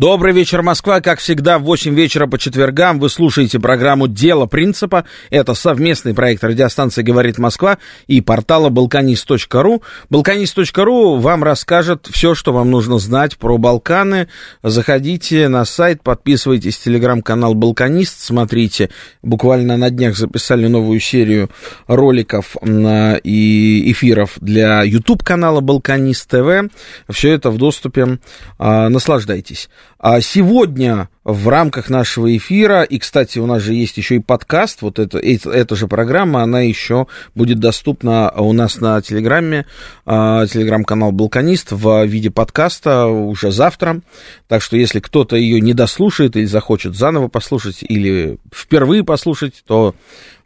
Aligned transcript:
Добрый 0.00 0.32
вечер, 0.32 0.62
Москва. 0.62 1.02
Как 1.02 1.18
всегда, 1.18 1.58
в 1.58 1.64
8 1.64 1.94
вечера 1.94 2.26
по 2.26 2.38
четвергам 2.38 2.98
вы 2.98 3.10
слушаете 3.10 3.60
программу 3.60 4.08
«Дело 4.08 4.46
принципа». 4.46 5.04
Это 5.28 5.52
совместный 5.52 6.14
проект 6.14 6.42
радиостанции 6.42 7.02
«Говорит 7.02 7.36
Москва» 7.36 7.76
и 8.06 8.22
портала 8.22 8.70
«Балканист.ру». 8.70 9.82
«Балканист.ру» 10.08 11.16
вам 11.16 11.44
расскажет 11.44 12.08
все, 12.10 12.34
что 12.34 12.54
вам 12.54 12.70
нужно 12.70 12.98
знать 12.98 13.36
про 13.36 13.58
Балканы. 13.58 14.28
Заходите 14.62 15.48
на 15.48 15.66
сайт, 15.66 16.02
подписывайтесь 16.02 16.78
в 16.78 16.82
телеграм-канал 16.82 17.52
«Балканист», 17.52 18.22
смотрите. 18.22 18.88
Буквально 19.20 19.76
на 19.76 19.90
днях 19.90 20.16
записали 20.16 20.66
новую 20.66 20.98
серию 21.00 21.50
роликов 21.88 22.56
и 22.62 23.92
эфиров 23.92 24.38
для 24.40 24.82
YouTube-канала 24.82 25.60
«Балканист 25.60 26.26
ТВ». 26.26 26.72
Все 27.10 27.32
это 27.32 27.50
в 27.50 27.58
доступе. 27.58 28.18
А, 28.56 28.88
наслаждайтесь. 28.88 29.68
А 30.02 30.22
сегодня 30.22 31.10
в 31.24 31.46
рамках 31.48 31.90
нашего 31.90 32.34
эфира, 32.34 32.84
и, 32.84 32.98
кстати, 32.98 33.38
у 33.38 33.44
нас 33.44 33.60
же 33.60 33.74
есть 33.74 33.98
еще 33.98 34.16
и 34.16 34.18
подкаст, 34.18 34.80
вот 34.80 34.98
это, 34.98 35.18
это, 35.18 35.50
эта 35.50 35.76
же 35.76 35.88
программа, 35.88 36.42
она 36.42 36.62
еще 36.62 37.06
будет 37.34 37.58
доступна 37.58 38.30
у 38.30 38.54
нас 38.54 38.80
на 38.80 39.02
Телеграме, 39.02 39.66
а, 40.06 40.46
телеграм-канал 40.46 41.12
«Балканист» 41.12 41.72
в 41.72 42.06
виде 42.06 42.30
подкаста 42.30 43.08
уже 43.08 43.52
завтра. 43.52 44.00
Так 44.48 44.62
что, 44.62 44.78
если 44.78 45.00
кто-то 45.00 45.36
ее 45.36 45.60
не 45.60 45.74
дослушает 45.74 46.34
или 46.34 46.46
захочет 46.46 46.96
заново 46.96 47.28
послушать, 47.28 47.84
или 47.86 48.38
впервые 48.54 49.04
послушать, 49.04 49.62
то 49.66 49.94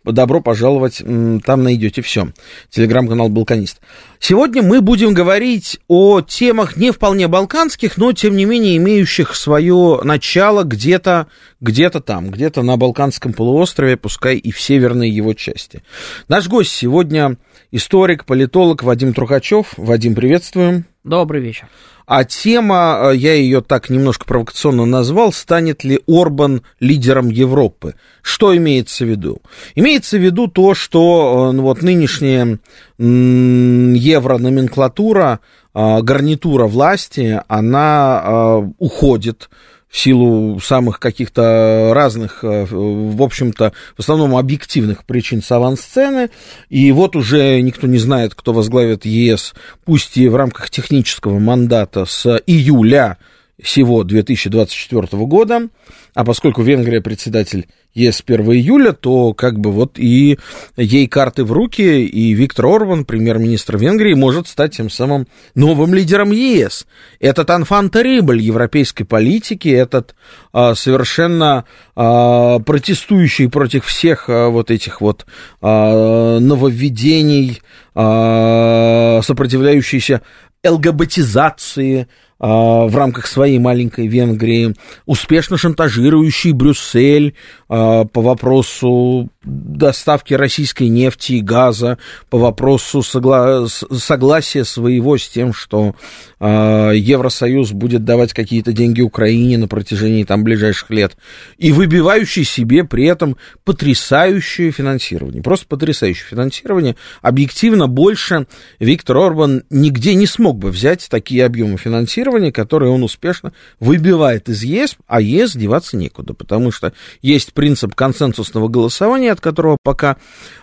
добро 0.04 0.40
пожаловать, 0.40 1.02
там 1.44 1.62
найдете 1.62 2.02
все. 2.02 2.28
Телеграм-канал 2.70 3.28
«Балканист». 3.28 3.80
Сегодня 4.18 4.62
мы 4.62 4.80
будем 4.80 5.12
говорить 5.12 5.78
о 5.86 6.20
темах 6.20 6.76
не 6.76 6.92
вполне 6.92 7.28
балканских, 7.28 7.96
но, 7.98 8.12
тем 8.12 8.36
не 8.36 8.46
менее, 8.46 8.76
имеющих 8.78 9.34
свое 9.34 10.00
начало 10.02 10.62
где-то 10.64 11.26
где 11.60 11.88
там, 11.88 12.30
где-то 12.30 12.62
на 12.62 12.76
Балканском 12.76 13.32
полуострове, 13.32 13.96
пускай 13.96 14.36
и 14.36 14.50
в 14.50 14.60
северной 14.60 15.08
его 15.08 15.32
части. 15.32 15.82
Наш 16.28 16.48
гость 16.48 16.72
сегодня 16.72 17.36
историк, 17.72 18.26
политолог 18.26 18.82
Вадим 18.82 19.14
Трухачев. 19.14 19.74
Вадим, 19.76 20.14
приветствуем. 20.14 20.84
Добрый 21.04 21.40
вечер. 21.40 21.68
А 22.06 22.24
тема, 22.24 23.12
э, 23.12 23.16
я 23.16 23.34
ее 23.34 23.60
так 23.62 23.88
немножко 23.88 24.26
провокационно 24.26 24.84
назвал, 24.84 25.32
станет 25.32 25.84
ли 25.84 26.00
Орбан 26.06 26.60
лидером 26.78 27.30
Европы? 27.30 27.94
Что 28.20 28.54
имеется 28.56 29.04
в 29.04 29.08
виду? 29.08 29.40
Имеется 29.74 30.18
в 30.18 30.20
виду 30.20 30.48
то, 30.48 30.74
что 30.74 31.48
э, 31.48 31.52
ну, 31.52 31.62
вот 31.62 31.80
нынешняя 31.82 32.58
евро-номенклатура, 32.98 35.40
э, 35.74 36.02
гарнитура 36.02 36.66
власти, 36.66 37.40
она 37.48 38.60
уходит 38.78 39.48
в 39.94 39.98
силу 40.00 40.58
самых 40.58 40.98
каких-то 40.98 41.92
разных, 41.94 42.42
э, 42.42 42.66
в 42.68 43.22
общем-то, 43.22 43.72
в 43.96 44.00
основном 44.00 44.34
объективных 44.34 45.04
причин 45.04 45.40
с 45.40 45.52
авансцены. 45.52 46.30
И 46.68 46.90
вот 46.90 47.14
уже 47.14 47.60
никто 47.60 47.86
не 47.86 47.98
знает, 47.98 48.34
кто 48.34 48.52
возглавит 48.52 49.04
ЕС, 49.04 49.54
пусть 49.84 50.16
и 50.16 50.26
в 50.26 50.34
рамках 50.34 50.68
технического 50.68 51.38
мандата 51.38 52.06
с 52.06 52.26
июля 52.44 53.18
всего 53.62 54.02
2024 54.04 55.06
года. 55.26 55.68
А 56.14 56.24
поскольку 56.24 56.62
Венгрия 56.62 57.00
председатель 57.00 57.68
ЕС 57.94 58.22
1 58.26 58.40
июля, 58.52 58.92
то 58.92 59.34
как 59.34 59.58
бы 59.60 59.70
вот 59.70 59.98
и 59.98 60.38
ей 60.76 61.06
карты 61.06 61.44
в 61.44 61.52
руки, 61.52 62.04
и 62.04 62.32
Виктор 62.32 62.66
Орбан, 62.66 63.04
премьер-министр 63.04 63.76
Венгрии, 63.76 64.14
может 64.14 64.48
стать 64.48 64.76
тем 64.76 64.90
самым 64.90 65.28
новым 65.54 65.94
лидером 65.94 66.32
ЕС. 66.32 66.86
Этот 67.20 67.50
анфан 67.50 67.90
терибль 67.90 68.40
европейской 68.40 69.04
политики, 69.04 69.68
этот 69.68 70.16
а, 70.52 70.74
совершенно 70.74 71.64
а, 71.94 72.58
протестующий 72.58 73.48
против 73.48 73.86
всех 73.86 74.28
а, 74.28 74.48
вот 74.48 74.72
этих 74.72 75.00
вот 75.00 75.26
а, 75.60 76.40
нововведений, 76.40 77.62
а, 77.94 79.20
сопротивляющийся 79.22 80.22
ЛГБТизации, 80.64 82.08
в 82.38 82.96
рамках 82.96 83.26
своей 83.26 83.58
маленькой 83.58 84.06
Венгрии, 84.06 84.74
успешно 85.06 85.56
шантажирующий 85.56 86.52
Брюссель 86.52 87.34
а, 87.68 88.04
по 88.04 88.22
вопросу 88.22 89.30
доставки 89.44 90.34
российской 90.34 90.88
нефти 90.88 91.32
и 91.32 91.40
газа, 91.40 91.98
по 92.30 92.38
вопросу 92.38 93.00
согла- 93.00 93.66
согласия 93.66 94.64
своего 94.64 95.18
с 95.18 95.28
тем, 95.28 95.52
что 95.52 95.94
э, 96.40 96.92
Евросоюз 96.94 97.72
будет 97.72 98.04
давать 98.04 98.32
какие-то 98.32 98.72
деньги 98.72 99.00
Украине 99.00 99.58
на 99.58 99.68
протяжении 99.68 100.24
там 100.24 100.44
ближайших 100.44 100.90
лет, 100.90 101.16
и 101.58 101.72
выбивающий 101.72 102.44
себе 102.44 102.84
при 102.84 103.04
этом 103.04 103.36
потрясающее 103.64 104.70
финансирование, 104.70 105.42
просто 105.42 105.66
потрясающее 105.66 106.26
финансирование. 106.28 106.96
Объективно 107.20 107.86
больше 107.86 108.46
Виктор 108.78 109.18
Орбан 109.18 109.64
нигде 109.70 110.14
не 110.14 110.26
смог 110.26 110.58
бы 110.58 110.70
взять 110.70 111.06
такие 111.10 111.44
объемы 111.44 111.76
финансирования, 111.76 112.23
которые 112.50 112.90
он 112.90 113.02
успешно 113.02 113.52
выбивает 113.80 114.48
из 114.48 114.62
ЕС, 114.62 114.96
а 115.06 115.20
ЕС 115.20 115.54
деваться 115.54 115.96
некуда, 115.96 116.34
потому 116.34 116.70
что 116.70 116.92
есть 117.22 117.52
принцип 117.52 117.94
консенсусного 117.94 118.68
голосования, 118.68 119.32
от 119.32 119.40
которого 119.40 119.76
пока, 119.82 120.16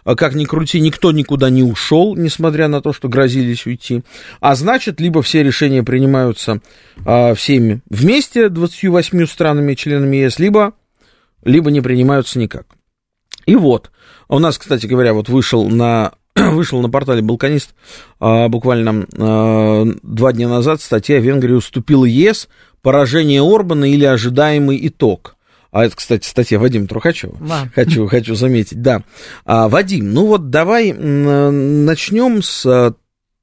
э, 0.05 0.15
как 0.15 0.35
ни 0.35 0.45
крути, 0.45 0.79
никто 0.79 1.11
никуда 1.11 1.49
не 1.49 1.63
ушел, 1.63 2.15
несмотря 2.15 2.67
на 2.67 2.81
то, 2.81 2.93
что 2.93 3.09
грозились 3.09 3.65
уйти. 3.65 4.03
А 4.39 4.55
значит, 4.55 4.99
либо 4.99 5.21
все 5.21 5.43
решения 5.43 5.83
принимаются 5.83 6.61
а, 7.05 7.33
всеми 7.33 7.81
вместе, 7.89 8.49
28 8.49 9.25
странами, 9.25 9.75
членами 9.75 10.17
ЕС, 10.17 10.39
либо, 10.39 10.73
либо 11.43 11.71
не 11.71 11.81
принимаются 11.81 12.39
никак. 12.39 12.65
И 13.45 13.55
вот, 13.55 13.91
у 14.27 14.39
нас, 14.39 14.57
кстати 14.57 14.85
говоря, 14.85 15.13
вот 15.13 15.29
вышел 15.29 15.67
на 15.69 16.13
вышел 16.35 16.81
на 16.81 16.89
портале 16.89 17.21
«Балканист» 17.21 17.75
а, 18.19 18.47
буквально 18.47 19.05
а, 19.17 19.85
два 20.03 20.33
дня 20.33 20.47
назад 20.47 20.81
статья 20.81 21.19
«Венгрия 21.19 21.55
уступила 21.55 22.05
ЕС. 22.05 22.47
Поражение 22.81 23.41
Орбана 23.41 23.85
или 23.85 24.05
ожидаемый 24.05 24.79
итог». 24.87 25.35
А 25.71 25.85
это, 25.85 25.95
кстати, 25.95 26.27
статья 26.27 26.59
Вадима 26.59 26.87
Трухачева. 26.87 27.37
Да. 27.39 27.69
Хочу, 27.75 28.07
хочу 28.07 28.35
заметить, 28.35 28.81
да. 28.81 29.03
А, 29.45 29.69
Вадим, 29.69 30.13
ну 30.13 30.25
вот 30.25 30.49
давай 30.49 30.91
начнем 30.91 32.43
с 32.43 32.65
э, 32.65 32.91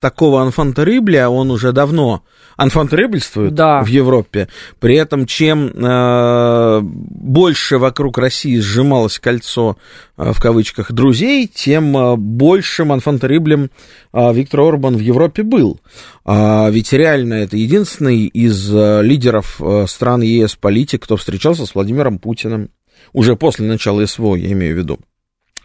такого 0.00 0.42
анфанта 0.42 0.84
Рибля, 0.84 1.28
он 1.28 1.50
уже 1.50 1.72
давно 1.72 2.22
анфант 2.56 2.92
Рибльствует 2.92 3.54
да. 3.54 3.82
в 3.82 3.86
Европе. 3.86 4.48
При 4.80 4.96
этом, 4.96 5.26
чем 5.26 5.68
э, 5.68 6.80
больше 6.82 7.78
вокруг 7.78 8.18
России 8.18 8.58
сжималось 8.58 9.18
кольцо, 9.18 9.76
э, 10.16 10.32
в 10.32 10.40
кавычках, 10.40 10.92
друзей, 10.92 11.46
тем 11.46 11.96
э, 11.96 12.16
большим 12.16 12.92
анфант 12.92 13.24
Риблем 13.24 13.70
э, 14.12 14.34
Виктор 14.34 14.60
Орбан 14.60 14.96
в 14.96 15.00
Европе 15.00 15.42
был. 15.42 15.80
А 16.24 16.68
ведь 16.70 16.92
реально 16.92 17.34
это 17.34 17.56
единственный 17.56 18.26
из 18.26 18.72
э, 18.74 19.02
лидеров 19.02 19.60
э, 19.60 19.86
стран 19.88 20.22
ЕС 20.22 20.56
политик, 20.56 21.04
кто 21.04 21.16
встречался 21.16 21.66
с 21.66 21.74
Владимиром 21.74 22.18
Путиным. 22.18 22.70
Уже 23.12 23.36
после 23.36 23.66
начала 23.66 24.04
СВО, 24.04 24.34
я 24.34 24.52
имею 24.52 24.74
в 24.74 24.78
виду. 24.78 24.98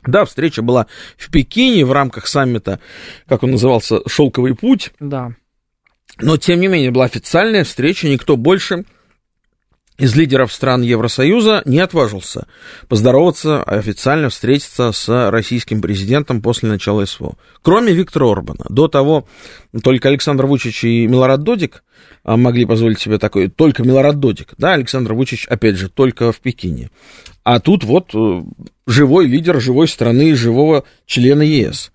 Да, 0.05 0.25
встреча 0.25 0.61
была 0.61 0.87
в 1.17 1.31
Пекине 1.31 1.85
в 1.85 1.91
рамках 1.91 2.27
саммита, 2.27 2.79
как 3.27 3.43
он 3.43 3.51
назывался, 3.51 4.01
«Шелковый 4.07 4.55
путь». 4.55 4.91
Да. 4.99 5.33
Но, 6.19 6.37
тем 6.37 6.59
не 6.59 6.67
менее, 6.67 6.91
была 6.91 7.05
официальная 7.05 7.63
встреча, 7.63 8.07
никто 8.07 8.37
больше 8.37 8.85
из 9.97 10.15
лидеров 10.15 10.51
стран 10.51 10.81
Евросоюза 10.81 11.61
не 11.65 11.79
отважился 11.79 12.47
поздороваться, 12.87 13.61
официально 13.63 14.29
встретиться 14.29 14.91
с 14.91 15.29
российским 15.29 15.81
президентом 15.81 16.41
после 16.41 16.69
начала 16.69 17.05
СВО. 17.05 17.35
Кроме 17.61 17.93
Виктора 17.93 18.31
Орбана. 18.31 18.65
До 18.69 18.87
того 18.87 19.27
только 19.83 20.09
Александр 20.09 20.47
Вучич 20.47 20.83
и 20.83 21.05
Милорад 21.07 21.43
Додик 21.43 21.83
а, 22.23 22.37
могли 22.37 22.65
позволить 22.65 22.99
себе 22.99 23.19
такое, 23.19 23.49
только 23.49 23.83
Милорад 23.83 24.19
Додик, 24.19 24.53
да, 24.57 24.73
Александр 24.73 25.13
Вучич, 25.13 25.47
опять 25.47 25.77
же, 25.77 25.89
только 25.89 26.31
в 26.31 26.39
Пекине. 26.39 26.89
А 27.43 27.59
тут 27.59 27.83
вот 27.83 28.13
э, 28.13 28.41
живой 28.87 29.27
лидер 29.27 29.59
живой 29.59 29.87
страны, 29.87 30.35
живого 30.35 30.83
члена 31.05 31.41
ЕС 31.41 31.91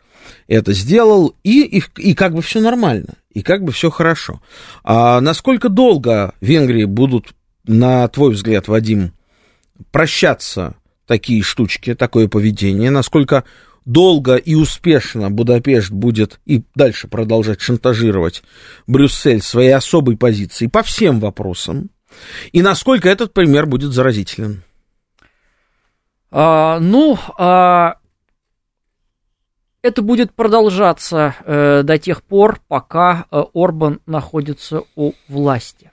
это 0.46 0.72
сделал, 0.72 1.34
и, 1.42 1.62
и, 1.62 1.82
и 1.96 2.14
как 2.14 2.34
бы 2.34 2.42
все 2.42 2.60
нормально. 2.60 3.14
и 3.32 3.42
как 3.42 3.62
бы 3.62 3.72
все 3.72 3.90
хорошо. 3.90 4.40
А 4.82 5.20
насколько 5.20 5.68
долго 5.68 6.34
Венгрии 6.40 6.84
будут, 6.84 7.28
на 7.64 8.08
твой 8.08 8.32
взгляд, 8.32 8.66
Вадим, 8.66 9.12
прощаться 9.92 10.74
такие 11.06 11.42
штучки, 11.42 11.94
такое 11.94 12.28
поведение, 12.28 12.90
насколько 12.90 13.44
долго 13.84 14.36
и 14.36 14.54
успешно 14.54 15.30
Будапешт 15.30 15.90
будет 15.90 16.40
и 16.44 16.62
дальше 16.74 17.08
продолжать 17.08 17.60
шантажировать 17.60 18.42
Брюссель 18.86 19.40
своей 19.40 19.72
особой 19.72 20.16
позицией 20.16 20.68
по 20.68 20.82
всем 20.82 21.20
вопросам, 21.20 21.90
и 22.52 22.62
насколько 22.62 23.08
этот 23.08 23.32
пример 23.32 23.66
будет 23.66 23.92
заразителен? 23.92 24.62
А, 26.30 26.78
ну, 26.80 27.18
а, 27.36 27.96
это 29.82 30.02
будет 30.02 30.32
продолжаться 30.34 31.36
э, 31.44 31.82
до 31.82 31.98
тех 31.98 32.22
пор, 32.22 32.60
пока 32.68 33.26
э, 33.30 33.42
Орбан 33.54 34.00
находится 34.06 34.82
у 34.96 35.12
власти. 35.28 35.90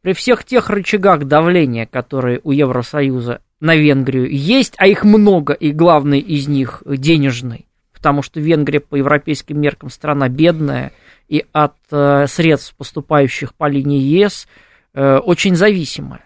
При 0.00 0.14
всех 0.14 0.44
тех 0.44 0.70
рычагах 0.70 1.24
давления, 1.24 1.86
которые 1.86 2.40
у 2.42 2.50
Евросоюза 2.50 3.40
на 3.60 3.76
Венгрию 3.76 4.28
есть, 4.28 4.74
а 4.78 4.88
их 4.88 5.04
много, 5.04 5.52
и 5.52 5.70
главный 5.70 6.18
из 6.18 6.48
них 6.48 6.82
денежный, 6.84 7.66
потому 7.92 8.22
что 8.22 8.40
Венгрия 8.40 8.80
по 8.80 8.96
европейским 8.96 9.60
меркам 9.60 9.90
страна 9.90 10.28
бедная, 10.28 10.92
и 11.28 11.44
от 11.52 11.76
э, 11.90 12.26
средств, 12.26 12.74
поступающих 12.76 13.54
по 13.54 13.68
линии 13.68 14.00
ЕС, 14.00 14.48
э, 14.94 15.18
очень 15.18 15.54
зависимая. 15.54 16.24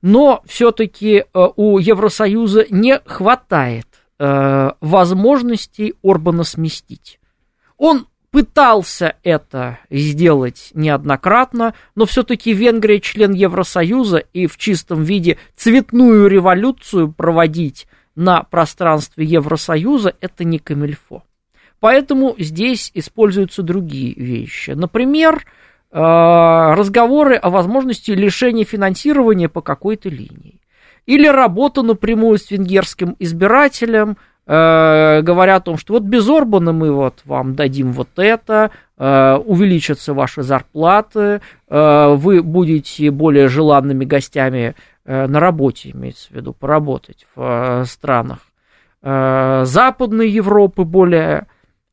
Но 0.00 0.42
все-таки 0.46 1.24
э, 1.32 1.48
у 1.56 1.78
Евросоюза 1.78 2.66
не 2.70 3.00
хватает 3.04 3.86
э, 4.18 4.70
возможностей 4.80 5.94
Орбана 6.02 6.44
сместить. 6.44 7.18
Он 7.76 8.06
пытался 8.30 9.16
это 9.22 9.78
сделать 9.90 10.70
неоднократно, 10.74 11.74
но 11.94 12.06
все-таки 12.06 12.52
Венгрия 12.52 13.00
член 13.00 13.32
Евросоюза 13.32 14.18
и 14.18 14.46
в 14.46 14.56
чистом 14.56 15.02
виде 15.02 15.38
цветную 15.56 16.28
революцию 16.28 17.12
проводить 17.12 17.86
на 18.14 18.42
пространстве 18.42 19.24
Евросоюза 19.24 20.14
это 20.20 20.44
не 20.44 20.58
камильфо. 20.58 21.22
Поэтому 21.80 22.34
здесь 22.38 22.90
используются 22.94 23.62
другие 23.62 24.12
вещи. 24.14 24.72
Например, 24.72 25.44
разговоры 25.90 27.36
о 27.36 27.48
возможности 27.50 28.10
лишения 28.10 28.64
финансирования 28.64 29.48
по 29.48 29.62
какой-то 29.62 30.08
линии. 30.08 30.60
Или 31.08 31.26
работа 31.26 31.80
напрямую 31.80 32.36
с 32.36 32.50
венгерским 32.50 33.16
избирателем, 33.18 34.18
э, 34.46 35.22
говоря 35.22 35.56
о 35.56 35.60
том, 35.60 35.78
что 35.78 35.94
вот 35.94 36.02
без 36.02 36.28
Орбана 36.28 36.72
мы 36.72 36.92
вот 36.92 37.22
вам 37.24 37.54
дадим 37.54 37.92
вот 37.92 38.10
это, 38.16 38.72
э, 38.98 39.36
увеличатся 39.36 40.12
ваши 40.12 40.42
зарплаты, 40.42 41.40
э, 41.68 42.14
вы 42.14 42.42
будете 42.42 43.10
более 43.10 43.48
желанными 43.48 44.04
гостями 44.04 44.74
э, 45.06 45.26
на 45.26 45.40
работе, 45.40 45.92
имеется 45.92 46.28
в 46.28 46.32
виду, 46.32 46.52
поработать 46.52 47.26
в 47.34 47.40
э, 47.42 47.84
странах 47.86 48.40
э, 49.00 49.62
Западной 49.64 50.28
Европы, 50.28 50.84
более 50.84 51.46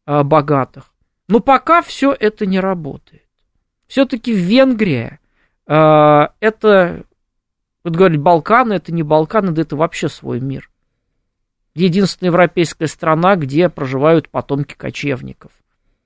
э, 0.05 0.23
богатых. 0.23 0.91
Но 1.29 1.39
пока 1.39 1.81
все 1.81 2.13
это 2.17 2.45
не 2.45 2.59
работает. 2.59 3.24
Все-таки 3.87 4.33
Венгрия 4.33 5.19
э, 5.67 6.27
это, 6.39 7.03
вот 7.83 7.95
говорить, 7.95 8.19
Балканы, 8.19 8.73
это 8.73 8.93
не 8.93 9.03
Балканы, 9.03 9.51
да 9.51 9.61
это 9.61 9.75
вообще 9.75 10.09
свой 10.09 10.39
мир 10.39 10.69
единственная 11.75 12.31
европейская 12.31 12.87
страна, 12.87 13.35
где 13.35 13.69
проживают 13.69 14.29
потомки 14.29 14.73
кочевников. 14.73 15.51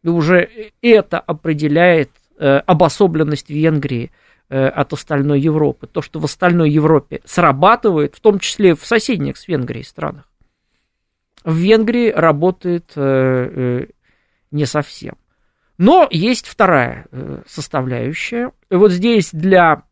И 0.03 0.09
уже 0.09 0.49
это 0.81 1.19
определяет 1.19 2.09
э, 2.37 2.57
обособленность 2.65 3.49
Венгрии 3.49 4.11
э, 4.49 4.65
от 4.65 4.93
остальной 4.93 5.39
Европы. 5.39 5.87
То, 5.87 6.01
что 6.01 6.19
в 6.19 6.25
остальной 6.25 6.71
Европе 6.71 7.21
срабатывает, 7.25 8.15
в 8.15 8.19
том 8.19 8.39
числе 8.39 8.75
в 8.75 8.85
соседних 8.85 9.37
с 9.37 9.47
Венгрией 9.47 9.83
странах, 9.83 10.27
в 11.43 11.55
Венгрии 11.55 12.09
работает 12.09 12.91
э, 12.95 13.01
э, 13.01 13.87
не 14.51 14.65
совсем. 14.65 15.15
Но 15.79 16.07
есть 16.11 16.45
вторая 16.45 17.05
э, 17.09 17.41
составляющая. 17.47 18.51
И 18.69 18.75
вот 18.75 18.91
здесь 18.91 19.29
для 19.31 19.83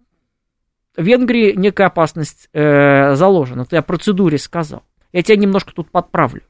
Венгрии 0.97 1.53
некая 1.53 1.87
опасность 1.87 2.49
э, 2.51 3.15
заложена. 3.15 3.61
Это 3.61 3.77
я 3.77 3.79
о 3.79 3.83
процедуре 3.83 4.37
сказал. 4.37 4.83
Я 5.13 5.23
тебя 5.23 5.37
немножко 5.37 5.71
тут 5.73 5.89
подправлю. 5.89 6.41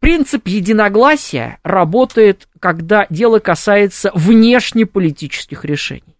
Принцип 0.00 0.48
единогласия 0.48 1.60
работает, 1.62 2.46
когда 2.60 3.06
дело 3.08 3.38
касается 3.38 4.10
внешнеполитических 4.14 5.64
решений. 5.64 6.18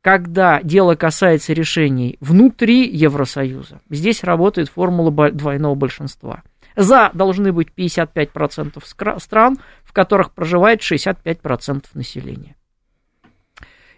Когда 0.00 0.62
дело 0.62 0.94
касается 0.94 1.52
решений 1.52 2.16
внутри 2.20 2.88
Евросоюза, 2.88 3.82
здесь 3.90 4.24
работает 4.24 4.70
формула 4.70 5.30
двойного 5.30 5.74
большинства. 5.74 6.42
За 6.76 7.10
должны 7.12 7.52
быть 7.52 7.68
55% 7.76 9.18
стран, 9.20 9.58
в 9.90 9.92
которых 9.92 10.30
проживает 10.30 10.82
65% 10.82 11.86
населения. 11.94 12.54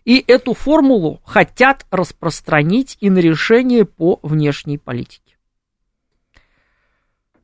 И 0.06 0.25
эту 0.27 0.55
формулу 0.55 1.21
хотят 1.27 1.85
распространить 1.91 2.97
и 3.00 3.11
на 3.11 3.19
решения 3.19 3.85
по 3.85 4.19
внешней 4.23 4.79
политике. 4.79 5.37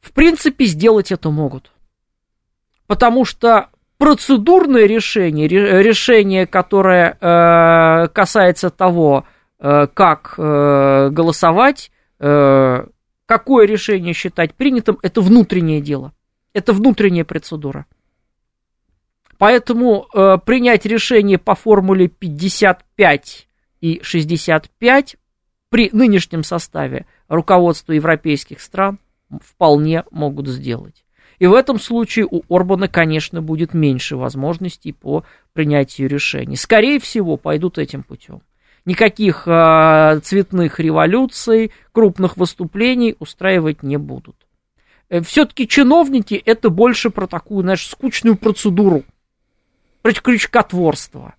В 0.00 0.12
принципе, 0.12 0.64
сделать 0.64 1.12
это 1.12 1.28
могут. 1.28 1.72
Потому 2.86 3.26
что 3.26 3.68
процедурное 3.98 4.86
решение, 4.86 5.46
решение, 5.46 6.46
которое 6.46 7.18
э, 7.20 8.08
касается 8.08 8.70
того, 8.70 9.26
э, 9.60 9.88
как 9.92 10.36
э, 10.38 11.10
голосовать, 11.10 11.90
э, 12.18 12.86
какое 13.26 13.66
решение 13.66 14.14
считать 14.14 14.54
принятым, 14.54 14.98
это 15.02 15.20
внутреннее 15.20 15.82
дело. 15.82 16.14
Это 16.54 16.72
внутренняя 16.72 17.26
процедура. 17.26 17.84
Поэтому 19.38 20.06
э, 20.12 20.38
принять 20.44 20.84
решение 20.84 21.38
по 21.38 21.54
формуле 21.54 22.08
55 22.08 23.48
и 23.80 24.00
65 24.02 25.16
при 25.70 25.90
нынешнем 25.92 26.42
составе 26.42 27.06
руководства 27.28 27.92
европейских 27.92 28.60
стран 28.60 28.98
вполне 29.40 30.04
могут 30.10 30.48
сделать. 30.48 31.04
И 31.38 31.46
в 31.46 31.54
этом 31.54 31.78
случае 31.78 32.26
у 32.28 32.42
Орбана, 32.52 32.88
конечно, 32.88 33.40
будет 33.40 33.74
меньше 33.74 34.16
возможностей 34.16 34.92
по 34.92 35.24
принятию 35.52 36.08
решений. 36.08 36.56
Скорее 36.56 36.98
всего, 36.98 37.36
пойдут 37.36 37.78
этим 37.78 38.02
путем. 38.02 38.42
Никаких 38.84 39.46
э, 39.46 40.20
цветных 40.24 40.80
революций, 40.80 41.70
крупных 41.92 42.36
выступлений 42.36 43.14
устраивать 43.20 43.84
не 43.84 43.98
будут. 43.98 44.34
Э, 45.10 45.20
Все-таки 45.20 45.68
чиновники 45.68 46.34
это 46.34 46.70
больше 46.70 47.10
про 47.10 47.28
такую, 47.28 47.62
знаешь, 47.62 47.86
скучную 47.86 48.36
процедуру, 48.36 49.00
про 49.00 49.17
крючкотворство. 50.02 51.34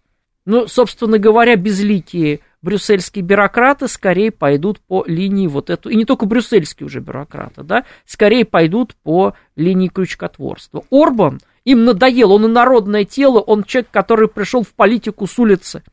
Ну, 0.45 0.67
собственно 0.67 1.17
говоря, 1.17 1.55
безликие 1.55 2.39
брюссельские 2.61 3.23
бюрократы 3.23 3.87
скорее 3.87 4.31
пойдут 4.31 4.79
по 4.81 5.03
линии 5.05 5.47
вот 5.47 5.69
эту, 5.69 5.89
и 5.89 5.95
не 5.95 6.05
только 6.05 6.25
брюссельские 6.25 6.85
уже 6.87 6.99
бюрократы, 6.99 7.63
да, 7.63 7.85
скорее 8.05 8.45
пойдут 8.45 8.95
по 8.95 9.33
линии 9.55 9.87
крючкотворства. 9.87 10.83
Орбан, 10.91 11.39
им 11.65 11.85
надоел, 11.85 12.31
он 12.31 12.45
и 12.45 12.47
народное 12.47 13.05
тело, 13.05 13.39
он 13.39 13.63
человек, 13.63 13.89
который 13.91 14.27
пришел 14.27 14.63
в 14.63 14.73
политику 14.73 15.27
с 15.27 15.37
улицы. 15.39 15.83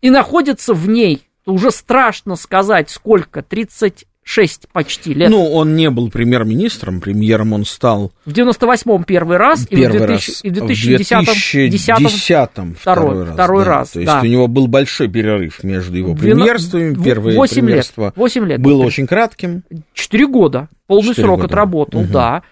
И 0.00 0.10
находится 0.10 0.74
в 0.74 0.88
ней, 0.88 1.28
уже 1.44 1.70
страшно 1.70 2.36
сказать, 2.36 2.90
сколько, 2.90 3.42
30 3.42 4.06
6 4.28 4.68
почти 4.74 5.14
лет. 5.14 5.30
Ну, 5.30 5.50
он 5.54 5.74
не 5.74 5.88
был 5.88 6.10
премьер-министром, 6.10 7.00
премьером 7.00 7.54
он 7.54 7.64
стал... 7.64 8.12
В 8.26 8.30
98-м 8.30 9.04
первый 9.04 9.38
раз, 9.38 9.66
первый 9.66 9.96
и 9.96 10.02
в, 10.02 10.06
2000, 10.06 10.30
раз, 10.30 10.44
и 10.44 10.50
в 10.50 11.72
2010-м 11.72 12.74
второй, 12.74 12.74
второй 12.74 13.24
раз. 13.24 13.32
Второй 13.32 13.64
да. 13.64 13.70
раз, 13.70 13.90
То 13.92 14.00
есть 14.00 14.12
да. 14.12 14.20
у 14.20 14.26
него 14.26 14.46
был 14.46 14.66
большой 14.66 15.08
перерыв 15.08 15.64
между 15.64 15.96
его 15.96 16.14
премьерствами. 16.14 16.94
Первое 17.02 17.36
8 17.36 17.54
премьерство 17.54 18.04
лет, 18.04 18.16
8 18.16 18.44
лет 18.44 18.60
было 18.60 18.82
очень 18.82 19.06
кратким. 19.06 19.62
4 19.94 20.26
года, 20.26 20.68
полный 20.86 21.14
4 21.14 21.24
срок 21.24 21.36
года. 21.40 21.46
отработал, 21.46 22.00
Угу. 22.02 22.12
да. 22.12 22.42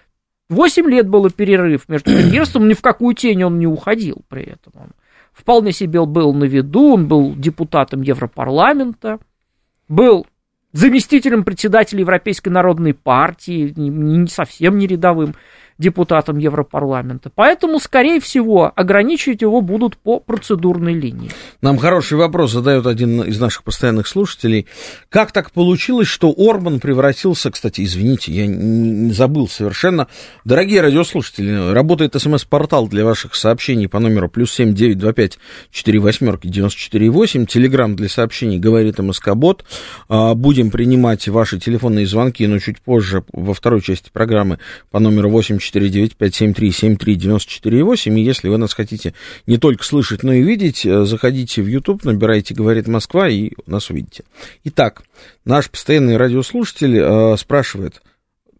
8 0.49 0.89
лет 0.89 1.07
было 1.07 1.29
перерыв 1.29 1.87
между 1.89 2.09
премьерством, 2.11 2.67
ни 2.67 2.73
в 2.73 2.81
какую 2.81 3.13
тень 3.13 3.43
он 3.43 3.59
не 3.59 3.67
уходил 3.67 4.23
при 4.29 4.41
этом. 4.41 4.73
Он 4.73 4.87
вполне 5.31 5.73
себе 5.73 6.03
был 6.07 6.33
на 6.33 6.45
виду, 6.45 6.93
он 6.95 7.07
был 7.07 7.35
депутатом 7.35 8.01
Европарламента, 8.01 9.19
был 9.87 10.25
заместителем 10.73 11.43
председателя 11.43 12.01
Европейской 12.01 12.49
народной 12.49 12.93
партии, 12.93 13.73
не, 13.75 13.89
не 13.89 14.27
совсем 14.27 14.77
не 14.77 14.87
рядовым 14.87 15.35
депутатом 15.77 16.37
Европарламента. 16.37 17.31
Поэтому, 17.33 17.79
скорее 17.79 18.19
всего, 18.19 18.71
ограничивать 18.75 19.41
его 19.41 19.61
будут 19.61 19.97
по 19.97 20.19
процедурной 20.19 20.93
линии. 20.93 21.29
Нам 21.61 21.77
хороший 21.77 22.17
вопрос 22.17 22.51
задает 22.51 22.85
один 22.87 23.21
из 23.21 23.39
наших 23.39 23.63
постоянных 23.63 24.07
слушателей. 24.07 24.67
Как 25.09 25.31
так 25.31 25.51
получилось, 25.51 26.07
что 26.07 26.33
Орбан 26.35 26.79
превратился, 26.79 27.51
кстати, 27.51 27.83
извините, 27.83 28.31
я 28.31 29.13
забыл 29.13 29.47
совершенно. 29.47 30.07
Дорогие 30.45 30.81
радиослушатели, 30.81 31.71
работает 31.73 32.15
смс-портал 32.19 32.87
для 32.87 33.05
ваших 33.05 33.35
сообщений 33.35 33.87
по 33.87 33.99
номеру 33.99 34.29
плюс 34.29 34.51
семь 34.51 34.73
девять 34.73 34.97
два 34.97 35.13
пять 35.13 35.37
четыре 35.71 35.99
восьмерки 35.99 36.47
девяносто 36.47 36.79
четыре 36.79 37.09
восемь. 37.09 37.45
Телеграмм 37.45 37.95
для 37.95 38.09
сообщений 38.09 38.57
говорит 38.57 38.99
МСК-бот. 38.99 39.63
А, 40.09 40.33
будем 40.33 40.71
принимать 40.71 41.27
ваши 41.27 41.59
телефонные 41.59 42.07
звонки, 42.07 42.45
но 42.47 42.59
чуть 42.59 42.81
позже 42.81 43.23
во 43.31 43.53
второй 43.53 43.81
части 43.81 44.09
программы 44.11 44.59
по 44.91 44.99
номеру 44.99 45.29
восемь 45.29 45.59
четыре 45.67 45.89
девять 45.89 46.15
пять 46.15 46.33
семь 46.33 46.53
три 46.53 46.71
семь 46.71 46.95
три 46.95 47.15
девяносто 47.15 47.51
четыре 47.51 47.83
восемь. 47.83 48.17
И 48.17 48.23
если 48.23 48.47
вы 48.47 48.57
нас 48.57 48.73
хотите 48.73 49.13
не 49.45 49.57
только 49.57 49.83
слышать, 49.83 50.23
но 50.23 50.31
и 50.31 50.41
видеть, 50.41 50.85
э, 50.85 51.03
заходите 51.03 51.61
в 51.61 51.67
YouTube, 51.67 52.05
набирайте 52.05 52.53
«Говорит 52.53 52.87
Москва» 52.87 53.27
и 53.27 53.51
нас 53.65 53.89
увидите. 53.89 54.23
Итак, 54.63 55.03
наш 55.43 55.69
постоянный 55.69 56.15
радиослушатель 56.15 56.97
э, 56.97 57.35
спрашивает, 57.37 58.01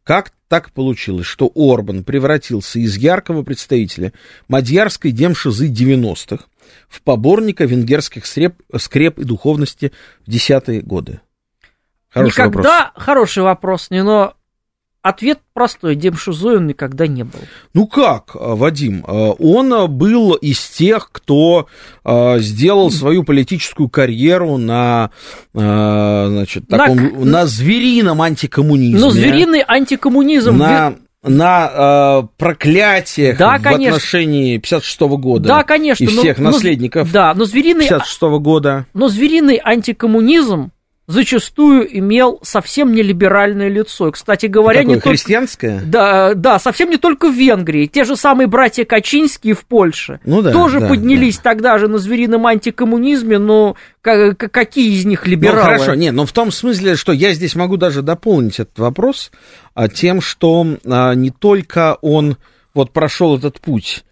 как 0.04 0.34
так 0.50 0.72
получилось, 0.72 1.26
что 1.26 1.50
Орбан 1.56 2.04
превратился 2.04 2.80
из 2.80 2.98
яркого 2.98 3.44
представителя 3.44 4.12
мадьярской 4.50 5.12
демшизы 5.12 5.70
90-х 5.70 6.44
в 6.90 7.02
поборника 7.04 7.64
венгерских 7.64 8.26
скреп, 8.26 8.56
скреп 8.78 9.18
и 9.20 9.24
духовности 9.24 9.94
в 10.26 10.30
десятые 10.30 10.82
годы? 10.82 11.22
Хороший 12.10 12.32
Никогда 12.32 12.86
вопрос. 12.86 13.04
хороший 13.06 13.44
вопрос, 13.44 13.88
но 13.90 14.37
Ответ 15.08 15.40
простой, 15.54 15.96
демшизой 15.96 16.58
он 16.58 16.68
никогда 16.68 17.08
не 17.08 17.24
был. 17.24 17.40
Ну 17.74 17.88
как, 17.88 18.36
а, 18.36 18.58
Вадим, 18.58 19.06
а, 19.08 19.32
он 19.40 19.90
был 19.90 20.34
из 20.34 20.60
тех, 20.68 21.14
кто 21.14 21.68
а, 22.04 22.40
сделал 22.40 22.92
свою 22.92 23.24
политическую 23.24 23.88
карьеру 23.88 24.58
на, 24.58 25.12
значит, 25.54 26.68
таком, 26.68 26.98
на, 26.98 27.26
на 27.26 27.46
зверином 27.46 28.22
антикоммунизме. 28.22 29.00
Ну, 29.00 29.10
звериный 29.10 29.64
антикоммунизм. 29.66 30.58
На, 30.58 30.96
на 31.24 31.72
э, 32.24 32.28
проклятиях 32.36 33.38
да, 33.38 33.58
в 33.58 33.62
конечно. 33.62 33.96
отношении 33.96 34.58
56 34.58 35.02
-го 35.02 35.18
года 35.18 35.48
да, 35.48 35.64
конечно, 35.64 36.04
и 36.04 36.08
всех 36.08 36.38
но, 36.38 36.52
наследников 36.52 37.08
но, 37.08 37.14
да, 37.14 37.34
но 37.34 37.46
звериный, 37.46 37.88
56 37.88 38.22
-го 38.24 38.40
года. 38.40 38.86
Но 38.94 39.08
звериный 39.08 39.60
антикоммунизм 39.64 40.72
зачастую 41.08 41.98
имел 41.98 42.40
совсем 42.44 42.94
не 42.94 43.02
либеральное 43.02 43.70
лицо. 43.70 44.12
Кстати 44.12 44.48
говоря, 44.48 44.82
Такое 44.82 44.96
не 44.96 45.02
христианское? 45.02 45.76
Только, 45.80 45.86
да, 45.88 46.34
да, 46.34 46.60
совсем 46.60 46.90
не 46.90 46.98
только 46.98 47.30
в 47.30 47.34
Венгрии. 47.34 47.88
Те 47.88 48.04
же 48.04 48.18
самые 48.18 48.48
братья 48.48 48.84
Качинские 48.84 49.54
в 49.54 49.66
Польше 49.66 50.20
ну, 50.26 50.42
да, 50.42 50.52
тоже 50.52 50.82
да, 50.82 50.90
поднялись 50.90 51.38
да. 51.38 51.44
тогда 51.44 51.78
же 51.78 51.88
на 51.88 51.98
зверином 51.98 52.46
антикоммунизме, 52.46 53.38
но 53.40 53.76
какие 54.02 54.96
из 54.96 55.06
них 55.06 55.26
либералы? 55.26 55.58
Ну, 55.58 55.64
хорошо, 55.64 55.96
нет, 55.96 56.14
но 56.14 56.26
в 56.26 56.34
том 56.34 56.52
смысле, 56.52 56.96
что 56.96 57.14
я 57.14 57.34
здесь 57.34 57.56
могу 57.56 57.78
даже 57.78 58.02
дополнить 58.02 58.60
этот 58.60 58.78
вопрос 58.78 59.32
а, 59.74 59.88
тем, 59.88 60.22
что 60.22 60.78
а, 60.86 61.14
не 61.14 61.30
только 61.30 61.98
он 62.02 62.38
вот 62.74 62.92
прошел 62.92 63.38
этот 63.38 63.60
путь, 63.60 64.04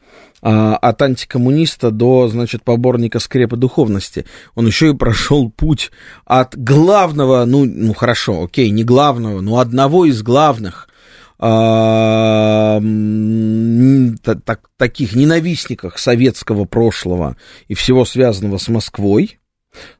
а, 0.47 0.75
от 0.75 1.01
антикоммуниста 1.01 1.89
до, 1.89 2.27
значит, 2.27 2.61
поборника 2.63 3.17
скрепы 3.17 3.57
духовности. 3.57 4.25
Он 4.53 4.67
еще 4.67 4.91
и 4.91 4.93
прошел 4.93 5.49
путь 5.49 5.91
от 6.23 6.55
главного, 6.55 7.45
ну, 7.45 7.65
ну 7.65 7.95
хорошо, 7.95 8.43
окей, 8.43 8.69
не 8.69 8.83
главного, 8.83 9.41
но 9.41 9.57
одного 9.57 10.05
из 10.05 10.21
главных 10.21 10.87
а, 11.39 12.79
так, 14.21 14.69
таких 14.77 15.15
ненавистниках 15.15 15.97
советского 15.97 16.65
прошлого 16.65 17.37
и 17.67 17.73
всего 17.73 18.05
связанного 18.05 18.59
с 18.59 18.67
Москвой 18.67 19.39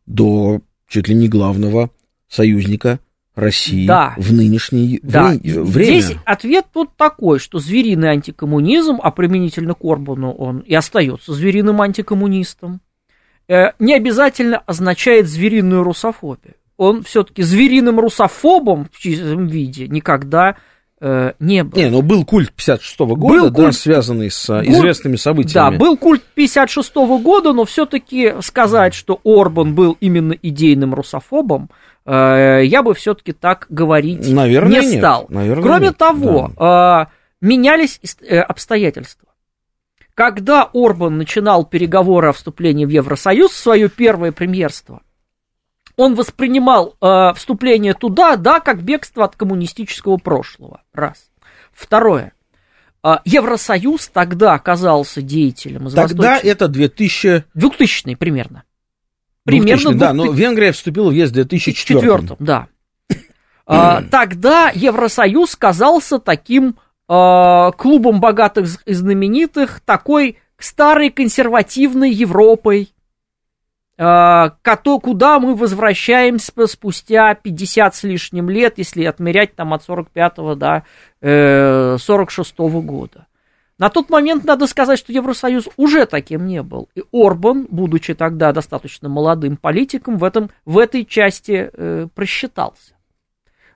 до 0.06 0.62
чуть 0.88 1.08
ли 1.08 1.16
не 1.16 1.28
главного 1.28 1.90
союзника 2.30 3.00
России 3.36 3.86
да. 3.86 4.14
в 4.18 4.34
нынешнее 4.34 5.00
да. 5.04 5.34
время. 5.44 6.02
Здесь 6.02 6.18
ответ 6.26 6.66
тут 6.74 6.96
такой, 6.96 7.40
что 7.40 7.60
звериный 7.60 8.10
антикоммунизм, 8.10 9.00
а 9.02 9.12
применительно 9.12 9.74
к 9.74 9.84
Орбану 9.84 10.32
он 10.32 10.60
и 10.60 10.74
остается 10.74 11.34
звериным 11.34 11.82
антикоммунистом, 11.82 12.80
э, 13.48 13.72
не 13.80 13.94
обязательно 13.94 14.60
означает 14.60 15.28
звериную 15.28 15.84
русофобию. 15.84 16.56
Он 16.78 17.04
все-таки 17.04 17.44
звериным 17.44 18.00
русофобом 18.00 18.88
в 18.92 19.00
чистом 19.00 19.48
виде 19.48 19.88
никогда 19.88 20.58
э, 21.00 21.34
не 21.40 21.64
был. 21.64 21.78
Не, 21.78 21.90
но 21.90 22.02
был 22.02 22.26
культ 22.26 22.52
56 22.54 23.00
-го 23.00 23.16
года, 23.16 23.50
был 23.50 23.66
да, 23.66 23.72
связанный 23.72 24.32
с 24.32 24.48
культ, 24.48 24.68
известными 24.68 25.16
событиями. 25.18 25.54
Да, 25.54 25.72
был 25.72 25.98
культ 25.98 26.24
56 26.36 26.96
-го 26.96 27.22
года, 27.22 27.54
но 27.54 27.66
все-таки 27.66 28.34
сказать, 28.42 28.94
что 28.94 29.20
Орбан 29.24 29.74
был 29.74 29.98
именно 30.00 30.34
идейным 30.34 30.94
русофобом, 30.94 31.70
Э, 31.70 31.95
я 32.12 32.82
бы 32.84 32.94
все-таки 32.94 33.32
так 33.34 33.66
говорить 33.70 34.32
Наверное, 34.32 34.82
не 34.82 34.98
стал. 34.98 35.22
Нет. 35.22 35.30
Наверное, 35.32 35.64
Кроме 35.64 35.88
нет. 35.88 35.98
того, 35.98 36.52
да. 36.58 37.10
Э, 37.12 37.16
менялись 37.42 38.00
э, 38.22 38.40
обстоятельства. 38.40 39.30
Когда 40.14 40.70
Орбан 40.74 41.18
начинал 41.18 41.66
переговоры 41.66 42.30
о 42.30 42.34
вступлении 42.34 42.86
в 42.86 42.90
Евросоюз, 42.90 43.52
свое 43.52 43.90
первое 43.90 44.32
премьерство, 44.32 45.02
он 45.98 46.16
воспринимал 46.16 46.96
э, 47.02 47.34
вступление 47.36 47.94
туда, 47.94 48.36
да, 48.38 48.60
как 48.60 48.82
бегство 48.82 49.26
от 49.26 49.36
коммунистического 49.36 50.18
прошлого. 50.18 50.82
Раз. 50.94 51.30
Второе. 51.74 52.34
Э, 53.04 53.18
Евросоюз 53.26 54.08
тогда 54.08 54.54
оказался 54.54 55.22
деятелем 55.22 55.88
из 55.88 55.94
Тогда 55.94 56.32
Восточной... 56.32 56.50
это 56.50 56.68
2000... 56.68 57.44
2000 57.54 58.16
примерно. 58.16 58.64
Примерно 59.46 59.92
2000, 59.92 59.98
да, 60.00 60.14
но 60.14 60.32
Венгрия 60.32 60.72
вступила 60.72 61.10
в 61.10 61.14
ЕС 61.14 61.30
в 61.30 61.34
2004. 61.34 62.00
2004 62.00 62.38
да. 62.40 62.68
А, 63.68 64.04
тогда 64.04 64.72
Евросоюз 64.76 65.56
казался 65.56 66.20
таким 66.20 66.76
а, 67.08 67.72
клубом 67.72 68.20
богатых 68.20 68.68
и 68.86 68.94
знаменитых, 68.94 69.80
такой 69.80 70.38
старой 70.60 71.10
консервативной 71.10 72.12
Европой, 72.12 72.94
а, 73.98 74.50
куда 75.02 75.40
мы 75.40 75.56
возвращаемся 75.56 76.52
спустя 76.68 77.34
50 77.34 77.96
с 77.96 78.04
лишним 78.04 78.50
лет, 78.50 78.78
если 78.78 79.06
отмерять 79.06 79.56
там 79.56 79.74
от 79.74 79.88
45-го 79.88 80.56
до 80.56 80.84
46-го 81.22 82.80
э, 82.80 82.82
года. 82.82 83.28
На 83.78 83.90
тот 83.90 84.10
момент 84.10 84.46
надо 84.46 84.68
сказать, 84.68 84.98
что 84.98 85.12
Евросоюз 85.12 85.68
уже 85.76 86.06
таким 86.06 86.48
не 86.48 86.64
был. 86.64 86.88
И 86.96 87.04
Орбан, 87.12 87.68
будучи 87.70 88.14
тогда 88.14 88.54
достаточно 88.54 89.10
молодым 89.10 89.58
политиком, 89.58 90.18
в, 90.18 90.24
этом, 90.24 90.50
в 90.64 90.78
этой 90.78 91.04
части 91.06 91.70
э, 91.74 92.08
просчитался. 92.16 92.94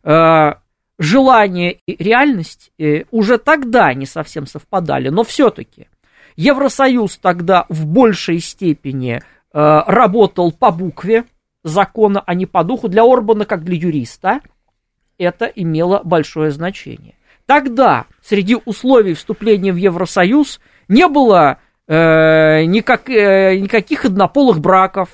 Э, 0.03 0.53
желание 0.97 1.79
и 1.85 2.01
реальность 2.01 2.71
э, 2.77 3.03
уже 3.11 3.37
тогда 3.37 3.93
не 3.93 4.05
совсем 4.05 4.47
совпадали, 4.47 5.09
но 5.09 5.23
все-таки 5.23 5.87
Евросоюз 6.37 7.17
тогда 7.17 7.65
в 7.67 7.85
большей 7.85 8.39
степени 8.39 9.15
э, 9.15 9.21
работал 9.51 10.53
по 10.53 10.71
букве 10.71 11.25
закона, 11.63 12.23
а 12.25 12.33
не 12.35 12.45
по 12.45 12.63
духу. 12.63 12.87
Для 12.87 13.03
Орбана, 13.03 13.43
как 13.43 13.65
для 13.65 13.75
юриста, 13.75 14.39
это 15.17 15.45
имело 15.45 16.01
большое 16.05 16.51
значение. 16.51 17.15
Тогда 17.49 18.05
среди 18.21 18.55
условий 18.63 19.15
вступления 19.15 19.73
в 19.73 19.75
Евросоюз 19.75 20.59
не 20.87 21.07
было 21.07 21.57
э, 21.87 22.63
никак, 22.65 23.09
э, 23.09 23.57
никаких 23.57 24.05
однополых 24.05 24.59
браков, 24.59 25.09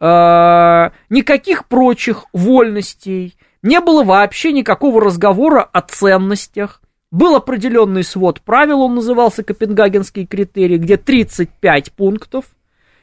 э, 0.00 0.90
никаких 1.10 1.66
прочих 1.66 2.24
вольностей, 2.32 3.36
не 3.62 3.78
было 3.78 4.02
вообще 4.02 4.50
никакого 4.52 5.00
разговора 5.00 5.62
о 5.62 5.80
ценностях. 5.82 6.82
Был 7.12 7.36
определенный 7.36 8.02
свод 8.02 8.40
правил, 8.40 8.80
он 8.80 8.96
назывался 8.96 9.44
Копенгагенский 9.44 10.26
критерий, 10.26 10.78
где 10.78 10.96
35 10.96 11.92
пунктов. 11.92 12.46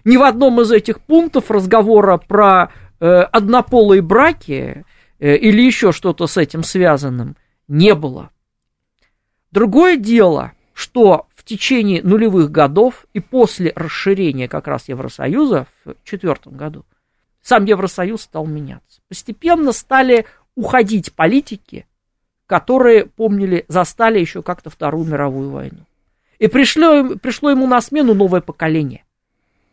Ни 0.04 0.18
в 0.18 0.24
одном 0.24 0.60
из 0.60 0.74
этих 0.74 1.00
пунктов 1.00 1.50
разговора 1.50 2.18
про 2.18 2.74
э, 3.00 3.06
однополые 3.06 4.02
браки 4.02 4.84
э, 5.20 5.38
или 5.38 5.62
еще 5.62 5.94
что-то 5.94 6.28
с 6.28 6.36
этим 6.36 6.64
связанным 6.64 7.38
не 7.68 7.96
было. 7.96 8.32
Другое 9.52 9.98
дело, 9.98 10.54
что 10.74 11.28
в 11.34 11.44
течение 11.44 12.04
нулевых 12.04 12.52
годов 12.52 13.06
и 13.14 13.20
после 13.20 13.72
расширения 13.76 14.48
как 14.48 14.68
раз 14.68 14.90
Евросоюза 14.90 15.68
в 15.86 15.96
четвертом 16.04 16.58
году 16.58 16.86
сам 17.42 17.66
Евросоюз 17.66 18.24
стал 18.24 18.46
меняться. 18.48 19.02
Постепенно 19.08 19.72
стали 19.72 20.26
уходить 20.56 21.14
политики, 21.14 21.86
которые, 22.48 23.06
помнили, 23.06 23.66
застали 23.68 24.20
еще 24.20 24.42
как-то 24.42 24.70
Вторую 24.70 25.06
мировую 25.06 25.52
войну. 25.52 25.86
И 26.40 26.48
пришло, 26.48 27.16
пришло 27.16 27.50
ему 27.50 27.68
на 27.68 27.80
смену 27.82 28.14
новое 28.14 28.42
поколение. 28.42 29.06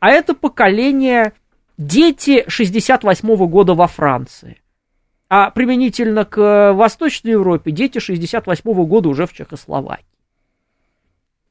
А 0.00 0.10
это 0.10 0.34
поколение 0.34 1.32
дети 1.78 2.44
68 2.46 3.28
-го 3.28 3.46
года 3.48 3.74
во 3.74 3.86
Франции, 3.88 4.61
а 5.34 5.48
применительно 5.48 6.26
к 6.26 6.38
э, 6.38 6.72
Восточной 6.74 7.30
Европе 7.30 7.70
дети 7.70 8.00
68 8.00 8.70
-го 8.70 8.84
года 8.84 9.08
уже 9.08 9.26
в 9.26 9.32
Чехословакии. 9.32 10.04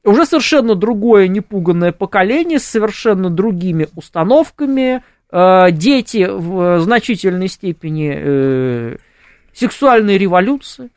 уже 0.04 0.24
совершенно 0.24 0.76
другое 0.76 1.26
непуганное 1.26 1.90
поколение 1.90 2.60
с 2.60 2.64
совершенно 2.64 3.28
другими 3.28 3.88
установками. 3.96 5.02
Э, 5.32 5.72
дети 5.72 6.28
в 6.30 6.78
значительной 6.78 7.48
степени 7.48 8.14
э, 8.14 8.96
сексуальной 9.52 10.16
революции. 10.16 10.90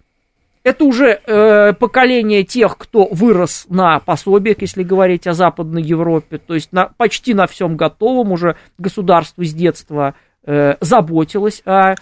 Это 0.61 0.85
уже 0.85 1.19
э, 1.25 1.73
поколение 1.73 2.43
тех, 2.43 2.77
кто 2.77 3.07
вырос 3.09 3.65
на 3.67 3.99
пособиях, 3.99 4.61
если 4.61 4.83
говорить 4.83 5.25
о 5.25 5.33
Западной 5.33 5.81
Европе, 5.81 6.37
то 6.37 6.53
есть 6.53 6.71
на, 6.71 6.91
почти 6.97 7.33
на 7.33 7.47
всем 7.47 7.77
готовом 7.77 8.31
уже 8.31 8.57
государство 8.77 9.43
с 9.43 9.53
детства 9.55 10.13
э, 10.43 10.75
заботилось 10.81 11.63
о 11.65 11.95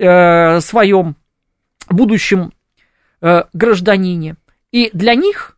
э, 0.00 0.60
своем 0.60 1.16
будущем 1.88 2.52
э, 3.20 3.44
гражданине. 3.52 4.36
И 4.72 4.90
для 4.92 5.14
них 5.14 5.56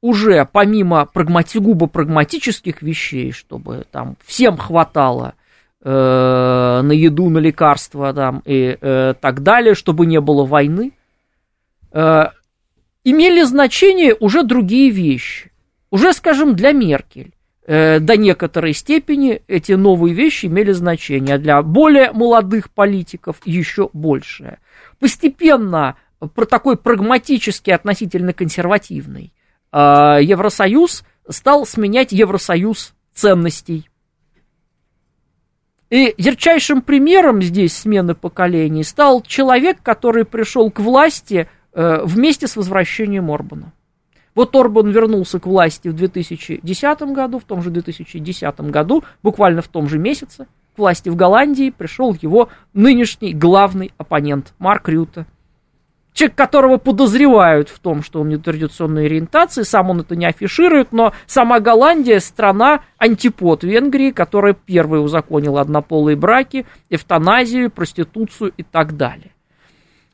уже 0.00 0.46
помимо 0.50 1.06
прагмати, 1.06 1.58
губо 1.58 1.86
прагматических 1.86 2.82
вещей, 2.82 3.32
чтобы 3.32 3.86
там 3.90 4.16
всем 4.24 4.56
хватало 4.56 5.34
э, 5.82 5.90
на 5.90 6.92
еду, 6.92 7.28
на 7.30 7.38
лекарства 7.38 8.12
там, 8.12 8.42
и 8.44 8.76
э, 8.80 9.14
так 9.20 9.42
далее, 9.42 9.74
чтобы 9.74 10.06
не 10.06 10.20
было 10.20 10.44
войны, 10.44 10.92
Э, 11.92 12.28
имели 13.04 13.42
значение 13.42 14.14
уже 14.14 14.42
другие 14.42 14.90
вещи. 14.90 15.52
Уже, 15.90 16.12
скажем, 16.12 16.54
для 16.56 16.72
Меркель 16.72 17.32
до 17.66 18.16
некоторой 18.16 18.72
степени 18.72 19.42
эти 19.46 19.72
новые 19.72 20.14
вещи 20.14 20.46
имели 20.46 20.72
значение, 20.72 21.36
а 21.36 21.38
для 21.38 21.62
более 21.62 22.12
молодых 22.12 22.70
политиков 22.70 23.36
еще 23.44 23.88
большее. 23.92 24.58
Постепенно 24.98 25.96
про 26.34 26.44
такой 26.44 26.76
прагматический, 26.76 27.72
относительно 27.72 28.32
консервативный 28.32 29.32
э, 29.72 29.76
Евросоюз 29.76 31.04
стал 31.28 31.66
сменять 31.66 32.12
Евросоюз 32.12 32.94
ценностей. 33.14 33.88
И 35.90 36.14
ярчайшим 36.16 36.82
примером 36.82 37.42
здесь 37.42 37.76
смены 37.76 38.14
поколений 38.14 38.82
стал 38.82 39.22
человек, 39.22 39.78
который 39.82 40.24
пришел 40.24 40.70
к 40.70 40.80
власти– 40.80 41.48
Э, 41.74 42.02
вместе 42.04 42.46
с 42.46 42.56
возвращением 42.56 43.30
Орбана. 43.30 43.72
Вот 44.34 44.56
Орбан 44.56 44.90
вернулся 44.90 45.38
к 45.38 45.46
власти 45.46 45.88
в 45.88 45.94
2010 45.94 47.02
году, 47.02 47.38
в 47.38 47.44
том 47.44 47.62
же 47.62 47.70
2010 47.70 48.60
году, 48.62 49.04
буквально 49.22 49.60
в 49.60 49.68
том 49.68 49.88
же 49.88 49.98
месяце, 49.98 50.46
к 50.74 50.78
власти 50.78 51.10
в 51.10 51.16
Голландии 51.16 51.70
пришел 51.70 52.16
его 52.20 52.48
нынешний 52.72 53.34
главный 53.34 53.92
оппонент 53.98 54.54
Марк 54.58 54.88
Рюта. 54.88 55.26
Человек, 56.14 56.36
которого 56.36 56.76
подозревают 56.76 57.70
в 57.70 57.78
том, 57.78 58.02
что 58.02 58.20
он 58.20 58.28
нетрадиционной 58.28 59.06
ориентации, 59.06 59.62
сам 59.62 59.90
он 59.90 60.00
это 60.00 60.14
не 60.14 60.26
афиширует, 60.26 60.92
но 60.92 61.14
сама 61.26 61.58
Голландия 61.58 62.20
страна 62.20 62.82
антипод 62.98 63.64
Венгрии, 63.64 64.10
которая 64.10 64.52
первой 64.52 65.02
узаконила 65.02 65.62
однополые 65.62 66.16
браки, 66.16 66.66
эвтаназию, 66.90 67.70
проституцию 67.70 68.52
и 68.56 68.62
так 68.62 68.96
далее. 68.96 69.31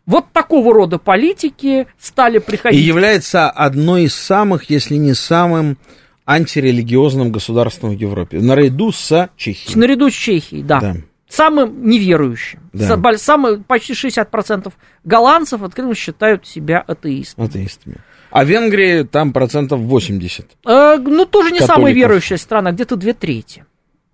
Вот 0.08 0.32
такого 0.32 0.72
рода 0.72 0.98
политики 0.98 1.86
стали 1.98 2.38
приходить. 2.38 2.80
И 2.80 2.82
является 2.82 3.50
одной 3.50 4.04
из 4.04 4.14
самых, 4.14 4.70
если 4.70 4.94
не 4.94 5.12
самым 5.12 5.76
антирелигиозным 6.24 7.30
государством 7.30 7.90
в 7.90 7.92
Европе. 8.00 8.40
Наряду 8.40 8.90
с 8.90 9.28
Чехией. 9.36 9.78
Наряду 9.78 10.10
с 10.10 10.14
Чехией, 10.14 10.62
да. 10.62 10.80
да. 10.80 10.96
Самым 11.28 11.86
неверующим. 11.86 12.58
Да. 12.72 13.18
Самый, 13.18 13.58
почти 13.58 13.92
60% 13.92 14.72
голландцев 15.04 15.62
открыто 15.62 15.94
считают 15.94 16.46
себя 16.46 16.78
атеистами. 16.80 17.46
Атеистами. 17.46 17.96
А 18.30 18.44
Венгрии 18.44 19.02
там 19.02 19.34
процентов 19.34 19.80
80. 19.80 20.46
Э, 20.66 20.96
ну, 20.96 21.26
тоже 21.26 21.50
не 21.50 21.58
католиков. 21.58 21.76
самая 21.76 21.92
верующая 21.92 22.38
страна, 22.38 22.72
где-то 22.72 22.96
две 22.96 23.12
трети. 23.12 23.66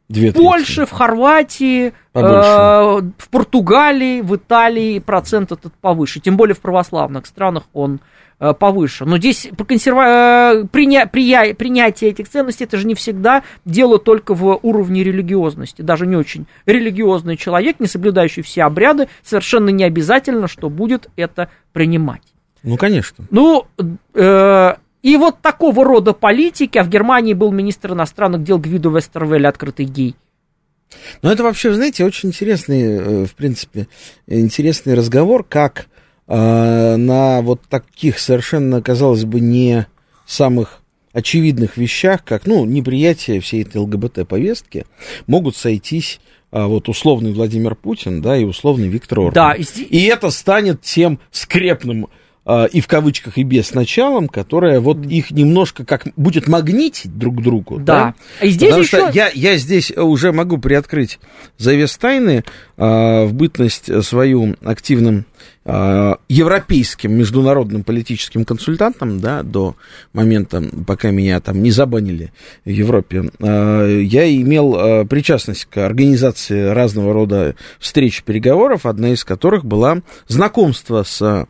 Две 0.08 0.32
в 0.32 0.34
Польше, 0.34 0.84
в 0.84 0.90
Хорватии, 0.90 1.88
э, 1.88 1.92
в 2.14 3.28
Португалии, 3.30 4.20
в 4.20 4.36
Италии 4.36 4.98
процент 4.98 5.50
этот 5.50 5.72
повыше. 5.74 6.20
Тем 6.20 6.36
более 6.36 6.54
в 6.54 6.60
православных 6.60 7.24
странах 7.24 7.64
он 7.72 8.00
э, 8.38 8.52
повыше. 8.52 9.06
Но 9.06 9.16
здесь 9.16 9.48
консерва... 9.66 10.62
э, 10.62 10.64
приня... 10.70 11.06
Прия... 11.06 11.54
принятие 11.54 12.10
этих 12.10 12.28
ценностей 12.28 12.64
это 12.64 12.76
же 12.76 12.86
не 12.86 12.94
всегда 12.94 13.44
дело 13.64 13.98
только 13.98 14.34
в 14.34 14.58
уровне 14.62 15.02
религиозности. 15.02 15.80
Даже 15.80 16.06
не 16.06 16.16
очень 16.16 16.46
религиозный 16.66 17.38
человек, 17.38 17.80
не 17.80 17.86
соблюдающий 17.86 18.42
все 18.42 18.64
обряды, 18.64 19.08
совершенно 19.22 19.70
не 19.70 19.84
обязательно, 19.84 20.48
что 20.48 20.68
будет 20.68 21.08
это 21.16 21.48
принимать. 21.72 22.22
Ну, 22.62 22.76
конечно. 22.76 23.24
Ну, 23.30 23.66
э, 24.14 24.74
и 25.04 25.18
вот 25.18 25.42
такого 25.42 25.84
рода 25.84 26.14
политики, 26.14 26.78
а 26.78 26.82
в 26.82 26.88
Германии 26.88 27.34
был 27.34 27.52
министр 27.52 27.92
иностранных 27.92 28.42
дел 28.42 28.58
Гвидо 28.58 28.88
Вестервель, 28.88 29.46
открытый 29.46 29.84
гей. 29.84 30.16
Ну, 31.20 31.30
это 31.30 31.42
вообще, 31.42 31.74
знаете, 31.74 32.06
очень 32.06 32.30
интересный, 32.30 32.82
э, 32.82 33.26
в 33.26 33.34
принципе, 33.34 33.86
интересный 34.26 34.94
разговор, 34.94 35.44
как 35.44 35.88
э, 36.26 36.96
на 36.96 37.42
вот 37.42 37.60
таких 37.68 38.18
совершенно, 38.18 38.80
казалось 38.80 39.26
бы, 39.26 39.40
не 39.40 39.86
самых 40.24 40.80
очевидных 41.12 41.76
вещах, 41.76 42.24
как, 42.24 42.46
ну, 42.46 42.64
неприятие 42.64 43.40
всей 43.40 43.62
этой 43.62 43.76
ЛГБТ-повестки, 43.82 44.86
могут 45.26 45.54
сойтись 45.54 46.18
а, 46.50 46.66
вот 46.66 46.88
условный 46.88 47.32
Владимир 47.32 47.74
Путин, 47.74 48.22
да, 48.22 48.36
и 48.36 48.44
условный 48.44 48.88
Виктор 48.88 49.18
Орбан. 49.20 49.34
Да, 49.34 49.52
и... 49.52 49.64
и 49.82 50.04
это 50.06 50.30
станет 50.30 50.80
тем 50.80 51.20
скрепным 51.30 52.08
и 52.46 52.80
в 52.80 52.86
кавычках 52.86 53.38
и 53.38 53.42
без 53.42 53.72
началом, 53.72 54.28
которая 54.28 54.78
вот 54.78 55.06
их 55.06 55.30
немножко 55.30 55.84
как 55.84 56.08
будет 56.16 56.46
магнитить 56.46 57.16
друг 57.16 57.38
к 57.38 57.42
другу. 57.42 57.78
Да. 57.78 58.14
да? 58.40 58.46
И 58.46 58.50
здесь 58.50 58.68
Потому 58.68 58.82
еще... 58.82 58.98
что 58.98 59.10
я, 59.14 59.30
я 59.32 59.56
здесь 59.56 59.90
уже 59.90 60.32
могу 60.32 60.58
приоткрыть 60.58 61.18
завес 61.56 61.96
тайны 61.96 62.44
в 62.76 63.30
бытность 63.32 64.04
свою 64.04 64.56
активным 64.64 65.26
Э, 65.66 66.16
европейским 66.28 67.14
международным 67.14 67.84
политическим 67.84 68.44
консультантом, 68.44 69.18
да, 69.18 69.42
до 69.42 69.76
момента, 70.12 70.62
пока 70.86 71.10
меня 71.10 71.40
там 71.40 71.62
не 71.62 71.70
забанили 71.70 72.32
в 72.66 72.68
Европе, 72.68 73.30
э, 73.38 74.00
я 74.02 74.30
имел 74.30 75.06
причастность 75.06 75.64
к 75.64 75.78
организации 75.78 76.66
разного 76.68 77.14
рода 77.14 77.54
встреч 77.78 78.20
и 78.20 78.22
переговоров, 78.22 78.84
одна 78.84 79.14
из 79.14 79.24
которых 79.24 79.64
была 79.64 80.02
знакомство 80.28 81.02
с 81.02 81.46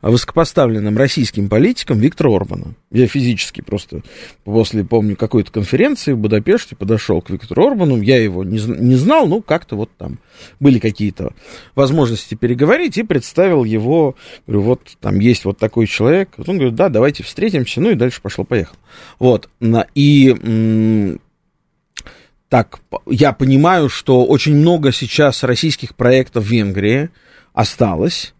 высокопоставленным 0.00 0.96
российским 0.96 1.48
политиком 1.48 1.98
Виктором 1.98 2.34
Орбаном. 2.34 2.76
Я 2.92 3.08
физически 3.08 3.62
просто 3.62 4.02
после, 4.44 4.84
помню, 4.84 5.16
какой-то 5.16 5.50
конференции 5.50 6.12
в 6.12 6.18
Будапеште 6.18 6.76
подошел 6.76 7.20
к 7.20 7.30
Виктору 7.30 7.66
Орбану, 7.66 8.00
я 8.00 8.22
его 8.22 8.44
не, 8.44 8.60
не 8.62 8.94
знал, 8.94 9.26
ну, 9.26 9.42
как-то 9.42 9.74
вот 9.74 9.90
там 9.98 10.20
были 10.60 10.78
какие-то 10.78 11.32
возможности 11.74 12.36
переговорить, 12.36 12.96
и 12.96 13.02
представил 13.02 13.64
его, 13.64 14.14
говорю, 14.46 14.62
вот 14.62 14.82
там 15.00 15.18
есть 15.18 15.44
вот 15.44 15.58
такой 15.58 15.88
человек, 15.88 16.30
он 16.38 16.58
говорит, 16.58 16.76
да, 16.76 16.88
давайте 16.88 17.24
встретимся, 17.24 17.80
ну, 17.80 17.90
и 17.90 17.96
дальше 17.96 18.22
пошел-поехал. 18.22 18.76
Вот, 19.18 19.50
и 19.96 21.18
так, 22.48 22.78
я 23.06 23.32
понимаю, 23.32 23.88
что 23.88 24.24
очень 24.24 24.54
много 24.54 24.92
сейчас 24.92 25.42
российских 25.42 25.96
проектов 25.96 26.44
в 26.44 26.48
Венгрии 26.48 27.10
осталось, 27.52 28.35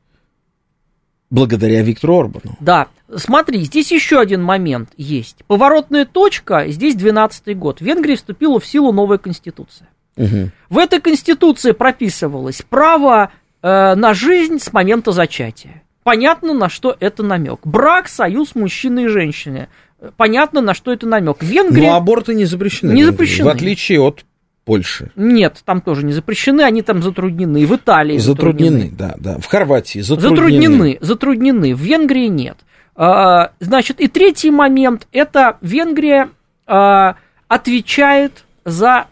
благодаря 1.31 1.83
Виктору 1.83 2.19
Орбану. 2.19 2.57
Да, 2.61 2.89
смотри, 3.15 3.65
здесь 3.65 3.91
еще 3.93 4.21
один 4.21 4.43
момент 4.43 4.91
есть. 4.97 5.39
Поворотная 5.47 6.05
точка, 6.05 6.67
здесь 6.69 6.95
12 6.95 7.57
год. 7.57 7.79
В 7.79 7.83
Венгрии 7.83 8.17
вступила 8.17 8.61
в 8.61 8.67
силу 8.67 8.93
новая 8.93 9.19
конституция. 9.19 9.89
Угу. 10.17 10.51
В 10.71 10.79
этой 10.79 11.01
конституции 11.01 11.73
прописывалось 11.73 12.62
право 12.62 13.33
э, 13.62 13.95
на 13.95 14.15
жизнь 14.15 14.59
с 14.59 14.73
момента 14.73 15.12
зачатия. 15.12 15.83
Понятно, 16.03 16.55
на 16.55 16.69
что 16.69 16.97
это 17.01 17.23
намек. 17.23 17.61
Брак, 17.65 18.09
союз 18.09 18.55
мужчины 18.55 19.05
и 19.05 19.09
женщины. 19.09 19.69
Понятно, 20.17 20.61
на 20.61 20.73
что 20.73 20.93
это 20.93 21.07
намек. 21.07 21.43
Венгрия... 21.43 21.91
Но 21.91 21.97
аборты 21.97 22.35
не 22.35 22.45
запрещены. 22.45 22.93
Не 22.93 23.05
запрещены. 23.05 23.51
В 23.51 23.53
отличие 23.53 24.01
от 24.01 24.25
Польши. 24.66 25.12
Нет, 25.14 25.62
там 25.64 25.81
тоже 25.81 26.05
не 26.05 26.12
запрещены, 26.12 26.62
они 26.62 26.83
там 26.83 27.00
затруднены. 27.00 27.64
В 27.64 27.76
Италии 27.76 28.18
затруднены. 28.18 28.81
Затруднены, 28.81 28.96
да, 28.98 29.14
да. 29.16 29.38
В 29.38 29.46
Хорватии 29.46 30.00
затруднены. 30.00 30.37
Затруднены, 30.37 30.98
затруднены. 31.00 31.74
В 31.76 31.81
Венгрии 31.81 32.26
нет. 32.26 32.59
А, 32.96 33.52
значит, 33.61 34.00
и 34.00 34.09
третий 34.09 34.50
момент, 34.50 35.07
это 35.12 35.57
Венгрия 35.61 36.31
а, 36.66 37.14
отвечает 37.46 38.44
за 38.64 39.07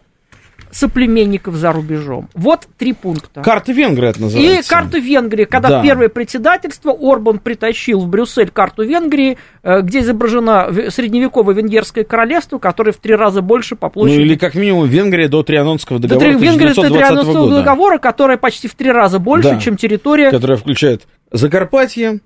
соплеменников 0.75 1.55
за 1.55 1.73
рубежом. 1.73 2.29
Вот 2.35 2.67
три 2.77 2.93
пункта. 2.93 3.43
Карта 3.43 3.73
Венгрии 3.73 4.09
это 4.09 4.23
называется. 4.23 4.61
И 4.61 4.69
карту 4.69 5.01
Венгрии, 5.01 5.45
когда 5.45 5.69
да. 5.69 5.83
первое 5.83 6.09
председательство 6.09 6.93
Орбан 6.93 7.39
притащил 7.39 8.01
в 8.01 8.09
Брюссель 8.09 8.51
карту 8.51 8.83
Венгрии, 8.83 9.39
э, 9.63 9.83
где 9.83 10.01
изображено 10.01 10.69
средневековое 10.89 11.55
венгерское 11.55 12.03
королевство, 12.03 12.59
которое 12.59 12.91
в 12.91 12.97
три 12.97 13.15
раза 13.15 13.41
больше 13.41 13.77
по 13.77 13.89
площади. 13.89 14.19
Ну 14.19 14.25
или 14.25 14.35
как 14.35 14.57
минимум 14.57 14.89
Венгрия 14.89 15.29
до 15.29 15.45
Трианонского 15.45 16.01
договора 16.01 16.33
до, 16.33 16.39
Венгрия 16.39 16.75
до 16.75 16.91
Трианонского 16.91 17.51
договора, 17.51 17.99
которая 17.99 18.37
почти 18.37 18.67
в 18.67 18.75
три 18.75 18.91
раза 18.91 19.21
больше, 19.21 19.51
да. 19.51 19.61
чем 19.61 19.77
территория. 19.77 20.33
Которая 20.33 20.59
включает 20.59 21.03
Закарпатье, 21.31 22.19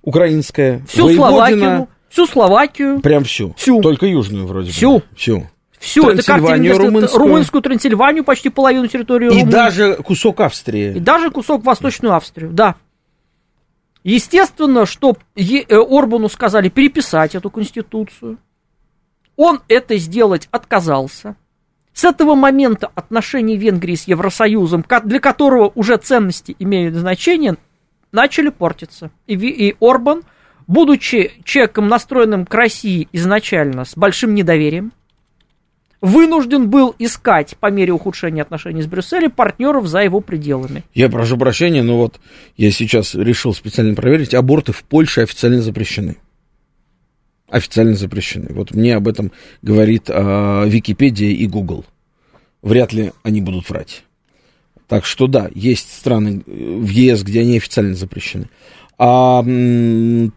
украинская, 0.00 0.82
всю 0.88 1.04
Воеводина, 1.04 1.26
Словакию, 1.26 1.88
всю 2.08 2.26
Словакию. 2.26 3.00
Прям 3.00 3.24
всю? 3.24 3.52
Всю. 3.58 3.82
Только 3.82 4.06
южную 4.06 4.46
вроде 4.46 4.70
всю. 4.70 4.94
бы? 4.94 5.04
Всю. 5.14 5.40
Всю. 5.40 5.46
Это 5.82 6.22
Трансильванию 6.22 6.72
картина, 6.72 6.90
румынскую. 6.90 7.20
румынскую 7.20 7.62
Трансильванию, 7.62 8.24
почти 8.24 8.48
половину 8.48 8.86
территории 8.86 9.26
И 9.26 9.28
Румынии. 9.30 9.50
даже 9.50 9.94
кусок 9.96 10.40
Австрии. 10.40 10.96
И 10.96 11.00
даже 11.00 11.30
кусок 11.30 11.64
Восточную 11.64 12.14
Австрию, 12.14 12.50
да. 12.52 12.76
Естественно, 14.04 14.86
что 14.86 15.16
э, 15.36 15.62
Орбану 15.70 16.28
сказали 16.28 16.68
переписать 16.68 17.34
эту 17.34 17.50
конституцию. 17.50 18.38
Он 19.36 19.60
это 19.68 19.96
сделать 19.96 20.48
отказался. 20.50 21.36
С 21.92 22.04
этого 22.04 22.34
момента 22.34 22.90
отношения 22.94 23.56
Венгрии 23.56 23.94
с 23.94 24.04
Евросоюзом, 24.04 24.84
для 25.04 25.20
которого 25.20 25.72
уже 25.74 25.96
ценности 25.98 26.56
имеют 26.58 26.94
значение, 26.94 27.56
начали 28.12 28.48
портиться. 28.48 29.10
И, 29.26 29.34
и 29.34 29.76
Орбан, 29.80 30.22
будучи 30.66 31.32
человеком, 31.44 31.88
настроенным 31.88 32.46
к 32.46 32.54
России 32.54 33.08
изначально 33.12 33.84
с 33.84 33.96
большим 33.96 34.34
недоверием, 34.34 34.92
вынужден 36.02 36.68
был 36.68 36.94
искать, 36.98 37.56
по 37.58 37.70
мере 37.70 37.92
ухудшения 37.92 38.42
отношений 38.42 38.82
с 38.82 38.86
Брюсселем, 38.86 39.30
партнеров 39.30 39.86
за 39.86 40.00
его 40.00 40.20
пределами. 40.20 40.84
Я 40.92 41.08
прошу 41.08 41.38
прощения, 41.38 41.82
но 41.82 41.96
вот 41.96 42.20
я 42.56 42.70
сейчас 42.70 43.14
решил 43.14 43.54
специально 43.54 43.94
проверить, 43.94 44.34
аборты 44.34 44.72
в 44.72 44.82
Польше 44.82 45.22
официально 45.22 45.62
запрещены. 45.62 46.18
Официально 47.48 47.94
запрещены. 47.94 48.48
Вот 48.50 48.74
мне 48.74 48.96
об 48.96 49.06
этом 49.06 49.30
говорит 49.62 50.04
а, 50.08 50.64
Википедия 50.64 51.30
и 51.30 51.46
Google. 51.46 51.84
Вряд 52.62 52.92
ли 52.92 53.12
они 53.22 53.40
будут 53.40 53.68
врать. 53.70 54.04
Так 54.88 55.04
что 55.04 55.26
да, 55.26 55.50
есть 55.54 55.92
страны 55.94 56.42
э, 56.46 56.50
в 56.50 56.88
ЕС, 56.88 57.22
где 57.22 57.40
они 57.40 57.56
официально 57.56 57.94
запрещены. 57.94 58.48
А, 58.98 59.42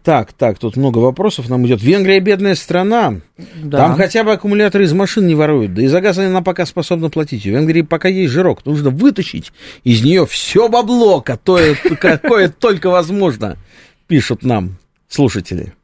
так, 0.02 0.32
так, 0.32 0.58
тут 0.58 0.76
много 0.76 0.98
вопросов 0.98 1.48
нам 1.48 1.66
идет. 1.66 1.82
Венгрия 1.82 2.20
бедная 2.20 2.54
страна. 2.54 3.20
Да. 3.62 3.78
Там 3.78 3.96
хотя 3.96 4.24
бы 4.24 4.32
аккумуляторы 4.32 4.84
из 4.84 4.92
машин 4.92 5.26
не 5.26 5.34
воруют. 5.34 5.74
Да 5.74 5.82
и 5.82 5.86
за 5.86 6.00
газ 6.00 6.18
она 6.18 6.42
пока 6.42 6.66
способна 6.66 7.10
платить. 7.10 7.46
У 7.46 7.50
Венгрии 7.50 7.82
пока 7.82 8.08
есть 8.08 8.32
жирок. 8.32 8.64
Нужно 8.64 8.90
вытащить 8.90 9.52
из 9.84 10.02
нее 10.02 10.26
все 10.26 10.68
бабло, 10.68 11.20
какое, 11.20 11.74
какое 12.00 12.48
только 12.48 12.90
возможно, 12.90 13.56
пишут 14.08 14.42
нам 14.42 14.78
слушатели. 15.08 15.74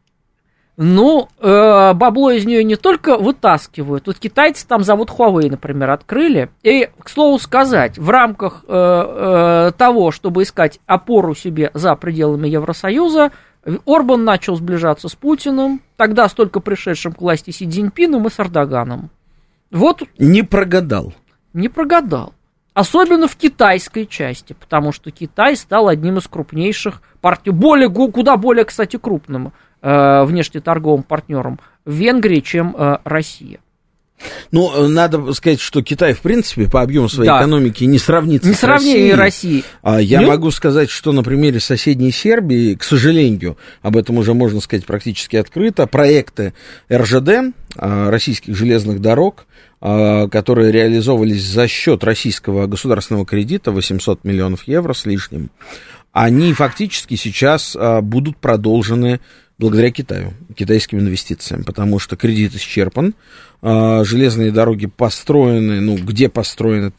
Ну, 0.85 1.29
э, 1.39 1.93
бабло 1.95 2.33
из 2.33 2.45
нее 2.45 2.65
не 2.65 2.75
только 2.75 3.17
вытаскивают. 3.17 4.09
Вот 4.09 4.19
китайцы 4.19 4.67
там 4.67 4.83
завод 4.83 5.11
Huawei, 5.11 5.49
например, 5.49 5.91
открыли. 5.91 6.51
И, 6.65 6.89
к 6.99 7.09
слову 7.09 7.39
сказать, 7.39 7.99
в 7.99 8.11
рамках 8.11 8.65
э, 8.67 9.69
э, 9.69 9.73
того, 9.79 10.11
чтобы 10.11 10.43
искать 10.43 10.81
опору 10.87 11.37
себе 11.37 11.71
за 11.73 11.95
пределами 11.95 12.49
Евросоюза, 12.49 13.31
Орбан 13.87 14.25
начал 14.25 14.57
сближаться 14.57 15.09
с 15.09 15.15
Путиным, 15.15 15.83
тогда 15.97 16.29
с 16.29 16.33
только 16.33 16.59
пришедшим 16.59 17.13
к 17.13 17.21
власти 17.21 17.53
Си 17.53 17.71
Цзиньпином 17.71 18.27
и 18.27 18.31
с 18.31 18.41
Эрдоганом. 18.41 19.11
Вот 19.71 20.03
Не 20.19 20.43
прогадал. 20.43 21.15
не 21.53 21.69
прогадал. 21.69 22.33
Особенно 22.75 23.29
в 23.29 23.37
китайской 23.37 24.05
части, 24.05 24.57
потому 24.59 24.91
что 24.91 25.13
Китай 25.13 25.55
стал 25.55 25.87
одним 25.87 26.19
из 26.19 26.27
крупнейших 26.27 27.03
партий, 27.21 27.51
более, 27.51 27.89
куда 27.89 28.37
более, 28.37 28.65
кстати, 28.65 28.97
крупным 28.97 29.53
внешнеторговым 29.83 31.03
партнером 31.03 31.59
Венгрии, 31.85 32.41
чем 32.41 32.75
э, 32.79 32.99
Россия. 33.05 33.59
Ну, 34.53 34.71
э, 34.73 34.87
надо 34.87 35.33
сказать, 35.33 35.59
что 35.61 35.83
Китай, 35.83 36.13
в 36.13 36.21
принципе, 36.21 36.69
по 36.71 36.81
объему 36.83 37.09
своей 37.09 37.29
Да. 37.29 37.41
экономики 37.41 37.83
не 37.83 37.99
сравнится 37.99 38.49
Не 38.49 38.55
с 38.55 38.61
сравнение 38.61 39.15
Россией. 39.17 39.63
России. 39.63 39.65
А 39.83 40.01
Я 40.01 40.21
Нет? 40.21 40.29
могу 40.29 40.53
сказать, 40.53 40.91
что 40.91 41.11
на 41.11 41.25
примере 41.25 41.59
соседней 41.59 42.13
Сербии, 42.13 42.75
к 42.75 42.85
сожалению, 42.85 43.57
об 43.83 43.97
этом 43.97 44.19
уже 44.19 44.33
можно 44.35 44.61
сказать 44.61 44.87
практически 44.87 45.35
открыто, 45.35 45.89
проекты 45.89 46.55
РЖД, 46.93 47.53
российских 47.75 48.55
железных 48.55 49.01
дорог, 49.01 49.47
которые 49.81 50.71
реализовывались 50.71 51.43
за 51.45 51.67
счет 51.67 52.05
российского 52.05 52.69
государственного 52.69 53.27
кредита 53.27 53.73
800 53.73 54.23
миллионов 54.23 54.69
евро 54.69 54.93
с 54.93 55.05
лишним, 55.07 55.51
они 56.13 56.53
фактически 56.53 57.17
сейчас 57.17 57.77
будут 58.03 58.37
продолжены 58.37 59.19
благодаря 59.59 59.91
Китаю, 59.91 60.33
китайским 60.57 61.01
инвестициям, 61.01 61.65
потому 61.65 61.99
что 61.99 62.17
кредит 62.17 62.55
исчерпан, 62.55 63.15
а, 63.61 64.05
железные 64.05 64.51
дороги 64.51 64.87
построены, 64.87 65.81
ну, 65.81 65.97
где 65.97 66.29
построены, 66.29 66.93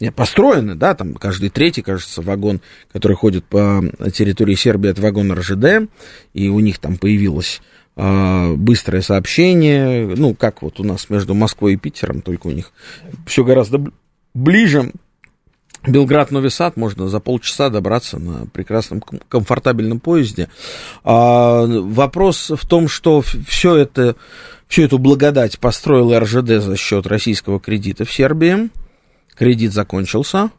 нет, 0.00 0.14
построены, 0.14 0.74
да, 0.74 0.94
там 0.94 1.14
каждый 1.14 1.50
третий, 1.50 1.82
кажется, 1.82 2.22
вагон, 2.22 2.60
который 2.92 3.16
ходит 3.16 3.44
по 3.44 3.82
территории 4.12 4.54
Сербии, 4.54 4.90
это 4.90 5.02
вагон 5.02 5.32
РЖД, 5.32 5.90
и 6.34 6.48
у 6.48 6.60
них 6.60 6.78
там 6.78 6.98
появилось 6.98 7.60
а, 7.96 8.54
быстрое 8.54 9.02
сообщение, 9.02 10.06
ну, 10.16 10.34
как 10.34 10.62
вот 10.62 10.80
у 10.80 10.84
нас 10.84 11.10
между 11.10 11.34
Москвой 11.34 11.74
и 11.74 11.76
Питером, 11.76 12.22
только 12.22 12.46
у 12.46 12.52
них 12.52 12.72
все 13.26 13.44
гораздо 13.44 13.78
бл- 13.78 13.92
ближе. 15.82 15.92
Белград-Новый 15.92 16.50
Сад 16.50 16.76
можно 16.76 17.08
за 17.08 17.20
полчаса 17.20 17.68
добраться 17.68 18.18
на 18.18 18.46
прекрасном 18.46 19.00
ком- 19.00 19.20
комфортабельном 19.28 20.00
поезде. 20.00 20.48
А, 21.04 21.66
вопрос 21.66 22.50
в 22.50 22.66
том, 22.66 22.88
что 22.88 23.22
все 23.22 23.76
это, 23.76 24.16
всю 24.68 24.82
эту 24.82 24.98
благодать 24.98 25.58
построил 25.58 26.18
РЖД 26.18 26.62
за 26.62 26.76
счет 26.76 27.06
российского 27.06 27.60
кредита 27.60 28.04
в 28.04 28.12
Сербии. 28.12 28.70
Кредит 29.34 29.72
закончился. 29.72 30.50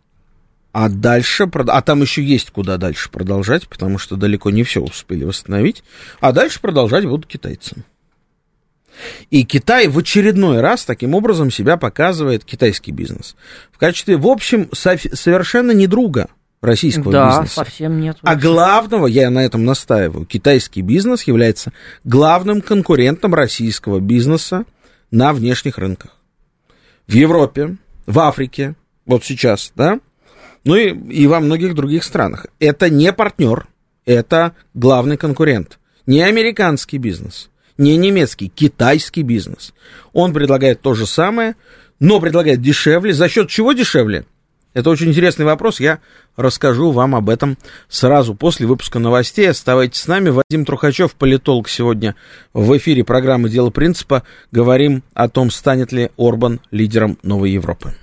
А 0.72 0.90
дальше, 0.90 1.48
а 1.54 1.82
там 1.84 2.02
еще 2.02 2.24
есть 2.24 2.50
куда 2.50 2.78
дальше 2.78 3.12
продолжать, 3.12 3.68
потому 3.68 4.00
что 4.00 4.16
далеко 4.16 4.50
не 4.50 4.64
все 4.64 4.82
успели 4.82 5.24
восстановить. 5.24 5.84
А 6.20 6.32
дальше 6.32 6.60
продолжать 6.60 7.06
будут 7.06 7.28
китайцы. 7.28 7.84
И 9.29 9.43
Китай 9.43 9.88
в 9.88 9.97
очередной 9.97 10.62
раз 10.62 10.86
таким 10.86 11.15
образом 11.15 11.51
себя 11.51 11.77
показывает, 11.77 12.45
китайский 12.45 12.91
бизнес, 12.91 13.36
в 13.71 13.77
качестве, 13.77 14.17
в 14.17 14.27
общем, 14.27 14.69
совершенно 14.73 15.71
не 15.71 15.88
друга 15.88 16.27
российского 16.62 17.12
да, 17.12 17.29
бизнеса. 17.29 17.56
совсем 17.56 17.99
нет. 17.99 18.17
А 18.21 18.36
главного, 18.36 19.08
я 19.08 19.29
на 19.29 19.43
этом 19.43 19.65
настаиваю, 19.65 20.25
китайский 20.25 20.82
бизнес 20.82 21.23
является 21.23 21.73
главным 22.03 22.62
конкурентом 22.62 23.34
российского 23.34 23.99
бизнеса 23.99 24.65
на 25.12 25.34
внешних 25.34 25.77
рынках. 25.77 26.17
В 27.08 27.13
Европе, 27.13 27.77
в 28.06 28.19
Африке, 28.19 28.75
вот 29.06 29.25
сейчас, 29.25 29.73
да, 29.75 29.99
ну 30.63 30.75
и, 30.75 30.93
и 31.12 31.27
во 31.27 31.39
многих 31.41 31.75
других 31.75 32.03
странах. 32.03 32.47
Это 32.60 32.89
не 32.89 33.12
партнер, 33.12 33.67
это 34.06 34.53
главный 34.73 35.17
конкурент. 35.17 35.79
Не 36.06 36.21
американский 36.21 36.97
бизнес, 36.97 37.49
не 37.84 37.98
немецкий, 37.98 38.48
китайский 38.48 39.22
бизнес. 39.22 39.74
Он 40.13 40.34
предлагает 40.34 40.82
то 40.82 40.93
же 40.93 41.06
самое, 41.06 41.56
но 42.00 42.19
предлагает 42.19 42.62
дешевле. 42.62 43.13
За 43.13 43.30
счет 43.30 43.50
чего 43.50 43.74
дешевле? 43.74 44.26
Это 44.74 44.89
очень 44.89 45.10
интересный 45.10 45.46
вопрос. 45.46 45.80
Я 45.80 46.00
расскажу 46.36 46.91
вам 46.91 47.13
об 47.15 47.30
этом 47.30 47.58
сразу 47.89 48.34
после 48.34 48.65
выпуска 48.65 48.98
новостей. 48.98 49.50
Оставайтесь 49.50 50.02
с 50.02 50.08
нами. 50.08 50.30
Вадим 50.30 50.65
Трухачев, 50.65 51.13
политолог, 51.13 51.69
сегодня 51.69 52.15
в 52.54 52.76
эфире 52.78 53.04
программы 53.04 53.50
«Дело 53.50 53.69
принципа». 53.69 54.24
Говорим 54.52 55.04
о 55.13 55.30
том, 55.30 55.52
станет 55.52 55.91
ли 55.91 56.10
Орбан 56.17 56.60
лидером 56.72 57.19
новой 57.22 57.52
Европы. 57.52 57.93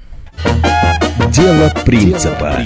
Дело 1.28 1.72
принципа. 1.84 2.56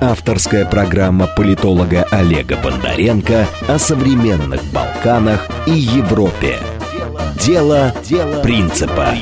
Авторская 0.00 0.66
программа 0.66 1.28
политолога 1.28 2.02
Олега 2.10 2.56
Бондаренко 2.56 3.46
о 3.68 3.78
современных 3.78 4.60
Балканах 4.72 5.48
и 5.66 5.70
Европе. 5.70 6.58
Дело 7.40 7.94
принципа. 8.42 9.14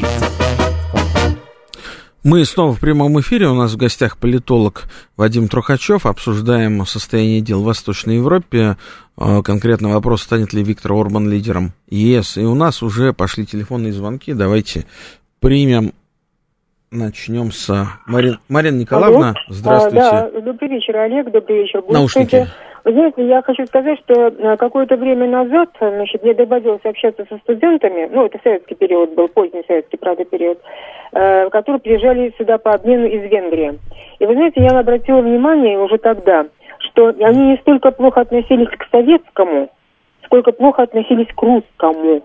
Мы 2.25 2.45
снова 2.45 2.75
в 2.75 2.81
прямом 2.81 3.21
эфире. 3.21 3.49
У 3.49 3.55
нас 3.55 3.73
в 3.73 3.77
гостях 3.77 4.17
политолог 4.17 4.85
Вадим 5.17 5.49
Трухачев. 5.49 6.05
Обсуждаем 6.05 6.85
состояние 6.87 7.41
дел 7.41 7.61
в 7.63 7.65
Восточной 7.65 8.17
Европе. 8.17 8.77
Э, 9.17 9.43
Конкретно 9.43 9.91
вопрос, 9.91 10.23
станет 10.23 10.53
ли 10.53 10.63
Виктор 10.63 10.93
Орбан 10.93 11.31
лидером 11.31 11.73
ЕС. 11.89 12.37
И 12.37 12.43
у 12.43 12.55
нас 12.55 12.83
уже 12.83 13.13
пошли 13.13 13.47
телефонные 13.47 13.93
звонки. 13.93 14.33
Давайте 14.33 14.87
примем. 15.41 15.93
Начнем 16.93 17.53
с 17.53 17.71
Марин, 18.09 18.39
Марина 18.49 18.75
Николаевна. 18.75 19.29
Алло. 19.29 19.35
Здравствуйте. 19.49 20.01
А, 20.01 20.29
да, 20.29 20.41
добрый 20.41 20.71
вечер, 20.71 20.97
Олег, 20.97 21.31
добрый 21.31 21.59
вечер. 21.59 21.85
Наушники. 21.89 22.49
Вы 22.85 22.93
знаете, 22.93 23.29
я 23.29 23.43
хочу 23.43 23.65
сказать, 23.67 24.01
что 24.01 24.27
э, 24.27 24.57
какое-то 24.57 24.97
время 24.97 25.29
назад, 25.29 25.69
значит, 25.79 26.25
мне 26.25 26.35
доводилось 26.35 26.81
общаться 26.83 27.25
со 27.29 27.39
студентами, 27.39 28.11
ну, 28.13 28.27
это 28.27 28.41
советский 28.43 28.75
период 28.75 29.15
был, 29.15 29.29
поздний 29.29 29.63
советский, 29.69 29.99
правда, 29.99 30.25
период, 30.25 30.59
э, 31.13 31.49
которые 31.51 31.79
приезжали 31.79 32.35
сюда 32.37 32.59
по 32.59 32.73
обмену 32.73 33.07
из 33.07 33.23
Венгрии. 33.31 33.79
И 34.19 34.27
вы 34.27 34.35
знаете, 34.35 34.61
я 34.61 34.77
обратила 34.77 35.21
внимание 35.21 35.79
уже 35.79 35.99
тогда, 35.99 36.47
что 36.79 37.15
они 37.21 37.51
не 37.51 37.57
столько 37.59 37.93
плохо 37.93 38.23
относились 38.23 38.69
к 38.69 38.91
советскому, 38.91 39.71
сколько 40.25 40.51
плохо 40.51 40.83
относились 40.83 41.29
к 41.37 41.41
русскому. 41.41 42.23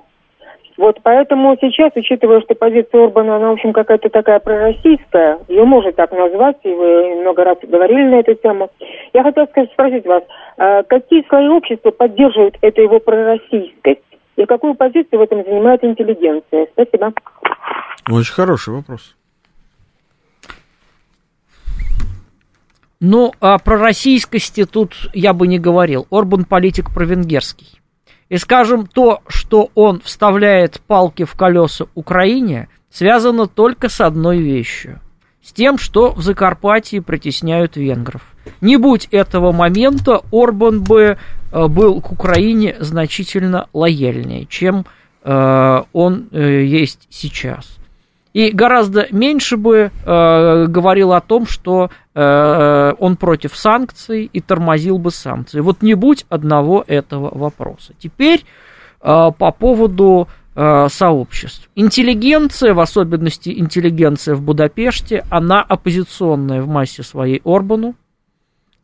Вот 0.77 0.99
поэтому 1.03 1.55
сейчас, 1.61 1.91
учитывая, 1.95 2.41
что 2.41 2.53
позиция 2.53 3.05
Орбана, 3.05 3.38
она, 3.38 3.49
в 3.49 3.53
общем, 3.53 3.71
какая-то 3.71 4.09
такая 4.09 4.39
пророссийская, 4.39 5.39
ее 5.47 5.63
можно 5.63 5.93
так 5.93 6.11
назвать, 6.11 6.57
и 6.63 6.69
вы 6.69 7.21
много 7.21 7.45
раз 7.45 7.57
говорили 7.63 8.09
на 8.09 8.19
эту 8.19 8.35
тему, 8.35 8.69
я 9.13 9.23
хотела 9.23 9.45
сказать, 9.45 9.71
спросить 9.71 10.05
вас, 10.05 10.23
а 10.57 10.83
какие 10.83 11.25
слои 11.29 11.47
общества 11.47 11.91
поддерживают 11.91 12.57
эту 12.61 12.81
его 12.81 12.99
пророссийскость? 12.99 14.01
И 14.35 14.45
какую 14.45 14.75
позицию 14.75 15.19
в 15.19 15.21
этом 15.21 15.45
занимает 15.45 15.81
интеллигенция? 15.83 16.67
Спасибо. 16.73 17.13
Очень 18.11 18.33
хороший 18.33 18.73
вопрос. 18.73 19.15
Ну, 22.99 23.31
а 23.39 23.59
про 23.59 23.77
российскости 23.77 24.65
тут 24.65 24.93
я 25.13 25.33
бы 25.33 25.47
не 25.47 25.59
говорил. 25.59 26.05
Орбан 26.11 26.43
политик 26.43 26.93
провенгерский. 26.93 27.79
И, 28.36 28.38
скажем, 28.38 28.86
то, 28.86 29.21
что 29.28 29.69
он 29.76 30.02
вставляет 30.02 30.82
палки 30.88 31.24
в 31.24 31.36
колеса 31.36 31.86
Украине, 31.95 32.67
связано 32.91 33.48
только 33.48 33.88
с 33.88 34.02
одной 34.02 34.39
вещью. 34.39 35.00
С 35.41 35.54
тем, 35.54 35.78
что 35.78 36.12
в 36.12 36.21
Закарпатье 36.21 37.02
притесняют 37.02 37.78
венгров. 37.78 38.24
Не 38.60 38.76
будь 38.76 39.08
этого 39.10 39.54
момента, 39.54 40.19
Орбан 40.34 40.84
бы 40.84 41.17
э, 41.54 41.67
был 41.67 42.02
к 42.02 42.12
Украине 42.12 42.76
значительно 42.82 43.69
лояльнее, 43.71 44.48
чем 44.48 44.86
э, 45.24 45.84
он 45.93 46.28
э, 46.34 46.65
есть 46.65 47.08
сейчас. 47.10 47.78
И 48.36 48.52
гораздо 48.52 49.08
меньше 49.12 49.56
бы 49.56 49.91
э, 50.06 50.65
говорил 50.67 51.13
о 51.13 51.21
том, 51.21 51.48
что 51.48 51.89
э, 52.13 52.93
он 53.00 53.15
против 53.15 53.56
санкций 53.56 54.30
и 54.34 54.41
тормозил 54.41 54.98
бы 54.98 55.12
санкции. 55.12 55.62
Вот 55.62 55.82
не 55.82 55.93
будь 55.93 56.26
одного 56.28 56.84
этого 56.86 57.34
вопроса. 57.34 57.93
Теперь 57.98 58.43
э, 59.02 59.32
по 59.38 59.52
поводу 59.52 60.28
э, 60.54 60.88
сообществ. 60.89 61.69
Интеллигенция, 61.76 62.74
в 62.74 62.82
особенности 62.82 63.58
интеллигенция 63.58 64.36
в 64.36 64.41
Будапеште, 64.41 65.24
она 65.30 65.62
оппозиционная 65.62 66.62
в 66.62 66.67
массе 66.67 67.04
своей 67.04 67.41
Орбану. 67.45 67.95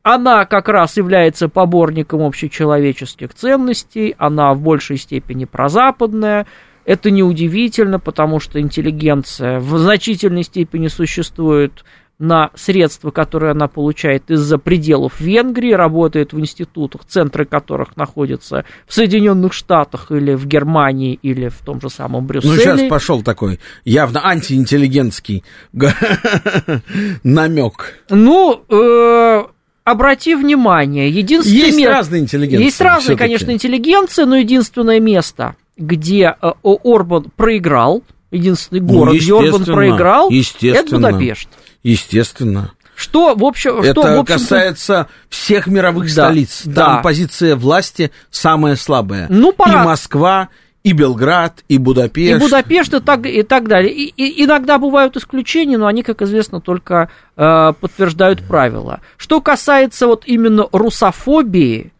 Она 0.02 0.46
как 0.46 0.70
раз 0.70 0.96
является 0.96 1.50
поборником 1.50 2.22
общечеловеческих 2.22 3.34
ценностей, 3.34 4.16
она 4.18 4.54
в 4.54 4.62
большей 4.62 4.96
степени 4.96 5.44
прозападная, 5.44 6.48
это 6.86 7.12
неудивительно, 7.12 8.00
потому 8.00 8.40
что 8.40 8.60
интеллигенция 8.60 9.60
в 9.60 9.78
значительной 9.78 10.44
степени 10.44 10.88
существует 10.88 11.84
на 12.22 12.52
средства, 12.54 13.10
которые 13.10 13.52
она 13.52 13.68
получает 13.68 14.30
из-за 14.30 14.60
пределов 14.60 15.20
Венгрии, 15.20 15.72
работает 15.72 16.34
в 16.34 16.40
институтах, 16.40 17.02
центры 17.06 17.46
которых 17.46 17.98
находятся 17.98 18.64
в 18.86 18.94
Соединенных 18.94 19.54
Штатах 19.54 20.12
или 20.12 20.36
в 20.36 20.46
Германии 20.46 21.18
или 21.24 21.50
в 21.50 21.58
том 21.66 21.82
же 21.82 21.90
самом 21.90 22.28
Брюсселе. 22.28 22.54
Ну, 22.54 22.62
сейчас 22.62 22.82
пошел 22.88 23.24
такой 23.24 23.60
явно 23.86 24.24
антиинтеллигентский 24.24 25.44
намек. 27.24 28.04
Ну, 28.12 28.64
э, 28.70 29.44
обрати 29.84 30.36
внимание, 30.36 31.10
единственное... 31.10 31.66
Есть 31.66 31.86
разные 31.86 32.22
интеллигенции. 32.22 32.64
Есть 32.64 32.82
разные, 32.82 33.18
конечно, 33.18 33.50
интеллигенции, 33.50 34.26
но 34.26 34.36
единственное 34.36 35.00
место, 35.00 35.56
где 35.78 36.36
э, 36.42 36.52
Орбан 36.64 37.32
проиграл, 37.36 38.04
единственный 38.32 38.82
ну, 38.82 38.88
город, 38.88 39.14
ну, 39.14 39.20
где 39.20 39.34
Орбан 39.36 39.66
проиграл, 39.66 40.32
это 40.32 40.96
Будапешт. 40.96 41.50
Естественно. 41.84 42.72
Что, 42.96 43.34
в 43.34 43.44
общем, 43.44 43.80
это 43.80 43.94
что, 43.94 44.02
в 44.02 44.20
общем 44.20 44.26
касается 44.26 45.08
всех 45.28 45.66
мировых 45.66 46.06
да, 46.06 46.26
столиц. 46.26 46.62
Там 46.66 46.74
да. 46.74 46.98
позиция 47.02 47.56
власти 47.56 48.12
самая 48.30 48.76
слабая. 48.76 49.26
Ну, 49.28 49.54
пора. 49.54 49.82
И 49.82 49.86
Москва, 49.86 50.50
и 50.84 50.92
Белград, 50.94 51.64
и 51.68 51.80
Будапешт. 51.80 52.40
И 52.42 52.46
Будапешт, 52.46 52.94
и 52.94 53.00
так, 53.00 53.26
и 53.26 53.42
так 53.42 53.68
далее. 53.68 53.92
И, 53.92 54.06
и 54.06 54.44
иногда 54.44 54.78
бывают 54.78 55.18
исключения, 55.18 55.80
но 55.80 55.88
они, 55.88 56.04
как 56.04 56.22
известно, 56.22 56.62
только 56.62 57.10
э, 57.38 57.74
подтверждают 57.80 58.44
правила. 58.44 59.02
Что 59.18 59.42
касается 59.42 60.06
вот 60.06 60.24
именно 60.28 60.68
русофобии, 60.72 61.92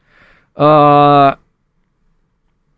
э, 0.56 1.32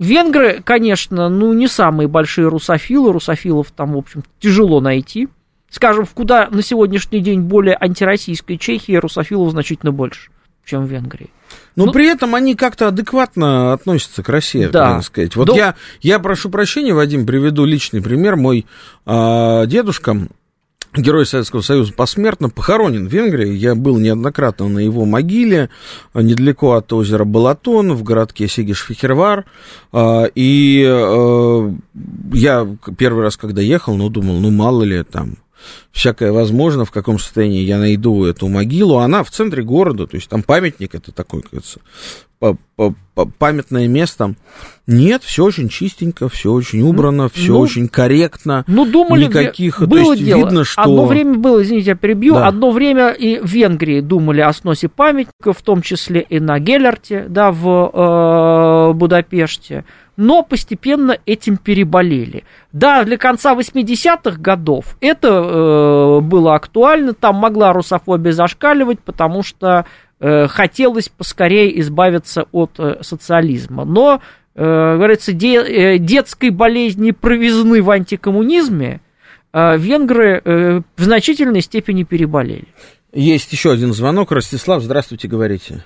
Венгры, 0.03 0.61
конечно, 0.63 1.29
ну, 1.29 1.53
не 1.53 1.67
самые 1.67 2.07
большие 2.07 2.47
русофилы, 2.47 3.11
русофилов 3.11 3.71
там, 3.71 3.93
в 3.93 3.97
общем, 3.97 4.23
тяжело 4.39 4.81
найти. 4.81 5.29
Скажем, 5.69 6.05
в 6.05 6.11
куда 6.11 6.47
на 6.51 6.61
сегодняшний 6.61 7.19
день 7.19 7.41
более 7.41 7.75
антироссийской 7.79 8.57
Чехии 8.57 8.95
русофилов 8.95 9.51
значительно 9.51 9.91
больше, 9.91 10.29
чем 10.65 10.85
в 10.85 10.89
Венгрии. 10.89 11.29
Но 11.75 11.85
ну, 11.85 11.91
при 11.91 12.07
этом 12.07 12.35
они 12.35 12.55
как-то 12.55 12.89
адекватно 12.89 13.73
относятся 13.73 14.21
к 14.21 14.29
России, 14.29 14.67
да. 14.67 14.95
так 14.95 15.03
сказать. 15.03 15.35
Вот 15.35 15.47
да. 15.47 15.55
я, 15.55 15.75
я 16.01 16.19
прошу 16.19 16.49
прощения, 16.49 16.93
Вадим, 16.93 17.25
приведу 17.25 17.65
личный 17.65 18.01
пример. 18.01 18.35
Мой 18.35 18.67
э, 19.05 19.63
дедушка, 19.65 20.15
Герой 20.95 21.25
Советского 21.25 21.61
Союза 21.61 21.93
посмертно 21.93 22.49
похоронен 22.49 23.07
в 23.07 23.11
Венгрии. 23.11 23.53
Я 23.53 23.75
был 23.75 23.97
неоднократно 23.97 24.67
на 24.67 24.79
его 24.79 25.05
могиле, 25.05 25.69
недалеко 26.13 26.73
от 26.73 26.91
озера 26.93 27.23
Балатон, 27.23 27.93
в 27.93 28.03
городке 28.03 28.45
Сигиш-Фихервар. 28.45 29.45
А, 29.91 30.25
и 30.35 30.83
э, 30.85 31.71
я 32.33 32.67
первый 32.97 33.23
раз, 33.23 33.37
когда 33.37 33.61
ехал, 33.61 33.95
ну, 33.95 34.09
думал, 34.09 34.39
ну, 34.39 34.51
мало 34.51 34.83
ли 34.83 35.03
там 35.03 35.37
всякое 35.93 36.31
возможно, 36.31 36.83
в 36.83 36.91
каком 36.91 37.19
состоянии 37.19 37.61
я 37.61 37.77
найду 37.77 38.25
эту 38.25 38.49
могилу. 38.49 38.97
Она 38.97 39.23
в 39.23 39.29
центре 39.29 39.63
города, 39.63 40.07
то 40.07 40.15
есть 40.15 40.27
там 40.27 40.43
памятник, 40.43 40.95
это 40.95 41.11
такой, 41.11 41.43
кажется, 41.43 41.79
памятное 43.37 43.87
место. 43.87 44.33
Нет, 44.85 45.23
все 45.23 45.45
очень 45.45 45.69
чистенько, 45.69 46.27
все 46.27 46.51
очень 46.51 46.81
убрано, 46.81 47.29
все 47.29 47.53
ну, 47.53 47.59
очень 47.59 47.87
корректно. 47.87 48.65
Ну, 48.67 48.85
думали, 48.85 49.27
никаких, 49.27 49.79
было 49.79 49.89
то 49.89 50.13
есть 50.13 50.25
дело. 50.25 50.39
видно, 50.39 50.63
что... 50.65 50.81
Одно 50.81 51.05
время 51.05 51.35
было, 51.35 51.61
извините, 51.61 51.91
я 51.91 51.95
перебью, 51.95 52.33
да. 52.33 52.47
одно 52.47 52.71
время 52.71 53.11
и 53.11 53.39
в 53.39 53.45
Венгрии 53.45 54.01
думали 54.01 54.41
о 54.41 54.51
сносе 54.51 54.89
памятников, 54.89 55.59
в 55.59 55.61
том 55.61 55.81
числе 55.81 56.21
и 56.21 56.39
на 56.41 56.59
Геллерте, 56.59 57.27
да, 57.29 57.51
в 57.51 58.89
э, 58.89 58.93
Будапеште 58.93 59.85
но 60.17 60.43
постепенно 60.43 61.17
этим 61.25 61.57
переболели. 61.57 62.43
Да, 62.71 63.03
для 63.03 63.17
конца 63.17 63.55
80-х 63.55 64.39
годов 64.39 64.97
это 65.01 65.27
э, 65.27 65.82
было 66.21 66.55
актуально, 66.55 67.13
там 67.13 67.35
могла 67.35 67.73
русофобия 67.73 68.31
зашкаливать, 68.31 68.99
потому 68.99 69.43
что 69.43 69.85
э, 70.19 70.47
хотелось 70.47 71.09
поскорее 71.09 71.79
избавиться 71.79 72.45
от 72.51 72.79
э, 72.79 72.97
социализма. 73.01 73.85
Но, 73.85 74.21
э, 74.55 74.63
говорится, 74.63 75.33
де, 75.33 75.57
э, 75.57 75.97
детской 75.97 76.49
болезни 76.49 77.11
провизны 77.11 77.81
в 77.81 77.89
антикоммунизме 77.89 79.01
э, 79.53 79.77
венгры 79.77 80.41
э, 80.43 80.81
в 80.95 81.03
значительной 81.03 81.61
степени 81.61 82.03
переболели. 82.03 82.67
Есть 83.13 83.51
еще 83.51 83.71
один 83.71 83.93
звонок. 83.93 84.31
Ростислав, 84.31 84.81
здравствуйте, 84.81 85.27
говорите. 85.27 85.83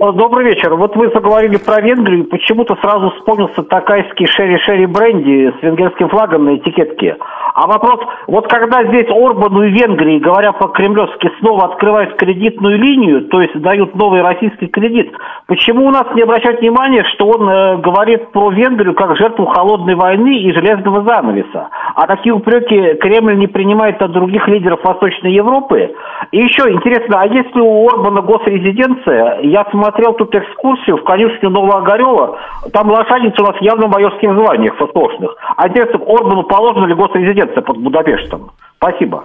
Добрый 0.00 0.46
вечер. 0.46 0.74
Вот 0.76 0.96
вы 0.96 1.10
заговорили 1.10 1.58
про 1.58 1.82
Венгрию, 1.82 2.24
почему-то 2.24 2.74
сразу 2.76 3.10
вспомнился 3.10 3.62
такайский 3.62 4.24
шерри-шерри 4.24 4.86
бренди 4.86 5.52
с 5.58 5.62
венгерским 5.62 6.08
флагом 6.08 6.46
на 6.46 6.56
этикетке. 6.56 7.18
А 7.52 7.66
вопрос, 7.66 8.00
вот 8.26 8.48
когда 8.48 8.82
здесь 8.84 9.10
Орбану 9.10 9.62
и 9.62 9.70
Венгрии, 9.70 10.18
говоря 10.18 10.52
по-кремлевски, 10.52 11.30
снова 11.40 11.66
открывают 11.66 12.16
кредитную 12.16 12.78
линию, 12.78 13.26
то 13.26 13.42
есть 13.42 13.60
дают 13.60 13.94
новый 13.94 14.22
российский 14.22 14.68
кредит, 14.68 15.12
почему 15.46 15.88
у 15.88 15.90
нас 15.90 16.06
не 16.14 16.22
обращают 16.22 16.60
внимания, 16.60 17.04
что 17.12 17.26
он 17.26 17.46
э, 17.46 17.76
говорит 17.82 18.30
про 18.32 18.50
Венгрию 18.50 18.94
как 18.94 19.18
жертву 19.18 19.44
холодной 19.44 19.96
войны 19.96 20.38
и 20.38 20.52
железного 20.52 21.04
занавеса? 21.06 21.68
А 21.94 22.06
такие 22.06 22.34
упреки 22.34 22.94
Кремль 22.94 23.36
не 23.36 23.48
принимает 23.48 24.00
от 24.00 24.12
других 24.12 24.48
лидеров 24.48 24.80
Восточной 24.82 25.34
Европы? 25.34 25.94
И 26.30 26.38
еще 26.38 26.70
интересно, 26.70 27.20
а 27.20 27.26
если 27.26 27.60
у 27.60 27.86
Орбана 27.86 28.22
госрезиденция, 28.22 29.40
я 29.42 29.64
смотрел 29.90 30.14
тут 30.14 30.34
экскурсию 30.34 30.98
в 30.98 31.04
конюшню 31.04 31.50
Новоогарева, 31.50 32.38
там 32.72 32.90
лошадница 32.90 33.42
у 33.42 33.46
нас 33.46 33.56
явно 33.60 33.86
в 33.86 33.90
майорских 33.90 34.32
званиях 34.32 34.78
восточных. 34.80 35.34
А 35.56 35.68
интересно, 35.68 36.00
Орбану 36.06 36.44
положена 36.44 36.86
ли 36.86 36.94
госрезиденция 36.94 37.62
под 37.62 37.78
Будапештом? 37.78 38.52
Спасибо. 38.76 39.24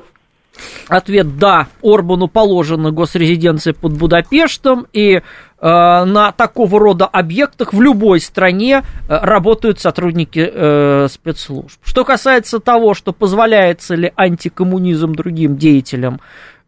Ответ 0.88 1.38
да, 1.38 1.68
Орбану 1.84 2.28
положена 2.28 2.92
госрезиденция 2.92 3.74
под 3.74 3.98
Будапештом, 3.98 4.88
и 4.94 5.16
э, 5.16 5.22
на 5.60 6.32
такого 6.32 6.80
рода 6.80 7.06
объектах 7.06 7.74
в 7.74 7.82
любой 7.82 8.22
стране 8.22 8.82
э, 8.82 9.18
работают 9.22 9.80
сотрудники 9.80 10.50
э, 10.52 11.08
спецслужб. 11.10 11.80
Что 11.84 12.06
касается 12.06 12.60
того, 12.60 12.94
что 12.94 13.12
позволяется 13.12 13.96
ли 13.96 14.14
антикоммунизм 14.16 15.14
другим 15.14 15.58
деятелям 15.58 16.20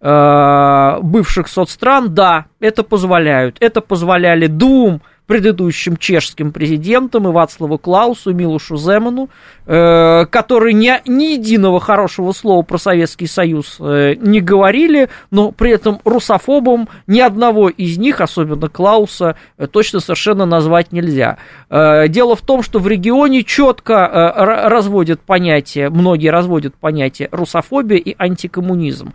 э, 0.02 1.00
бывших 1.02 1.48
соцстран, 1.48 2.14
да, 2.14 2.46
это 2.60 2.84
позволяют. 2.84 3.58
Это 3.60 3.82
позволяли 3.82 4.48
двум 4.48 5.02
предыдущим 5.28 5.98
чешским 5.98 6.52
президентам 6.52 7.28
и 7.28 7.32
Вацлаву 7.32 7.78
Клаусу, 7.78 8.32
и 8.32 8.34
Милушу 8.34 8.78
Земану, 8.78 9.30
э, 9.66 10.26
которые 10.26 10.74
ни, 10.74 10.92
ни 11.06 11.34
единого 11.34 11.80
хорошего 11.80 12.32
слова 12.32 12.64
про 12.64 12.78
Советский 12.78 13.28
Союз 13.28 13.78
э, 13.80 14.16
не 14.16 14.40
говорили, 14.40 15.10
но 15.30 15.52
при 15.52 15.72
этом 15.72 16.00
русофобом 16.06 16.88
ни 17.06 17.20
одного 17.20 17.70
из 17.70 17.98
них, 17.98 18.22
особенно 18.22 18.70
Клауса, 18.70 19.36
э, 19.58 19.68
точно 19.68 20.00
совершенно 20.00 20.46
назвать 20.46 20.94
нельзя. 20.94 21.38
Э, 21.70 22.08
дело 22.08 22.38
в 22.38 22.42
том, 22.42 22.64
что 22.64 22.80
в 22.80 22.88
регионе 22.88 23.44
четко 23.44 23.94
э, 23.94 24.70
разводят 24.70 25.20
понятие, 25.20 25.90
многие 25.90 26.30
разводят 26.30 26.74
понятие 26.76 27.28
русофобия 27.32 27.98
и 27.98 28.16
антикоммунизм. 28.18 29.14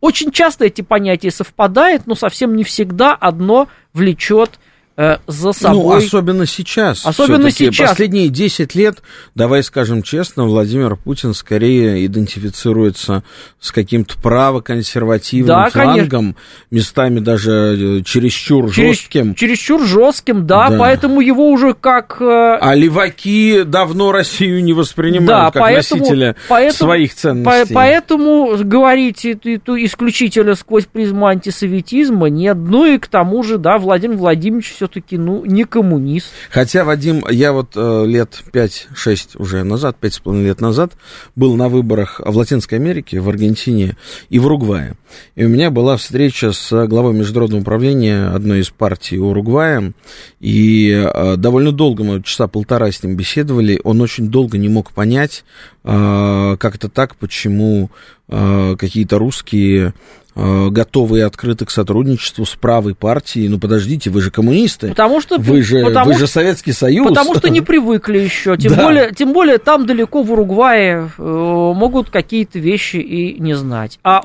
Очень 0.00 0.30
часто 0.30 0.66
эти 0.66 0.82
понятия 0.82 1.30
совпадают, 1.30 2.06
но 2.06 2.14
совсем 2.14 2.56
не 2.56 2.64
всегда 2.64 3.14
одно 3.14 3.68
влечет 3.92 4.58
э, 4.96 5.16
за 5.26 5.52
собой... 5.52 5.82
Ну, 6.00 6.06
особенно 6.06 6.46
сейчас. 6.46 7.04
Особенно 7.04 7.50
сейчас. 7.50 7.90
Последние 7.90 8.28
10 8.28 8.74
лет, 8.74 8.98
давай 9.34 9.62
скажем 9.62 10.02
честно, 10.02 10.44
Владимир 10.44 10.96
Путин 10.96 11.34
скорее 11.34 12.04
идентифицируется 12.06 13.22
с 13.60 13.72
каким-то 13.72 14.14
правоконсервативным 14.20 15.46
Да, 15.46 15.70
конечно. 15.70 15.94
флангом, 15.94 16.36
местами 16.70 17.20
даже 17.20 17.98
э, 18.00 18.02
чересчур 18.04 18.66
Черес- 18.70 18.72
жестким. 18.94 19.34
Чересчур 19.34 19.84
жестким, 19.84 20.46
да, 20.46 20.70
Да. 20.70 20.78
поэтому 20.78 21.20
его 21.20 21.50
уже 21.50 21.74
как... 21.74 22.18
э, 22.20 22.58
А 22.60 22.74
леваки 22.74 23.62
давно 23.64 24.12
Россию 24.12 24.62
не 24.64 24.72
воспринимают 24.72 25.26
Да, 25.26 25.50
как 25.50 25.62
поэтому- 25.62 26.00
носителя 26.00 26.36
поэтому- 26.48 26.76
своих 26.78 27.10
По- 27.14 27.16
ценностей. 27.20 27.74
поэтому 27.74 28.56
говорить 28.64 29.24
эту, 29.24 29.50
эту 29.50 29.84
исключительно 29.84 30.54
сквозь 30.54 30.84
призму 30.86 31.26
антисоветизма 31.26 32.28
нет. 32.28 32.56
Ну 32.56 32.84
и 32.86 32.98
к 32.98 33.06
тому 33.06 33.42
же, 33.42 33.58
да, 33.58 33.78
Владимир 33.78 34.16
Владимирович 34.16 34.74
все-таки, 34.84 35.16
ну, 35.16 35.44
не 35.44 35.64
коммунист. 35.64 36.26
Хотя, 36.50 36.84
Вадим, 36.84 37.24
я 37.30 37.52
вот 37.52 37.72
э, 37.74 38.04
лет 38.06 38.42
5-6 38.52 39.36
уже 39.38 39.64
назад, 39.64 39.96
5,5 40.00 40.42
лет 40.42 40.60
назад, 40.60 40.92
был 41.36 41.56
на 41.56 41.68
выборах 41.68 42.20
в 42.24 42.36
Латинской 42.36 42.78
Америке, 42.78 43.20
в 43.20 43.28
Аргентине 43.28 43.96
и 44.28 44.38
в 44.38 44.46
Уругвае. 44.46 44.94
И 45.36 45.44
у 45.44 45.48
меня 45.48 45.70
была 45.70 45.96
встреча 45.96 46.52
с 46.52 46.86
главой 46.86 47.14
международного 47.14 47.62
управления 47.62 48.28
одной 48.28 48.60
из 48.60 48.70
партий 48.70 49.18
Уругвая. 49.18 49.92
И 50.40 50.90
э, 50.90 51.36
довольно 51.36 51.72
долго 51.72 52.04
мы, 52.04 52.22
часа 52.22 52.46
полтора 52.46 52.92
с 52.92 53.02
ним 53.02 53.16
беседовали. 53.16 53.80
Он 53.84 54.00
очень 54.00 54.28
долго 54.28 54.58
не 54.58 54.68
мог 54.68 54.92
понять, 54.92 55.44
э, 55.84 56.56
как 56.58 56.74
это 56.74 56.88
так, 56.90 57.16
почему 57.16 57.90
э, 58.28 58.76
какие-то 58.78 59.18
русские 59.18 59.94
э, 60.34 60.68
готовы 60.70 61.18
и 61.18 61.22
открыты 61.22 61.64
к 61.64 61.70
сотрудничеству 61.70 62.44
с 62.46 62.54
правой 62.54 62.94
партией. 62.94 63.48
Ну, 63.48 63.58
подождите, 63.58 64.10
вы 64.10 64.20
же 64.20 64.30
коммунисты. 64.30 64.88
Потому 64.88 65.20
что... 65.20 65.38
Вы 65.38 65.62
же, 65.62 65.84
потому 65.84 66.06
вы 66.12 66.18
же 66.18 66.26
Советский 66.26 66.72
Союз. 66.72 67.08
Потому 67.08 67.34
что 67.34 67.48
не 67.50 67.60
привыкли 67.62 68.18
еще. 68.18 68.56
Тем, 68.56 68.74
Да. 68.74 68.82
более, 68.84 69.12
тем 69.14 69.32
более 69.32 69.58
там 69.58 69.86
далеко 69.86 70.22
в 70.22 70.32
Уругвае 70.32 71.10
э, 71.16 71.22
могут 71.22 72.10
какие-то 72.10 72.58
вещи 72.58 72.96
и 72.96 73.40
не 73.40 73.54
знать. 73.54 73.98
А 74.02 74.22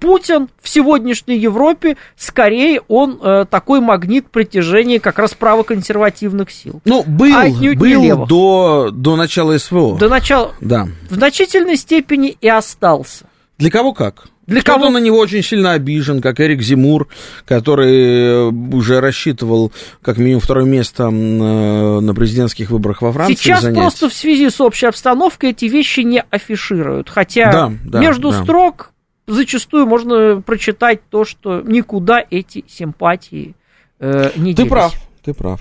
Путин 0.00 0.48
в 0.62 0.68
сегодняшней 0.68 1.36
Европе, 1.38 1.96
скорее, 2.16 2.80
он 2.88 3.18
э, 3.22 3.44
такой 3.50 3.80
магнит 3.80 4.30
притяжения 4.30 4.98
как 5.00 5.18
раз 5.18 5.34
правоконсервативных 5.34 6.50
сил. 6.50 6.80
Ну, 6.84 7.04
был, 7.06 7.34
А 7.34 7.48
был 7.74 8.26
до, 8.26 8.90
до 8.92 9.16
начала 9.16 9.56
СВО. 9.58 9.98
До 9.98 10.08
начала 10.08 10.52
Да. 10.60 10.88
в 11.10 11.14
значительной 11.14 11.76
степени 11.76 12.36
и 12.40 12.48
остался. 12.48 13.26
Для 13.58 13.70
кого 13.70 13.92
как? 13.92 14.28
Для 14.50 14.62
Кто-то 14.62 14.80
кого- 14.80 14.90
на 14.90 14.98
него 14.98 15.16
очень 15.18 15.42
сильно 15.44 15.72
обижен, 15.72 16.20
как 16.20 16.40
Эрик 16.40 16.60
Зимур, 16.60 17.06
который 17.46 18.48
э, 18.48 18.50
уже 18.74 19.00
рассчитывал 19.00 19.70
как 20.02 20.18
минимум 20.18 20.40
второе 20.40 20.64
место 20.64 21.04
э, 21.04 21.08
на 21.08 22.12
президентских 22.14 22.70
выборах 22.70 23.00
во 23.00 23.12
Франции 23.12 23.34
Сейчас 23.36 23.62
занять. 23.62 23.78
просто 23.78 24.08
в 24.08 24.12
связи 24.12 24.50
с 24.50 24.60
общей 24.60 24.86
обстановкой 24.86 25.50
эти 25.50 25.66
вещи 25.66 26.00
не 26.00 26.22
афишируют. 26.30 27.08
Хотя 27.08 27.52
Да, 27.52 27.72
да, 27.84 28.00
между 28.00 28.32
да. 28.32 28.42
строк 28.42 28.90
зачастую 29.28 29.86
можно 29.86 30.42
прочитать 30.44 31.00
то, 31.10 31.24
что 31.24 31.60
никуда 31.60 32.22
эти 32.28 32.64
симпатии 32.68 33.54
э, 34.00 34.30
не 34.34 34.50
Ты 34.52 34.56
делись. 34.64 34.70
прав, 34.70 34.94
ты 35.24 35.32
прав. 35.32 35.60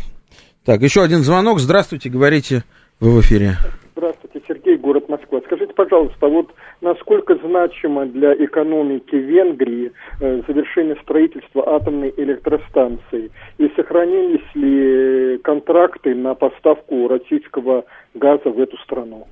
Так, 0.66 0.82
еще 0.82 1.04
один 1.04 1.24
звонок. 1.24 1.60
Здравствуйте, 1.60 2.10
говорите, 2.10 2.64
вы 3.00 3.12
в 3.12 3.22
эфире. 3.22 3.58
Здравствуйте, 3.96 4.42
Сергей, 4.48 4.78
город 4.78 5.10
Москва. 5.10 5.40
Скажите, 5.46 5.74
пожалуйста, 5.74 6.28
вот 6.28 6.48
насколько 6.82 7.36
значимо 7.36 8.06
для 8.06 8.34
экономики 8.34 9.16
Венгрии 9.16 9.92
э, 10.20 10.42
завершение 10.48 10.96
строительства 11.04 11.76
атомной 11.76 12.14
электростанции? 12.18 13.32
И 13.58 13.72
сохранились 13.76 14.56
ли 14.56 15.38
контракты 15.40 16.16
на 16.16 16.34
поставку 16.36 17.08
российского 17.08 17.86
газа 18.14 18.50
в 18.50 18.60
эту 18.60 18.78
страну? 18.78 19.28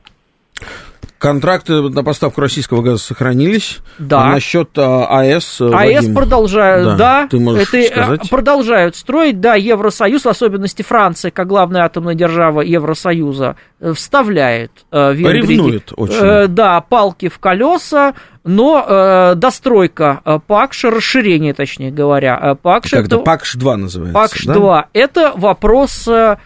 Контракты 1.18 1.82
на 1.82 2.04
поставку 2.04 2.42
российского 2.42 2.82
газа 2.84 3.00
сохранились. 3.04 3.80
Да. 3.98 4.22
А 4.22 4.32
насчет 4.34 4.70
а, 4.78 5.08
АЭС, 5.20 5.62
э, 5.62 5.66
АЭС 5.74 5.96
Вадим? 5.96 6.14
продолжают, 6.16 6.86
Да, 6.90 6.96
да, 7.24 7.28
ты 7.28 7.40
можешь 7.40 7.68
это, 7.70 7.78
э, 7.78 7.88
сказать? 7.88 8.30
продолжают 8.30 8.96
строить, 8.96 9.40
да, 9.42 9.56
Евросоюз, 9.56 10.26
в 10.26 10.30
особенности 10.30 10.84
Франция, 10.84 11.32
как 11.32 11.48
главная 11.48 11.84
атомная 11.86 12.14
держава 12.14 12.62
Евросоюза, 12.62 13.56
э, 13.80 13.94
вставляет 13.94 14.72
э, 14.92 15.14
Венгрии, 15.14 15.54
Ревнует 15.56 15.94
очень. 15.96 16.16
э, 16.20 16.48
да, 16.48 16.82
палки 16.82 17.30
в 17.30 17.40
колеса, 17.40 18.14
но 18.44 18.86
э, 18.88 19.34
достройка 19.36 20.22
э, 20.24 20.40
ПАКШа, 20.46 20.92
расширение, 20.92 21.54
точнее 21.56 21.90
говоря, 21.92 22.40
э, 22.42 22.56
ПАКШа, 22.62 22.98
это- 22.98 23.18
ПАКШ-2 23.18 23.76
называется. 23.76 24.20
ПАКШ-2, 24.20 24.54
да? 24.54 24.86
это 24.94 25.34
вопрос 25.36 26.08
э, 26.08 26.38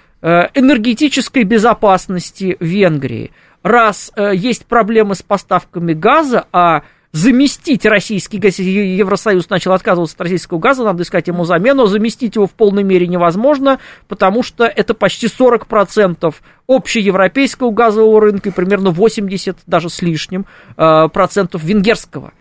энергетической 0.54 1.44
безопасности 1.44 2.56
Венгрии. 2.60 3.32
Раз 3.64 4.12
э, 4.16 4.32
есть 4.36 4.66
проблемы 4.66 5.16
с 5.16 5.22
поставками 5.22 5.94
газа, 5.94 6.46
а 6.52 6.84
заместить 7.12 7.86
российский 7.86 8.38
газ, 8.38 8.60
Евросоюз 8.60 9.50
начал 9.50 9.74
отказываться 9.74 10.16
от 10.16 10.22
российского 10.22 10.60
газа, 10.60 10.84
надо 10.84 11.04
искать 11.04 11.28
ему 11.28 11.44
замену, 11.44 11.86
заместить 11.88 12.36
его 12.36 12.48
в 12.48 12.52
полной 12.52 12.84
мере 12.84 13.08
невозможно, 13.08 13.80
потому 14.08 14.44
что 14.44 14.66
это 14.66 14.94
почти 14.94 15.28
40% 15.28 16.34
общеевропейского 16.68 17.72
газового 17.72 18.22
рынка 18.22 18.50
и 18.50 18.52
примерно 18.52 18.92
80, 18.92 19.58
даже 19.68 19.90
с 19.90 20.02
лишним, 20.02 20.46
э, 20.78 21.10
процентов 21.10 21.64
венгерского. 21.64 22.32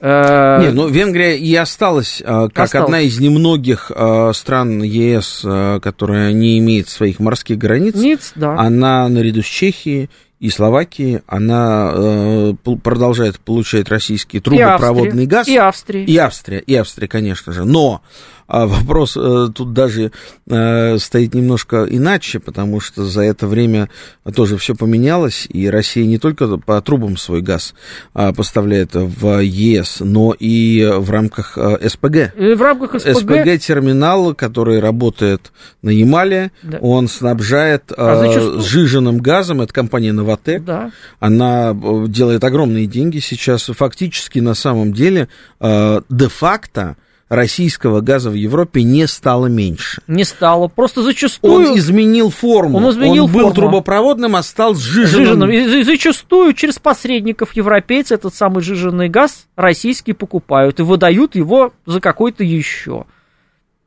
Э, 0.00 0.60
Не, 0.60 0.70
ну 0.70 0.88
Венгрия 0.88 1.38
и 1.38 1.54
осталась 1.54 2.22
а, 2.24 2.48
как 2.48 2.64
Осталась. 2.64 2.84
одна 2.84 3.00
из 3.00 3.20
немногих 3.20 3.90
а, 3.94 4.32
стран 4.34 4.82
ЕС, 4.82 5.42
а, 5.44 5.80
которая 5.80 6.32
не 6.32 6.58
имеет 6.58 6.88
своих 6.90 7.20
морских 7.20 7.56
границ. 7.56 7.94
Ниц, 7.94 8.32
да. 8.34 8.58
Она 8.58 9.08
наряду 9.08 9.42
с 9.42 9.46
Чехией 9.46 10.10
и 10.44 10.50
Словакией, 10.50 11.22
она 11.26 11.90
э, 11.94 12.52
продолжает 12.82 13.40
получать 13.40 13.88
российский 13.88 14.36
И 14.36 14.40
трубопроводный 14.40 15.24
Австрия, 15.24 15.26
газ. 15.26 15.48
И 15.48 15.56
Австрия. 15.56 16.04
И 16.04 16.16
Австрия, 16.18 16.58
и 16.58 16.74
Австрия, 16.74 17.08
конечно 17.08 17.54
же. 17.54 17.64
Но 17.64 18.02
а, 18.46 18.66
вопрос 18.66 19.16
э, 19.16 19.48
тут 19.54 19.72
даже 19.72 20.12
э, 20.48 20.98
стоит 20.98 21.34
немножко 21.34 21.86
иначе, 21.88 22.40
потому 22.40 22.80
что 22.80 23.04
за 23.04 23.22
это 23.22 23.46
время 23.46 23.88
тоже 24.34 24.56
все 24.58 24.74
поменялось, 24.74 25.46
и 25.48 25.68
Россия 25.68 26.04
не 26.06 26.18
только 26.18 26.58
по 26.58 26.80
трубам 26.82 27.16
свой 27.16 27.40
газ 27.42 27.74
а, 28.12 28.32
поставляет 28.32 28.90
в 28.94 29.40
ЕС, 29.42 29.98
но 30.00 30.34
и 30.38 30.84
в 30.84 31.10
рамках 31.10 31.56
э, 31.56 31.88
СПГ. 31.88 32.34
И 32.38 32.54
в 32.54 32.62
рамках 32.62 33.00
СПГ, 33.00 33.18
СПГ-терминал, 33.18 34.34
который 34.34 34.80
работает 34.80 35.52
на 35.82 35.90
Ямале, 35.90 36.50
Да. 36.62 36.78
он 36.80 37.08
снабжает 37.08 37.90
э, 37.90 37.94
А 37.96 38.16
зачастую- 38.16 38.60
сжиженным 38.60 39.18
газом, 39.18 39.60
это 39.60 39.72
компания 39.72 40.12
«Новотек», 40.12 40.64
да, 40.64 40.90
она 41.20 41.70
э, 41.70 42.04
делает 42.08 42.44
огромные 42.44 42.86
деньги 42.86 43.18
сейчас. 43.18 43.64
Фактически, 43.64 44.38
на 44.40 44.54
самом 44.54 44.92
деле, 44.92 45.28
э, 45.60 46.00
де-факто 46.08 46.96
российского 47.34 48.00
газа 48.00 48.30
в 48.30 48.34
Европе 48.34 48.82
не 48.82 49.06
стало 49.06 49.46
меньше. 49.46 50.00
не 50.06 50.24
стало. 50.24 50.68
Просто 50.68 51.02
зачастую... 51.02 51.54
Он 51.54 51.78
изменил 51.78 52.30
форму. 52.30 52.78
Он 52.78 52.90
изменил 52.90 53.26
был 53.26 53.40
форму. 53.50 53.54
трубопроводным, 53.54 54.36
а 54.36 54.42
стал 54.42 54.74
сжиженным. 54.74 55.50
И 55.50 55.66
за- 55.66 55.84
зачастую 55.84 56.52
через 56.54 56.78
посредников 56.78 57.54
европейцы 57.54 58.14
этот 58.14 58.34
самый 58.34 58.62
жиженный 58.62 59.08
газ 59.08 59.46
российский 59.56 60.12
покупают 60.12 60.80
и 60.80 60.82
выдают 60.82 61.34
его 61.34 61.72
за 61.86 62.00
какой-то 62.00 62.44
еще. 62.44 63.04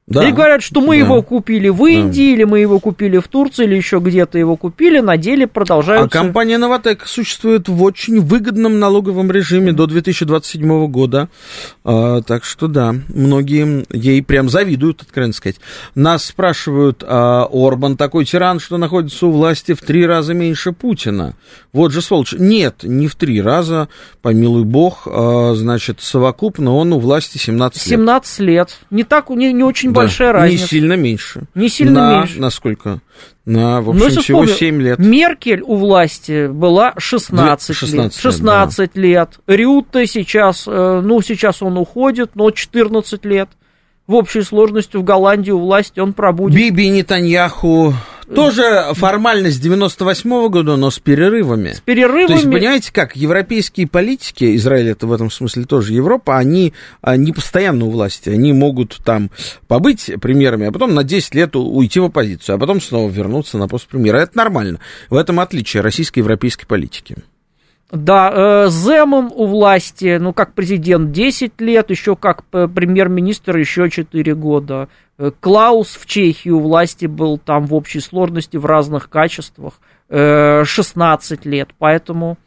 Да. 0.07 0.23
Или 0.23 0.31
говорят, 0.31 0.63
что 0.63 0.79
мы 0.79 0.95
Да. 0.95 1.03
его 1.05 1.21
купили 1.21 1.67
в 1.67 1.85
Индии, 1.85 2.31
или 2.31 2.45
мы 2.45 2.59
его 2.59 2.79
купили 2.79 3.17
в 3.17 3.27
Турции, 3.27 3.65
или 3.65 3.75
еще 3.75 3.99
где-то 3.99 4.37
его 4.37 4.55
купили, 4.55 4.99
на 5.01 5.17
деле 5.17 5.45
А 5.45 5.47
продолжают... 5.49 6.09
компания 6.13 6.57
«Новотек» 6.57 7.05
существует 7.05 7.67
в 7.67 7.83
очень 7.83 8.21
выгодном 8.21 8.79
налоговом 8.79 9.29
режиме 9.29 9.73
до 9.73 9.85
2027 9.85 10.87
года. 10.87 11.27
А, 11.83 12.21
так 12.21 12.45
что 12.45 12.67
да, 12.67 12.95
многие 13.09 13.85
ей 13.93 14.23
прям 14.23 14.47
завидуют, 14.47 15.01
откровенно 15.01 15.33
сказать. 15.33 15.57
Нас 15.93 16.23
спрашивают, 16.23 17.03
а, 17.05 17.45
Орбан 17.51 17.97
такой 17.97 18.23
тиран, 18.23 18.61
что 18.61 18.77
находится 18.77 19.27
у 19.27 19.31
власти 19.31 19.73
в 19.73 19.81
три 19.81 20.05
раза 20.05 20.33
меньше 20.33 20.71
Путина. 20.71 21.35
Вот 21.73 21.91
же 21.91 22.01
сволочь. 22.01 22.33
Нет, 22.37 22.83
не 22.83 23.07
в 23.09 23.15
три 23.15 23.41
раза, 23.41 23.89
помилуй 24.21 24.63
бог. 24.63 25.05
А, 25.05 25.53
значит, 25.53 25.99
совокупно 25.99 26.75
он 26.75 26.93
у 26.93 26.99
власти 26.99 27.37
17 27.37 27.87
лет. 27.87 27.99
17 27.99 28.39
лет. 28.39 28.77
Не 28.89 29.03
так, 29.03 29.29
не, 29.31 29.51
не 29.51 29.63
очень 29.63 29.96
Да, 29.97 30.03
большая 30.03 30.27
Не 30.29 30.33
разница. 30.39 30.67
сильно 30.67 30.93
меньше. 30.93 31.41
Не 31.55 31.69
сильно 31.69 31.91
на, 32.11 32.19
меньше. 32.19 32.39
На 32.39 32.49
сколько? 32.49 32.99
На, 33.45 33.81
в 33.81 33.85
Ну, 33.85 33.91
общем, 33.91 34.05
если 34.05 34.21
всего 34.21 34.41
вспомним, 34.43 34.57
7 34.57 34.81
лет. 34.81 34.99
Меркель 34.99 35.61
у 35.61 35.75
власти 35.75 36.47
была 36.47 36.93
16, 36.97 37.67
Две- 37.67 37.75
16 37.75 38.15
лет. 38.15 38.33
16 38.33 38.95
лет. 38.97 39.29
Рюта 39.47 40.05
сейчас, 40.05 40.65
э, 40.67 41.01
ну, 41.03 41.21
сейчас 41.21 41.61
он 41.61 41.77
уходит, 41.77 42.31
но 42.35 42.51
14 42.51 43.23
лет. 43.25 43.49
В 44.05 44.15
общей 44.15 44.41
сложности 44.41 44.95
в 44.97 45.03
Голландии 45.03 45.51
у 45.51 45.59
власти 45.59 45.99
он 45.99 46.13
пробудет. 46.13 46.55
Биби 46.57 46.89
Нетаньяху 46.89 47.93
Тоже 48.33 48.89
формальность 48.93 49.61
98 49.61 50.49
года, 50.49 50.75
но 50.75 50.91
с 50.91 50.99
перерывами. 50.99 51.71
С 51.73 51.79
перерывами. 51.79 52.27
То 52.27 52.33
есть, 52.33 52.45
понимаете, 52.45 52.91
как 52.91 53.15
европейские 53.15 53.87
политики, 53.87 54.55
Израиль 54.57 54.89
это 54.89 55.07
в 55.07 55.13
этом 55.13 55.31
смысле 55.31 55.63
тоже 55.63 55.93
Европа, 55.93 56.37
они 56.37 56.73
не 57.15 57.31
постоянно 57.31 57.85
у 57.85 57.89
власти. 57.89 58.29
Они 58.29 58.51
могут 58.51 58.97
там 59.03 59.31
побыть 59.67 60.11
премьерами, 60.21 60.67
а 60.67 60.71
потом 60.71 60.93
на 60.93 61.03
10 61.03 61.35
лет 61.35 61.55
уйти 61.55 61.99
в 61.99 62.05
оппозицию, 62.05 62.55
а 62.55 62.59
потом 62.59 62.81
снова 62.81 63.09
вернуться 63.09 63.57
на 63.57 63.67
пост 63.67 63.87
премьера. 63.87 64.17
Это 64.17 64.37
нормально. 64.37 64.79
В 65.09 65.15
этом 65.15 65.39
отличие 65.39 65.81
российской 65.81 66.19
европейской 66.19 66.65
политики. 66.65 67.17
Да, 67.91 68.65
э, 68.65 68.69
Земом 68.69 69.31
у 69.33 69.45
власти, 69.45 70.17
ну, 70.19 70.33
как 70.33 70.53
президент 70.53 71.13
10 71.13 71.61
лет, 71.61 71.89
еще 71.89 72.17
как 72.17 72.43
премьер-министр 72.45 73.57
еще 73.57 73.89
4 73.89 74.35
года. 74.35 74.89
Э, 75.17 75.31
Клаус 75.39 75.97
в 75.99 76.05
Чехии 76.05 76.49
у 76.49 76.59
власти 76.59 77.05
был 77.05 77.37
там 77.37 77.65
в 77.65 77.73
общей 77.73 77.99
сложности 77.99 78.57
в 78.57 78.65
разных 78.65 79.09
качествах. 79.09 79.73
16 80.09 81.45
э, 81.45 81.49
лет, 81.49 81.69
поэтому... 81.77 82.37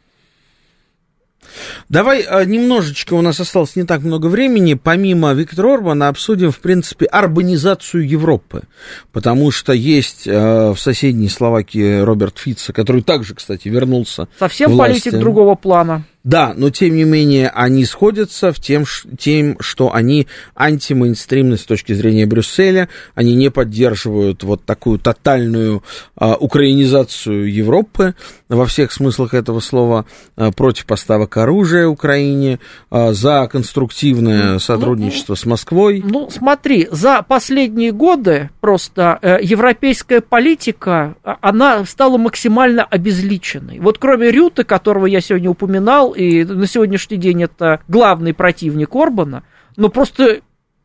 Давай 1.89 2.21
а, 2.21 2.45
немножечко, 2.45 3.15
у 3.15 3.21
нас 3.21 3.39
осталось 3.39 3.75
не 3.75 3.83
так 3.83 4.01
много 4.03 4.27
времени, 4.27 4.75
помимо 4.75 5.33
Виктора 5.33 5.73
Орбана 5.73 6.07
обсудим, 6.07 6.51
в 6.51 6.59
принципе, 6.59 7.05
арбанизацию 7.05 8.07
Европы, 8.07 8.63
потому 9.11 9.51
что 9.51 9.73
есть 9.73 10.27
э, 10.27 10.71
в 10.71 10.77
соседней 10.77 11.29
Словакии 11.29 11.99
Роберт 11.99 12.37
Фица, 12.37 12.73
который 12.73 13.01
также, 13.01 13.35
кстати, 13.35 13.67
вернулся 13.67 14.27
Совсем 14.37 14.77
политик 14.77 15.13
другого 15.13 15.55
плана. 15.55 16.03
Да, 16.23 16.53
но 16.55 16.69
тем 16.69 16.95
не 16.95 17.03
менее 17.03 17.49
они 17.49 17.83
сходятся 17.83 18.53
в 18.53 18.59
тем, 18.59 18.85
тем 19.17 19.57
что 19.59 19.93
они 19.93 20.27
антимейнстримны 20.55 21.57
с 21.57 21.63
точки 21.63 21.93
зрения 21.93 22.27
Брюсселя, 22.27 22.89
они 23.15 23.33
не 23.33 23.49
поддерживают 23.49 24.43
вот 24.43 24.63
такую 24.63 24.99
тотальную 24.99 25.83
а, 26.15 26.35
украинизацию 26.35 27.51
Европы 27.51 28.13
во 28.49 28.67
всех 28.67 28.91
смыслах 28.91 29.33
этого 29.33 29.61
слова, 29.61 30.05
а, 30.35 30.51
против 30.51 30.85
поставок 30.85 31.37
оружия 31.37 31.87
Украине, 31.87 32.59
а, 32.91 33.13
за 33.13 33.47
конструктивное 33.51 34.53
ну, 34.53 34.59
сотрудничество 34.59 35.33
ну, 35.33 35.37
с 35.37 35.45
Москвой. 35.45 36.03
Ну, 36.05 36.29
смотри, 36.29 36.87
за 36.91 37.23
последние 37.23 37.91
годы 37.91 38.51
просто 38.59 39.17
э, 39.21 39.39
европейская 39.41 40.21
политика, 40.21 41.15
она 41.23 41.83
стала 41.85 42.17
максимально 42.17 42.83
обезличенной. 42.83 43.79
Вот 43.79 43.97
кроме 43.97 44.29
Рюта, 44.29 44.63
которого 44.63 45.07
я 45.07 45.21
сегодня 45.21 45.49
упоминал, 45.49 46.10
и 46.11 46.43
на 46.43 46.67
сегодняшний 46.67 47.17
день 47.17 47.43
это 47.43 47.81
главный 47.87 48.33
противник 48.33 48.95
Орбана, 48.95 49.43
но 49.77 49.89
просто 49.89 50.41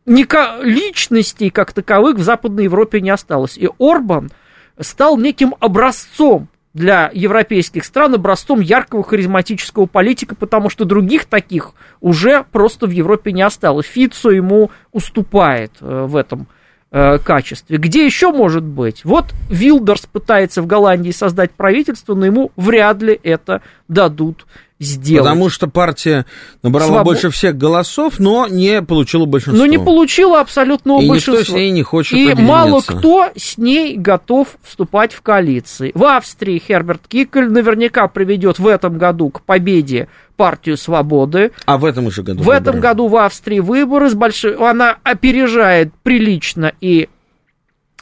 ника- 0.07 0.63
личностей 0.63 1.51
как 1.51 1.73
таковых 1.73 2.17
в 2.17 2.23
Западной 2.23 2.65
Европе 2.65 3.01
не 3.01 3.11
осталось. 3.11 3.59
И 3.59 3.69
Орбан 3.79 4.31
стал 4.79 5.19
неким 5.19 5.55
образцом 5.61 6.49
для 6.77 7.11
европейских 7.15 7.87
стран, 7.87 8.15
образцом 8.15 8.61
яркого 8.61 9.03
харизматического 9.03 9.87
политика, 9.87 10.35
потому 10.35 10.69
что 10.69 10.85
других 10.85 11.25
таких 11.25 11.73
уже 12.03 12.45
просто 12.53 12.87
в 12.87 12.91
Европе 12.91 13.33
не 13.33 13.41
осталось. 13.41 13.87
Фицо 13.87 14.31
ему 14.31 14.71
уступает 14.93 15.73
э, 15.81 16.05
в 16.07 16.15
этом 16.15 16.49
э, 16.91 17.17
качестве. 17.19 17.79
Где 17.79 18.05
еще 18.05 18.31
может 18.31 18.63
быть? 18.63 19.07
Вот 19.07 19.25
Вилдерс 19.49 20.05
пытается 20.05 20.61
в 20.61 20.67
Голландии 20.67 21.13
создать 21.13 21.53
правительство, 21.53 22.15
но 22.15 22.27
ему 22.27 22.53
вряд 22.57 23.01
ли 23.01 23.19
это 23.23 23.63
дадут 23.89 24.47
сделать. 24.79 25.29
Потому 25.29 25.49
что 25.49 25.69
партия 25.69 26.27
набрала 26.63 26.89
Свобод... 26.89 27.05
больше 27.05 27.31
всех 27.31 27.57
голосов, 27.57 28.19
но 28.19 28.47
не 28.47 28.83
получила 28.83 29.25
большинство. 29.25 29.65
Но 29.65 29.71
не 29.71 29.79
получила 29.79 30.41
абсолютного 30.41 31.01
и 31.01 31.09
большинства. 31.09 31.35
И 31.35 31.41
никто 31.41 31.53
с 31.53 31.55
ней 31.55 31.71
не 31.71 31.83
хочет 31.83 32.19
И 32.19 32.35
мало 32.35 32.81
кто 32.81 33.31
с 33.37 33.57
ней 33.59 33.97
готов 33.97 34.59
вступать 34.63 35.13
в 35.13 35.23
коалиции. 35.23 35.93
В 35.95 36.05
Австрии 36.05 36.59
Херберт 36.59 37.03
Кикель 37.09 37.51
наверняка 37.51 38.07
приведет 38.09 38.59
в 38.59 38.67
этом 38.67 38.99
году 38.99 39.31
к 39.31 39.43
победе 39.43 40.09
партию 40.37 40.77
свободы. 40.77 41.53
А 41.65 41.79
в 41.79 41.85
этом 41.85 42.11
же 42.11 42.23
году? 42.23 42.43
В 42.43 42.47
выборы. 42.47 42.61
этом 42.61 42.81
году 42.81 43.09
в 43.09 43.17
Австрии 43.17 43.61
выборы 43.61 44.11
с 44.11 44.15
большой... 44.15 44.57
Она 44.57 44.99
опережает 45.03 45.93
прилично 46.03 46.73
и 46.81 47.09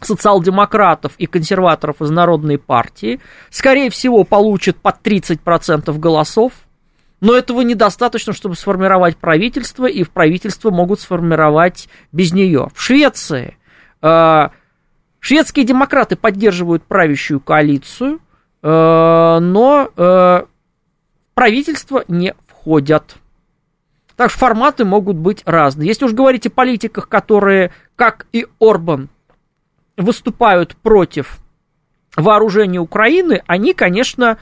социал-демократов 0.00 1.12
и 1.18 1.26
консерваторов 1.26 2.02
из 2.02 2.10
Народной 2.10 2.58
партии, 2.58 3.20
скорее 3.50 3.90
всего, 3.90 4.24
получит 4.24 4.76
под 4.76 4.96
30% 5.02 5.96
голосов, 5.98 6.52
но 7.20 7.34
этого 7.34 7.62
недостаточно, 7.62 8.32
чтобы 8.32 8.54
сформировать 8.54 9.16
правительство, 9.16 9.86
и 9.86 10.02
в 10.02 10.10
правительство 10.10 10.70
могут 10.70 11.00
сформировать 11.00 11.88
без 12.12 12.32
нее. 12.32 12.68
В 12.74 12.82
Швеции 12.82 13.56
э, 14.02 14.48
шведские 15.20 15.64
демократы 15.64 16.16
поддерживают 16.16 16.82
правящую 16.82 17.40
коалицию, 17.40 18.20
э, 18.62 19.38
но 19.40 19.88
э, 19.96 20.44
правительство 21.32 22.04
не 22.08 22.34
входят. 22.46 23.16
Так 24.16 24.30
что 24.30 24.40
форматы 24.40 24.84
могут 24.84 25.16
быть 25.16 25.42
разные. 25.46 25.88
Если 25.88 26.04
уж 26.04 26.12
говорить 26.12 26.46
о 26.46 26.50
политиках, 26.50 27.08
которые, 27.08 27.72
как 27.96 28.26
и 28.32 28.46
Орбан, 28.60 29.08
выступают 29.96 30.76
против 30.76 31.38
вооружения 32.16 32.78
Украины, 32.78 33.42
они, 33.46 33.74
конечно, 33.74 34.38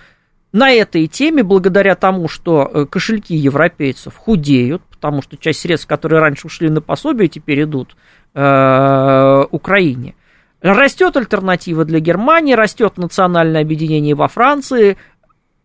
на 0.53 0.71
этой 0.71 1.07
теме, 1.07 1.43
благодаря 1.43 1.95
тому, 1.95 2.29
что 2.29 2.71
э, 2.73 2.87
кошельки 2.87 3.35
европейцев 3.35 4.17
худеют, 4.17 4.83
потому 4.91 5.23
что 5.23 5.37
часть 5.37 5.61
средств, 5.61 5.87
которые 5.87 6.21
раньше 6.21 6.47
ушли 6.47 6.69
на 6.69 6.83
пособие, 6.83 7.29
теперь 7.29 7.63
идут 7.63 7.97
э, 8.35 9.45
Украине. 9.51 10.15
Растет 10.61 11.17
альтернатива 11.17 11.85
для 11.85 12.01
Германии, 12.01 12.53
растет 12.53 12.99
национальное 12.99 13.63
объединение 13.63 14.15
во 14.15 14.29
Франции, 14.29 14.99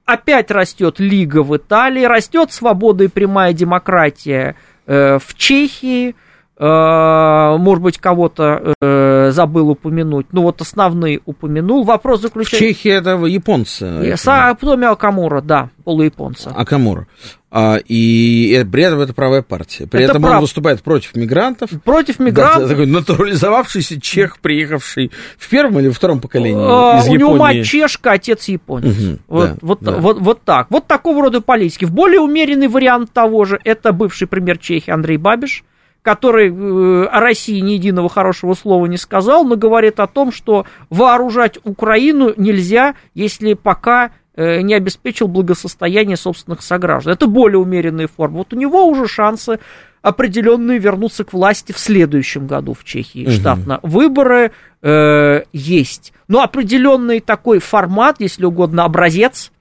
опять 0.06 0.50
растет 0.50 1.00
Лига 1.00 1.44
в 1.44 1.56
Италии, 1.56 2.06
растет 2.06 2.52
свобода 2.54 3.04
и 3.04 3.10
прямая 3.10 3.54
демократия 3.54 4.56
э, 4.86 5.20
в 5.20 5.36
Чехии– 5.36 6.16
может 6.60 7.84
быть, 7.84 7.98
кого-то 8.00 8.74
э, 8.82 9.32
забыл 9.32 9.70
упомянуть. 9.70 10.28
Ну, 10.32 10.42
вот 10.42 10.60
основные 10.62 11.22
упомянул. 11.26 11.84
Вопрос 11.84 12.22
заключается... 12.22 12.58
В 12.58 12.60
Чехии 12.60 12.92
это 12.92 13.12
японцы. 13.26 14.16
Саатоми 14.18 14.86
Акамура, 14.86 15.42
да, 15.42 15.70
полуяпонца. 15.84 16.50
Акамура. 16.50 17.08
А, 17.50 17.78
и 17.78 18.66
при 18.72 18.84
этом 18.84 19.00
это 19.00 19.14
правая 19.14 19.42
партия. 19.42 19.88
При 19.88 20.04
это 20.04 20.12
этом 20.12 20.22
прав... 20.22 20.36
он 20.36 20.42
выступает 20.42 20.82
против 20.82 21.16
мигрантов. 21.16 21.70
Против 21.84 22.20
мигрантов. 22.20 22.64
Да, 22.64 22.70
такой 22.70 22.88
натурализовавшийся 22.88 24.02
чех, 24.02 24.40
приехавший 24.40 25.12
в 25.38 25.50
первом 25.50 25.80
или 25.80 25.90
втором 25.90 26.20
поколении 26.20 26.60
а, 26.60 27.00
из 27.00 27.08
У 27.08 27.14
Японии. 27.14 27.18
него 27.18 27.36
мать 27.36 27.66
чешка, 27.66 28.12
отец 28.12 28.48
японец. 28.50 28.98
Угу, 28.98 29.18
вот, 29.28 29.50
да, 29.50 29.58
вот, 29.62 29.80
да. 29.82 29.92
Вот, 29.98 30.20
вот 30.20 30.42
так. 30.44 30.68
Вот 30.70 30.88
такого 30.88 31.24
рода 31.24 31.40
политики. 31.40 31.86
В 31.86 31.92
более 31.92 32.20
умеренный 32.20 32.68
вариант 32.68 33.14
того 33.14 33.46
же, 33.46 33.60
это 33.64 33.94
бывший 33.94 34.28
премьер 34.28 34.58
Чехии 34.58 34.92
Андрей 34.92 35.18
Бабиш 35.18 35.64
который 36.08 36.50
э, 36.50 37.06
о 37.08 37.20
России 37.20 37.60
ни 37.60 37.72
единого 37.72 38.08
хорошего 38.08 38.54
слова 38.54 38.86
не 38.86 38.96
сказал, 38.96 39.44
но 39.44 39.58
говорит 39.58 40.00
о 40.00 40.08
том, 40.08 40.32
что 40.32 40.66
вооружать 40.90 41.60
Украину 41.66 42.34
нельзя, 42.38 42.96
если 43.14 43.56
пока 43.56 44.12
э, 44.38 44.62
не 44.62 44.74
обеспечил 44.74 45.28
благосостояние 45.28 46.16
собственных 46.16 46.62
сограждан. 46.62 47.12
Это 47.12 47.28
более 47.28 47.60
умеренная 47.60 48.08
форма. 48.08 48.38
Вот 48.38 48.54
у 48.54 48.56
него 48.56 48.88
уже 48.88 49.06
шансы 49.06 49.60
определенные 50.02 50.80
вернуться 50.80 51.26
к 51.26 51.34
власти 51.34 51.74
в 51.74 51.78
следующем 51.78 52.48
году 52.48 52.74
в 52.74 52.86
Чехии 52.86 53.26
угу. 53.26 53.32
штатно. 53.32 53.82
Выборы 53.84 54.52
э, 54.82 55.42
есть. 55.52 56.14
Но 56.30 56.42
определенный 56.42 57.20
такой 57.20 57.60
формат, 57.60 58.16
если 58.20 58.46
угодно, 58.46 58.86
образец, 58.86 59.52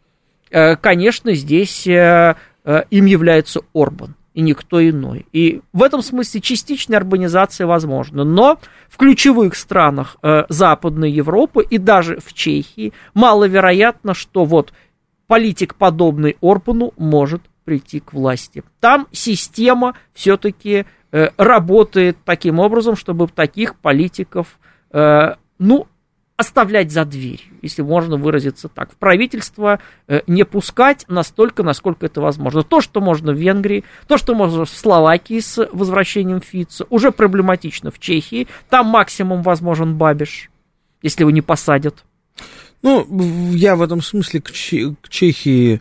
э, 0.52 0.76
конечно, 0.76 1.34
здесь 1.34 1.88
э, 1.88 2.36
э, 2.64 2.82
им 2.90 3.06
является 3.06 3.62
Орбан 3.74 4.14
и 4.36 4.42
никто 4.42 4.86
иной. 4.86 5.26
И 5.32 5.62
в 5.72 5.82
этом 5.82 6.02
смысле 6.02 6.42
частичная 6.42 6.98
урбанизация 6.98 7.66
возможна. 7.66 8.22
Но 8.22 8.58
в 8.86 8.98
ключевых 8.98 9.56
странах 9.56 10.18
э, 10.22 10.44
Западной 10.50 11.10
Европы 11.10 11.64
и 11.68 11.78
даже 11.78 12.18
в 12.20 12.34
Чехии 12.34 12.92
маловероятно, 13.14 14.12
что 14.12 14.44
вот 14.44 14.74
политик, 15.26 15.74
подобный 15.74 16.36
Орбану, 16.42 16.92
может 16.98 17.40
прийти 17.64 17.98
к 17.98 18.12
власти. 18.12 18.62
Там 18.78 19.08
система 19.10 19.94
все-таки 20.12 20.84
э, 21.12 21.28
работает 21.38 22.18
таким 22.26 22.58
образом, 22.58 22.94
чтобы 22.94 23.28
таких 23.28 23.74
политиков, 23.76 24.58
э, 24.92 25.36
ну, 25.58 25.86
оставлять 26.36 26.92
за 26.92 27.04
дверью, 27.04 27.54
если 27.62 27.82
можно 27.82 28.16
выразиться 28.16 28.68
так. 28.68 28.92
В 28.92 28.96
правительство 28.96 29.80
э, 30.06 30.20
не 30.26 30.44
пускать 30.44 31.04
настолько, 31.08 31.62
насколько 31.62 32.06
это 32.06 32.20
возможно. 32.20 32.62
То, 32.62 32.80
что 32.80 33.00
можно 33.00 33.32
в 33.32 33.36
Венгрии, 33.36 33.84
то, 34.06 34.18
что 34.18 34.34
можно 34.34 34.66
в 34.66 34.70
Словакии 34.70 35.40
с 35.40 35.66
возвращением 35.72 36.40
Фица, 36.40 36.86
уже 36.90 37.10
проблематично 37.10 37.90
в 37.90 37.98
Чехии. 37.98 38.48
Там 38.68 38.86
максимум 38.86 39.42
возможен 39.42 39.96
Бабиш, 39.96 40.50
если 41.02 41.22
его 41.22 41.30
не 41.30 41.42
посадят. 41.42 42.04
Ну, 42.82 43.06
я 43.52 43.74
в 43.74 43.82
этом 43.82 44.02
смысле 44.02 44.42
к, 44.42 44.50
к 44.50 45.08
Чехии 45.08 45.80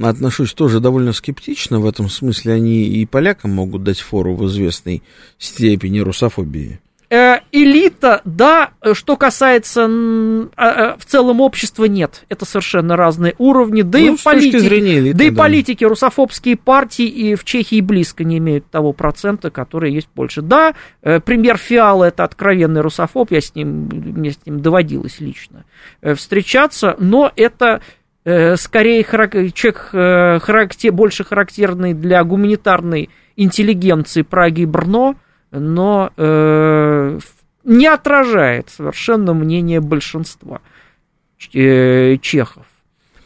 отношусь 0.00 0.52
тоже 0.52 0.80
довольно 0.80 1.12
скептично. 1.12 1.80
В 1.80 1.86
этом 1.86 2.10
смысле 2.10 2.52
они 2.52 2.84
и 2.84 3.06
полякам 3.06 3.52
могут 3.52 3.84
дать 3.84 4.00
фору 4.00 4.34
в 4.34 4.46
известной 4.46 5.02
степени 5.38 6.00
русофобии. 6.00 6.80
Э, 7.10 7.40
элита, 7.52 8.22
да, 8.24 8.70
что 8.94 9.16
касается 9.16 9.84
а, 9.84 10.48
а, 10.56 10.96
в 10.98 11.04
целом 11.04 11.40
общества, 11.40 11.84
нет. 11.84 12.24
Это 12.28 12.44
совершенно 12.44 12.96
разные 12.96 13.34
уровни. 13.38 13.82
Да 13.82 13.98
Ну, 13.98 14.14
и 14.14 14.16
политики, 14.22 14.58
зрения 14.58 14.98
элиты, 14.98 15.18
да 15.18 15.24
и 15.24 15.30
да. 15.30 15.42
политики, 15.42 15.84
русофобские 15.84 16.56
партии 16.56 17.06
и 17.06 17.34
в 17.34 17.44
Чехии 17.44 17.80
близко 17.80 18.24
не 18.24 18.38
имеют 18.38 18.70
того 18.70 18.92
процента, 18.92 19.50
который 19.50 19.92
есть 19.92 20.06
в 20.06 20.10
Польше. 20.10 20.40
Да, 20.40 20.74
э, 21.02 21.20
премьер 21.20 21.58
Фиала 21.58 22.04
это 22.04 22.24
откровенный 22.24 22.80
русофоб, 22.80 23.30
я 23.30 23.40
с 23.40 23.54
ним, 23.54 23.88
мне 23.92 24.30
с 24.30 24.38
ним 24.46 24.60
доводилось 24.60 25.20
лично 25.20 25.64
э, 26.00 26.14
встречаться, 26.14 26.96
но 26.98 27.30
это 27.36 27.82
э, 28.24 28.56
скорее 28.56 29.04
человек 29.04 29.90
э, 29.92 30.38
характер- 30.40 30.92
больше 30.92 31.24
характерный 31.24 31.92
для 31.92 32.24
гуманитарной 32.24 33.10
интеллигенции 33.36 34.22
Праги 34.22 34.62
и 34.62 34.66
Брно, 34.66 35.16
но 35.58 36.10
э, 36.16 37.18
не 37.64 37.86
отражает 37.86 38.70
совершенно 38.70 39.34
мнение 39.34 39.80
большинства 39.80 40.60
э, 41.52 42.16
чехов. 42.18 42.66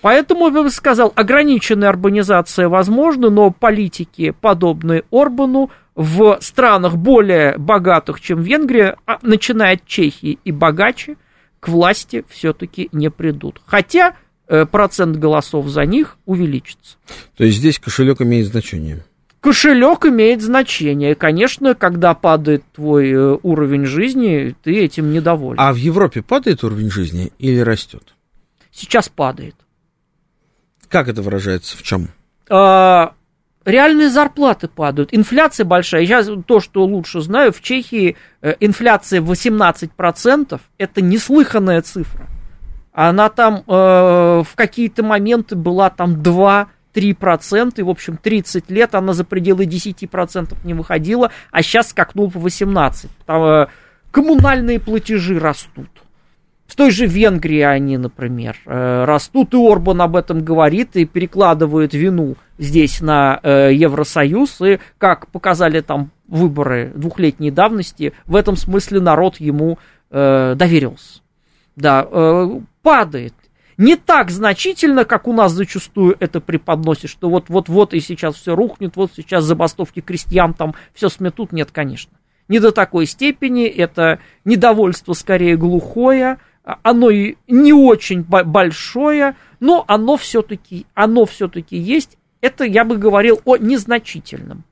Поэтому, 0.01 0.47
я 0.49 0.63
бы 0.63 0.71
сказал, 0.71 1.13
ограниченная 1.17 1.91
урбанизация 1.91 2.69
возможна, 2.69 3.31
но 3.31 3.51
политики, 3.51 4.33
подобные 4.41 5.03
Орбану, 5.11 5.71
в 5.97 6.39
странах 6.41 6.95
более 6.97 7.59
богатых, 7.59 8.21
чем 8.21 8.41
Венгрия, 8.41 8.97
а, 9.05 9.19
начиная 9.23 9.75
от 9.75 9.85
Чехии 9.85 10.39
и 10.45 10.53
богаче, 10.53 11.17
к 11.59 11.67
власти 11.67 12.25
все-таки 12.29 12.89
не 12.93 13.11
придут. 13.11 13.61
Хотя 13.67 14.15
э, 14.47 14.65
процент 14.65 15.17
голосов 15.17 15.67
за 15.67 15.85
них 15.87 16.17
увеличится. 16.25 16.99
То 17.37 17.43
есть 17.43 17.59
здесь 17.59 17.81
кошелек 17.81 18.23
имеет 18.23 18.47
значение. 18.47 19.05
Кошелек 19.41 20.07
имеет 20.07 20.43
значение. 20.43 21.15
Конечно, 21.15 21.75
когда 21.75 22.15
падает 22.15 22.65
твой 22.75 23.11
э, 23.11 23.39
уровень 23.43 23.85
жизни, 23.85 24.57
ты 24.63 24.79
этим 24.79 25.13
недоволен. 25.13 25.61
А 25.61 25.73
в 25.73 25.77
Европе 25.77 26.23
падает 26.23 26.65
уровень 26.65 26.91
жизни 26.91 27.33
или 27.39 27.61
растет? 27.61 28.15
Сейчас 28.73 29.09
падает. 29.09 29.55
Как 30.89 31.09
это 31.09 31.23
выражается? 31.23 31.77
В 31.77 31.83
чем? 31.83 32.09
А, 32.51 33.13
реальные 33.65 34.11
зарплаты 34.11 34.69
падают, 34.69 35.11
инфляция 35.13 35.65
большая. 35.65 36.03
Я 36.03 36.23
то, 36.23 36.61
что 36.61 36.85
лучше 36.85 37.21
знаю, 37.21 37.53
в 37.53 37.61
Чехии 37.61 38.17
э, 38.41 38.55
инфляция 38.61 39.21
18%, 39.21 40.61
это 40.79 41.01
неслыханная 41.01 41.83
цифра. 41.83 42.27
Она 42.93 43.29
там 43.29 43.63
э, 43.67 43.71
в 43.71 44.49
какие-то 44.57 45.05
моменты 45.05 45.55
была 45.55 45.91
там 45.91 46.23
2-3%, 46.99 47.75
и, 47.77 47.83
в 47.83 47.89
общем, 47.89 48.17
30 48.17 48.71
лет 48.71 48.95
она 48.95 49.13
за 49.13 49.25
пределы 49.25 49.65
10% 49.65 50.57
не 50.65 50.75
выходила, 50.75 51.31
а 51.51 51.63
сейчас 51.63 51.91
скакнул 51.91 52.31
по 52.31 52.39
18%. 52.39 53.09
Там, 53.27 53.43
э, 53.43 53.67
коммунальные 54.11 54.81
платежи 54.81 55.39
растут. 55.39 55.89
В 56.67 56.77
той 56.77 56.91
же 56.91 57.07
Венгрии 57.07 57.61
они, 57.61 57.97
например, 57.97 58.57
э, 58.67 59.05
растут, 59.05 59.55
и 59.55 59.57
Орбан 59.57 60.03
об 60.03 60.17
этом 60.17 60.45
говорит 60.45 60.97
и 60.97 61.07
перекладывает 61.07 61.95
вину 61.95 62.37
здесь 62.59 63.01
на 63.01 63.41
э, 63.43 63.71
Евросоюз, 63.73 64.61
и, 64.61 64.79
как 64.99 65.29
показали 65.29 65.81
там 65.81 66.11
выборы 66.27 66.93
двухлетней 66.95 67.51
давности, 67.51 68.13
в 68.27 68.37
этом 68.37 68.57
смысле 68.57 69.01
народ 69.01 69.37
ему 69.39 69.79
доверился. 70.11 71.21
Да, 71.77 72.09
падает. 72.83 73.35
Не 73.79 73.95
так 73.95 74.31
значительно, 74.33 75.05
как 75.05 75.29
у 75.29 75.33
нас 75.33 75.53
зачастую 75.53 76.17
это 76.19 76.41
преподносит, 76.41 77.11
что 77.11 77.31
вот-вот-вот 77.31 77.95
и 77.95 78.01
сейчас 78.01 78.35
все 78.35 78.57
рухнет, 78.57 78.97
вот 78.97 79.13
сейчас 79.15 79.45
забастовки 79.45 80.01
крестьян 80.01 80.53
там 80.53 80.75
все 80.95 81.09
сметут. 81.09 81.53
Нет, 81.53 81.71
конечно. 81.71 82.19
Не 82.49 82.59
до 82.59 82.73
такой 82.73 83.07
степени, 83.07 83.67
это 83.67 84.19
недовольство 84.45 85.13
скорее 85.13 85.57
глухое, 85.57 86.39
а- 86.65 86.79
оно 86.83 87.09
и 87.11 87.37
не 87.47 87.73
очень 87.73 88.23
бо- 88.23 88.43
большое, 88.43 89.37
но 89.61 89.85
оно 89.87 90.17
все-таки, 90.17 90.85
оно 90.95 91.25
все-таки 91.25 91.77
есть. 91.77 92.19
Это 92.41 92.65
я 92.65 92.85
бы 92.85 92.97
говорил 92.97 93.41
о 93.45 93.57
незначительном. 93.59 94.65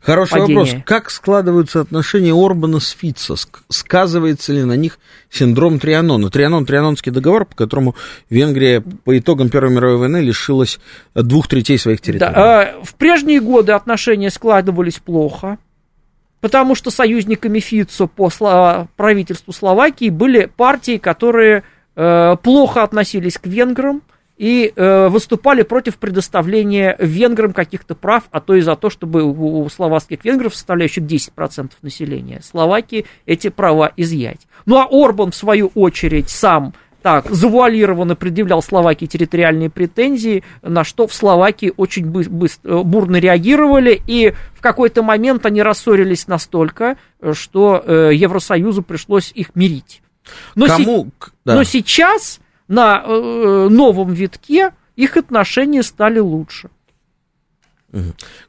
Хороший 0.00 0.40
Падение. 0.40 0.64
вопрос. 0.64 0.82
Как 0.84 1.10
складываются 1.10 1.80
отношения 1.80 2.32
Орбана 2.32 2.80
с? 2.80 2.96
Ск- 2.96 3.60
Сказывается 3.68 4.52
ли 4.52 4.64
на 4.64 4.76
них 4.76 4.98
синдром 5.30 5.78
Трианона? 5.78 6.30
Трианон, 6.30 6.64
Трианонский 6.66 7.12
договор, 7.12 7.44
по 7.44 7.54
которому 7.54 7.94
Венгрия 8.30 8.80
по 9.04 9.18
итогам 9.18 9.48
Первой 9.48 9.72
мировой 9.74 9.98
войны 9.98 10.18
лишилась 10.18 10.78
двух 11.14 11.48
третей 11.48 11.78
своих 11.78 12.00
территорий. 12.00 12.32
Да, 12.32 12.74
в 12.82 12.94
прежние 12.94 13.40
годы 13.40 13.72
отношения 13.72 14.30
складывались 14.30 14.98
плохо, 14.98 15.58
потому 16.40 16.74
что 16.74 16.90
союзниками 16.90 17.58
Фицо 17.58 18.06
по 18.06 18.88
правительству 18.96 19.52
Словакии 19.52 20.10
были 20.10 20.46
партии, 20.46 20.98
которые 20.98 21.64
э, 21.96 22.36
плохо 22.42 22.82
относились 22.82 23.38
к 23.38 23.46
венграм 23.46 24.02
и 24.36 24.72
э, 24.74 25.08
выступали 25.08 25.62
против 25.62 25.96
предоставления 25.96 26.96
венграм 26.98 27.52
каких-то 27.52 27.94
прав, 27.94 28.24
а 28.30 28.40
то 28.40 28.54
и 28.54 28.60
за 28.60 28.76
то, 28.76 28.90
чтобы 28.90 29.22
у, 29.22 29.62
у 29.62 29.68
словацких 29.68 30.24
венгров, 30.24 30.54
составляющих 30.54 31.04
10% 31.04 31.70
населения, 31.82 32.40
Словакии 32.42 33.06
эти 33.24 33.48
права 33.48 33.92
изъять. 33.96 34.46
Ну 34.66 34.76
а 34.76 34.86
Орбан, 34.90 35.30
в 35.30 35.36
свою 35.36 35.70
очередь, 35.74 36.28
сам 36.28 36.74
так, 37.02 37.30
завуалированно 37.30 38.16
предъявлял 38.16 38.60
Словакии 38.60 39.06
территориальные 39.06 39.70
претензии, 39.70 40.42
на 40.62 40.82
что 40.82 41.06
в 41.06 41.14
Словакии 41.14 41.72
очень 41.76 42.04
бы- 42.04 42.28
быстро, 42.28 42.82
бурно 42.82 43.16
реагировали, 43.16 44.02
и 44.08 44.34
в 44.54 44.60
какой-то 44.60 45.04
момент 45.04 45.46
они 45.46 45.62
рассорились 45.62 46.26
настолько, 46.26 46.96
э, 47.20 47.32
что 47.32 47.80
э, 47.86 48.10
Евросоюзу 48.12 48.82
пришлось 48.82 49.30
их 49.34 49.54
мирить. 49.54 50.02
Но, 50.56 50.66
се- 50.66 50.84
Кому? 50.84 51.10
к- 51.16 51.30
да. 51.44 51.54
но 51.54 51.62
сейчас 51.62 52.40
на 52.68 53.02
э, 53.04 53.68
новом 53.70 54.12
витке 54.12 54.72
их 54.96 55.16
отношения 55.16 55.82
стали 55.82 56.18
лучше. 56.18 56.70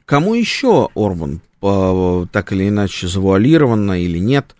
Кому 0.04 0.34
еще 0.34 0.88
Орбан, 0.94 1.40
по- 1.60 2.26
так 2.30 2.52
или 2.52 2.68
иначе, 2.68 3.08
завуалированно 3.08 4.02
или 4.02 4.18
нет, 4.18 4.54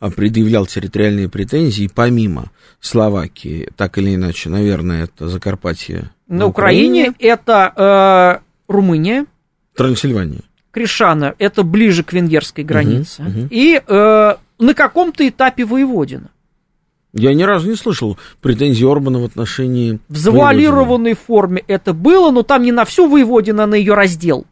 а, 0.00 0.10
предъявлял 0.10 0.66
территориальные 0.66 1.28
претензии, 1.28 1.90
помимо 1.92 2.50
Словакии, 2.80 3.70
так 3.76 3.96
или 3.98 4.14
иначе, 4.14 4.50
наверное, 4.50 5.04
это 5.04 5.28
Закарпатье 5.28 6.10
На 6.28 6.46
Украине 6.46 7.14
это 7.18 8.42
э, 8.68 8.72
Румыния, 8.72 9.26
Трансильвания. 9.74 10.42
Кришана, 10.70 11.34
это 11.38 11.62
ближе 11.62 12.02
к 12.04 12.12
венгерской 12.12 12.64
границе, 12.64 13.22
мгм. 13.22 13.48
и 13.50 13.80
э, 13.86 14.34
на 14.58 14.74
каком-то 14.74 15.26
этапе 15.26 15.64
Воеводина. 15.64 16.30
Я 17.14 17.32
ни 17.32 17.42
разу 17.44 17.68
не 17.70 17.76
слышал 17.76 18.18
претензий 18.42 18.84
Орбана 18.84 19.20
в 19.20 19.24
отношении... 19.24 19.92
В 20.08 20.14
Воеводина. 20.14 20.20
завуалированной 20.20 21.14
форме 21.14 21.62
это 21.68 21.92
было, 21.94 22.30
но 22.32 22.42
там 22.42 22.62
не 22.62 22.72
на 22.72 22.84
всю 22.84 23.08
Воеводину, 23.08 23.62
а 23.62 23.66
на 23.66 23.76
ее 23.76 23.94
раздел. 23.94 24.46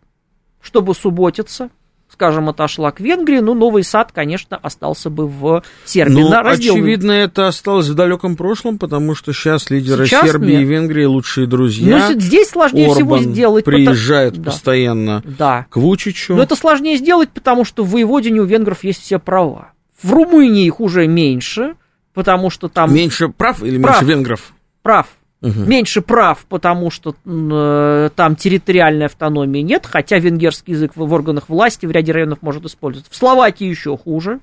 Чтобы 0.61 0.95
субботиться, 0.95 1.71
скажем, 2.09 2.49
отошла 2.49 2.93
к 2.93 3.01
Венгрии, 3.01 3.41
но 3.41 3.55
Новый 3.55 3.83
Сад, 3.83 4.13
конечно, 4.13 4.57
остался 4.57 5.11
бы 5.11 5.27
в 5.27 5.65
Сербии. 5.85 6.13
Ну, 6.13 6.31
очевидно, 6.33 7.11
это 7.11 7.49
осталось 7.49 7.89
в 7.89 7.95
далеком 7.95 8.37
прошлом, 8.37 8.79
потому 8.79 9.17
что 9.17 9.33
сейчас 9.33 9.69
лидеры 9.71 10.07
Сейчас 10.07 10.25
Сербии 10.31 10.53
нет. 10.53 10.61
и 10.61 10.65
Венгрии 10.65 11.05
лучшие 11.05 11.49
друзья. 11.49 12.11
с- 12.11 12.15
здесь 12.23 12.51
сложнее 12.51 12.93
всего 12.95 13.15
Орбан 13.17 13.33
сделать. 13.33 13.65
потому- 13.65 13.87
приезжает 13.87 14.35
Да. 14.37 14.51
постоянно 14.53 15.23
Да. 15.37 15.67
к 15.69 15.77
Вучичу. 15.79 16.37
Но 16.37 16.45
это 16.45 16.55
сложнее 16.55 16.97
сделать, 16.97 17.31
потому 17.31 17.65
что 17.65 17.83
в 17.83 17.91
Воеводине 17.91 18.41
у 18.41 18.45
венгров 18.45 18.85
есть 18.85 19.03
все 19.03 19.19
права. 19.19 19.73
В 20.01 20.13
Румынии 20.13 20.65
их 20.67 20.79
уже 20.81 21.09
меньше, 21.09 21.75
потому 22.15 22.51
что 22.51 22.69
там 22.69 22.95
Меньше 22.95 23.29
прав 23.29 23.63
или 23.63 23.81
Прав. 23.81 24.01
меньше 24.01 24.05
венгров? 24.15 24.53
прав. 24.83 25.09
Мгм. 25.41 25.69
Меньше 25.69 26.03
прав, 26.03 26.45
потому 26.49 26.91
что 26.93 27.17
э, 27.25 28.11
там 28.15 28.37
территориальной 28.37 29.07
автономии 29.07 29.59
нет, 29.61 29.87
хотя 29.87 30.19
венгерский 30.19 30.71
язык 30.73 30.93
в, 30.95 31.05
в 31.05 31.13
органах 31.13 31.49
власти 31.49 31.85
в 31.85 31.91
ряде 31.91 32.13
районов 32.13 32.43
может 32.43 32.65
использоваться. 32.65 33.11
В 33.13 33.17
Словакии 33.17 33.67
еще 33.67 33.97
хуже, 33.99 34.39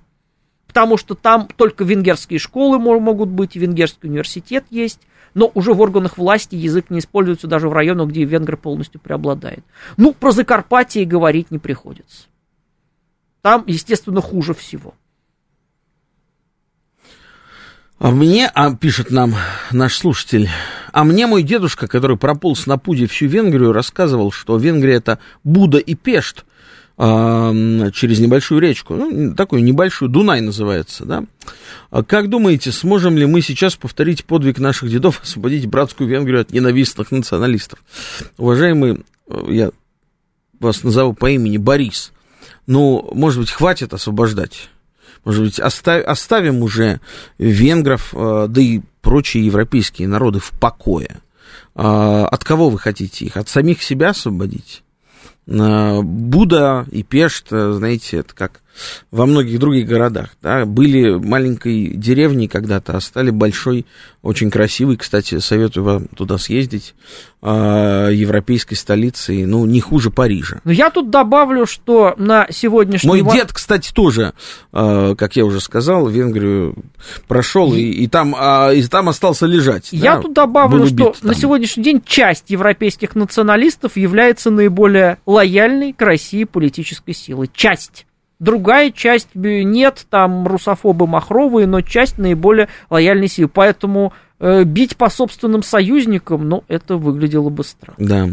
потому 0.67 0.97
что 0.97 1.15
там 1.15 1.47
только 1.55 1.85
венгерские 1.85 2.37
школы 2.37 2.79
мо- 2.79 2.99
могут 2.99 3.29
быть, 3.29 3.55
венгерский 3.55 4.07
университет 4.09 4.65
есть, 4.71 4.99
но 5.33 5.49
уже 5.53 5.73
в 5.73 5.79
органах 5.79 6.17
власти 6.17 6.55
язык 6.55 6.89
не 6.89 6.99
используется 6.99 7.47
даже 7.47 7.69
в 7.69 7.73
районах, 7.73 8.09
где 8.09 8.25
венгр 8.25 8.57
полностью 8.57 8.99
преобладает. 8.99 9.63
Ну, 9.95 10.11
про 10.13 10.31
Закарпатье 10.31 11.05
говорить 11.05 11.49
не 11.49 11.59
приходится. 11.59 12.23
Там, 13.41 13.63
естественно, 13.67 14.19
хуже 14.19 14.53
всего. 14.53 14.95
А 17.99 18.11
мне, 18.11 18.47
а 18.47 18.73
пишет 18.73 19.11
нам 19.11 19.35
наш 19.71 19.97
слушатель, 19.97 20.49
а 20.93 21.03
мне 21.03 21.27
мой 21.27 21.43
дедушка, 21.43 21.85
который 21.87 22.15
прополз 22.15 22.65
на 22.65 22.77
пуде 22.77 23.07
всю 23.07 23.27
Венгрию, 23.27 23.73
рассказывал, 23.73 24.31
что 24.31 24.55
Венгрия 24.55 24.95
это 24.95 25.19
Буда 25.43 25.79
и 25.79 25.95
Пешт 25.95 26.45
а, 26.97 27.53
через 27.91 28.19
небольшую 28.19 28.61
речку, 28.61 28.95
ну, 28.95 29.35
такую 29.35 29.65
небольшую, 29.65 30.07
Дунай 30.07 30.39
называется, 30.39 31.03
да. 31.03 31.25
А 31.91 32.01
Как 32.01 32.29
думаете, 32.29 32.71
сможем 32.71 33.17
ли 33.17 33.25
мы 33.25 33.41
сейчас 33.41 33.75
повторить 33.75 34.23
подвиг 34.23 34.59
наших 34.59 34.89
дедов, 34.89 35.19
освободить 35.21 35.65
братскую 35.65 36.09
Венгрию 36.09 36.39
от 36.39 36.53
ненавистных 36.53 37.11
националистов? 37.11 37.83
Уважаемый, 38.37 39.03
э, 39.27 39.45
я 39.49 39.71
вас 40.57 40.83
назову 40.83 41.13
по 41.13 41.29
имени 41.29 41.57
Борис, 41.57 42.13
ну, 42.65 43.09
может 43.13 43.41
быть, 43.41 43.51
хватит 43.51 43.93
освобождать? 43.93 44.69
Может 45.25 45.43
быть, 45.43 45.59
оставь, 45.59 46.03
оставим 46.05 46.61
уже 46.61 47.01
венгров, 47.37 48.13
э, 48.13 48.47
да 48.49 48.61
и 48.61 48.81
прочие 49.01 49.45
европейские 49.45 50.07
народы 50.07 50.39
в 50.39 50.51
покое. 50.51 51.17
А, 51.75 52.27
от 52.27 52.43
кого 52.43 52.69
вы 52.69 52.79
хотите 52.79 53.25
их? 53.25 53.37
От 53.37 53.49
самих 53.49 53.83
себя 53.83 54.09
освободить? 54.09 54.83
А, 55.47 56.01
Буда 56.01 56.85
и 56.91 57.03
Пешт, 57.03 57.47
знаете, 57.49 58.17
это 58.17 58.33
как 58.33 58.61
во 59.11 59.25
многих 59.25 59.59
других 59.59 59.87
городах. 59.87 60.29
Да, 60.41 60.65
были 60.65 61.11
маленькой 61.11 61.93
деревней 61.95 62.47
когда-то, 62.47 62.97
а 62.97 63.01
стали 63.01 63.29
большой, 63.29 63.85
очень 64.21 64.51
красивой. 64.51 64.97
Кстати, 64.97 65.39
советую 65.39 65.83
вам 65.83 66.07
туда 66.07 66.37
съездить. 66.37 66.93
Э, 67.41 68.09
европейской 68.11 68.75
столицей, 68.75 69.45
ну, 69.45 69.65
не 69.65 69.79
хуже 69.79 70.11
Парижа. 70.11 70.59
Но 70.65 70.73
я 70.73 70.89
тут 70.89 71.09
добавлю, 71.09 71.65
что 71.65 72.13
на 72.17 72.47
сегодняшний... 72.51 73.07
Мой 73.07 73.21
дед, 73.21 73.53
кстати, 73.53 73.93
тоже, 73.93 74.33
э, 74.73 75.15
как 75.17 75.37
я 75.37 75.45
уже 75.45 75.61
сказал, 75.61 76.07
Венгрию 76.07 76.75
прошел 77.29 77.73
и, 77.73 77.79
и, 77.79 78.07
там, 78.07 78.35
э, 78.37 78.75
и 78.75 78.83
там 78.87 79.07
остался 79.07 79.45
лежать. 79.45 79.87
Я 79.93 80.15
да, 80.15 80.21
тут 80.23 80.33
добавлю, 80.33 80.85
что 80.85 81.15
там. 81.17 81.29
на 81.29 81.33
сегодняшний 81.33 81.81
день 81.81 82.01
часть 82.05 82.49
европейских 82.49 83.15
националистов 83.15 83.95
является 83.95 84.49
наиболее 84.49 85.17
лояльной 85.25 85.93
к 85.93 86.01
России 86.01 86.43
политической 86.43 87.13
силой. 87.13 87.49
Часть. 87.53 88.05
Другая 88.39 88.91
часть 88.91 89.29
нет, 89.35 90.05
там 90.09 90.47
русофобы 90.47 91.07
махровые, 91.07 91.67
но 91.67 91.81
часть 91.81 92.17
наиболее 92.17 92.69
лояльной 92.89 93.27
силы. 93.27 93.49
Поэтому 93.53 94.13
э, 94.39 94.63
бить 94.63 94.95
по 94.95 95.09
собственным 95.09 95.61
союзникам, 95.61 96.47
ну, 96.47 96.63
это 96.69 96.95
выглядело 96.95 97.49
бы 97.49 97.65
странно. 97.65 97.97
Да. 97.97 98.29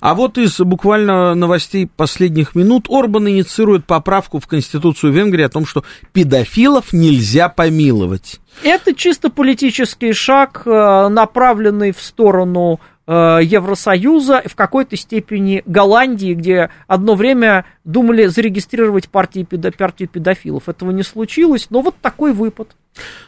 А 0.00 0.14
вот 0.14 0.38
из 0.38 0.60
буквально 0.60 1.34
новостей 1.34 1.88
последних 1.88 2.54
минут 2.54 2.86
Орбан 2.88 3.28
инициирует 3.28 3.84
поправку 3.84 4.38
в 4.38 4.46
Конституцию 4.46 5.12
Венгрии 5.12 5.44
о 5.44 5.48
том, 5.48 5.66
что 5.66 5.82
педофилов 6.12 6.92
нельзя 6.92 7.48
помиловать. 7.48 8.38
Это 8.62 8.94
чисто 8.94 9.28
политический 9.28 10.12
шаг, 10.12 10.62
э, 10.66 11.08
направленный 11.08 11.90
в 11.90 12.00
сторону 12.00 12.78
Э, 12.78 12.97
Евросоюза, 13.08 14.42
в 14.44 14.54
какой-то 14.54 14.96
степени 14.96 15.62
Голландии, 15.64 16.34
где 16.34 16.68
одно 16.86 17.14
время 17.14 17.64
думали 17.84 18.26
зарегистрировать 18.26 19.08
партии, 19.08 19.46
партию 19.76 20.08
педофилов. 20.08 20.68
Этого 20.68 20.90
не 20.90 21.02
случилось, 21.02 21.68
но 21.70 21.80
вот 21.80 21.94
такой 22.02 22.34
выпад. 22.34 22.76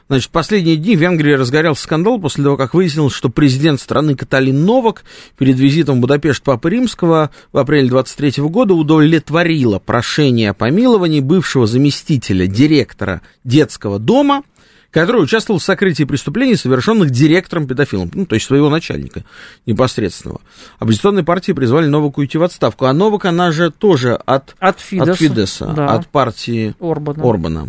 Значит, 0.09 0.28
в 0.28 0.33
последние 0.33 0.76
дни 0.76 0.97
в 0.97 1.01
Венгрии 1.01 1.33
разгорелся 1.33 1.85
скандал 1.85 2.18
после 2.18 2.45
того, 2.45 2.57
как 2.57 2.74
выяснилось, 2.74 3.14
что 3.14 3.28
президент 3.28 3.81
страны 3.81 4.16
Каталин 4.16 4.64
Новак 4.64 5.05
перед 5.39 5.59
визитом 5.59 5.99
в 5.99 6.01
Будапешт 6.01 6.43
Папы 6.43 6.70
Римского 6.70 7.31
в 7.53 7.59
апреле 7.59 7.89
23 7.89 8.43
года 8.45 8.74
удовлетворила 8.74 9.78
прошение 9.78 10.51
о 10.51 10.55
помиловании 10.55 11.20
бывшего 11.20 11.66
заместителя 11.66 12.47
директора 12.47 13.22
детского 13.45 13.99
дома 13.99 14.43
который 14.91 15.22
участвовал 15.22 15.61
в 15.61 15.62
сокрытии 15.62 16.05
преступлений, 16.05 16.57
совершенных 16.57 17.11
директором 17.11 17.66
педофилом, 17.66 18.11
ну, 18.12 18.26
то 18.26 18.34
есть 18.34 18.47
своего 18.47 18.68
начальника 18.68 19.24
непосредственного. 19.66 20.41
Оппозиционные 20.78 21.24
партии 21.24 21.53
призвали 21.53 21.86
Новаку 21.86 22.20
уйти 22.20 22.38
в 22.38 22.43
отставку, 22.43 22.86
а 22.86 22.93
Новак, 22.93 23.26
она 23.26 23.53
же 23.53 23.70
тоже 23.70 24.14
от, 24.14 24.55
от 24.59 24.80
Фидеса, 24.80 25.12
от, 25.12 25.18
Фидеса, 25.18 25.66
да. 25.66 25.86
от 25.86 26.09
партии 26.09 26.74
Орбана. 26.80 27.28
Орбана. 27.28 27.68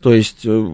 То 0.00 0.14
есть 0.14 0.46
э, 0.46 0.70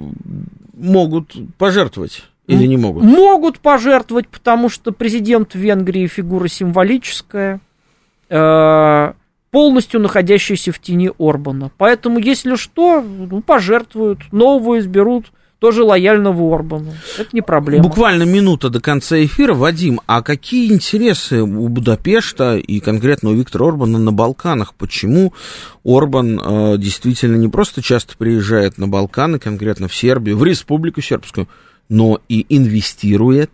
могут 0.74 1.34
пожертвовать 1.59 2.24
или 2.47 2.66
не 2.66 2.76
могут? 2.76 3.03
Могут 3.03 3.59
пожертвовать, 3.59 4.28
потому 4.28 4.68
что 4.68 4.92
президент 4.92 5.55
Венгрии 5.55 6.07
фигура 6.07 6.47
символическая, 6.47 7.61
э, 8.28 9.12
полностью 9.51 10.01
находящаяся 10.01 10.70
в 10.70 10.78
тени 10.78 11.11
Орбана. 11.18 11.70
Поэтому, 11.76 12.18
если 12.18 12.55
что, 12.57 13.01
ну, 13.03 13.40
пожертвуют, 13.40 14.20
новую 14.30 14.80
изберут, 14.80 15.26
тоже 15.66 15.82
лояльного 15.82 16.54
Орбану. 16.54 16.92
Это 17.18 17.30
не 17.32 17.40
проблема. 17.40 17.82
Буквально 17.82 18.22
минута 18.22 18.70
до 18.70 18.80
конца 18.80 19.20
эфира. 19.24 19.52
Вадим, 19.52 20.00
а 20.06 20.22
какие 20.22 20.72
интересы 20.72 21.42
у 21.42 21.66
Будапешта 21.66 22.56
и 22.56 22.78
конкретно 22.78 23.30
у 23.30 23.34
Виктора 23.34 23.66
Орбана 23.66 23.98
на 23.98 24.12
Балканах? 24.12 24.74
Почему 24.74 25.34
Орбан 25.84 26.38
э, 26.38 26.78
действительно 26.78 27.34
не 27.34 27.48
просто 27.48 27.82
часто 27.82 28.16
приезжает 28.16 28.78
на 28.78 28.86
Балканы, 28.86 29.40
конкретно 29.40 29.88
в 29.88 29.94
Сербию, 29.96 30.38
в 30.38 30.44
Республику 30.44 31.00
Сербскую, 31.00 31.48
но 31.88 32.20
и 32.28 32.46
инвестирует, 32.48 33.50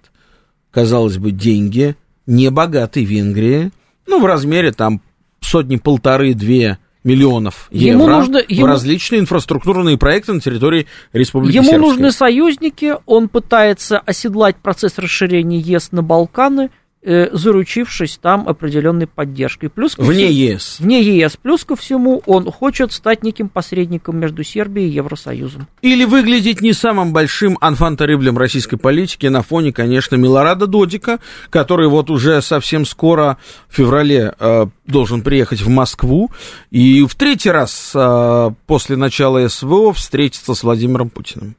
казалось 0.71 1.17
бы, 1.17 1.31
деньги 1.31 1.97
небогатой 2.27 3.05
Венгрии, 3.05 3.71
ну, 4.07 4.21
в 4.21 4.27
размере 4.27 4.73
там 4.73 5.01
сотни-полторы-две 5.41 6.77
миллионов 7.05 7.69
ему 7.71 8.05
евро 8.05 8.17
нужно, 8.17 8.41
ему... 8.47 8.67
в 8.67 8.69
различные 8.69 9.21
инфраструктурные 9.21 9.99
проекты 9.99 10.33
на 10.33 10.41
территории 10.41 10.87
Республики 11.13 11.57
Ему 11.57 11.69
Сербской. 11.69 11.91
нужны 11.91 12.13
союзники, 12.13 12.97
он 13.07 13.29
пытается 13.29 13.99
оседлать 13.99 14.57
процесс 14.57 14.99
расширения 14.99 15.59
ЕС 15.59 15.93
на 15.93 16.03
Балканы, 16.03 16.71
заручившись 17.05 18.19
там 18.21 18.49
определенной 18.49 19.07
поддержкой. 19.07 19.69
Плюс 19.69 19.97
вне 19.99 20.27
всему, 20.27 20.31
ЕС. 20.31 20.77
Вне 20.79 21.03
ЕС. 21.03 21.37
Плюс 21.37 21.65
ко 21.65 21.77
всему, 21.77 22.23
он 22.27 22.51
хочет 22.51 22.93
стать 22.93 23.25
неким 23.25 23.49
посредником 23.49 24.19
между 24.19 24.45
Сербией 24.45 24.89
и 24.89 24.95
Евросоюзом. 24.95 25.67
Или 25.81 26.05
выглядеть 26.05 26.61
не 26.61 26.73
самым 26.73 27.13
большим 27.13 27.59
анфантариблем 27.61 28.39
российской 28.39 28.77
политики 28.77 29.27
на 29.27 29.43
фоне, 29.43 29.73
конечно, 29.73 30.17
Милорада 30.17 30.67
Додика, 30.67 31.19
который 31.51 31.89
вот 31.89 32.11
уже 32.11 32.41
совсем 32.43 32.85
скоро, 32.85 33.39
в 33.69 33.77
феврале, 33.77 34.35
э, 34.39 34.67
должен 34.87 35.23
приехать 35.23 35.61
в 35.61 35.69
Москву 35.69 36.31
и 36.71 37.05
в 37.05 37.15
третий 37.15 37.51
раз 37.51 37.93
э, 37.95 38.51
после 38.67 38.97
начала 38.97 39.47
СВО 39.49 39.93
встретиться 39.93 40.55
с 40.55 40.63
Владимиром 40.63 41.11
Путиным. 41.11 41.57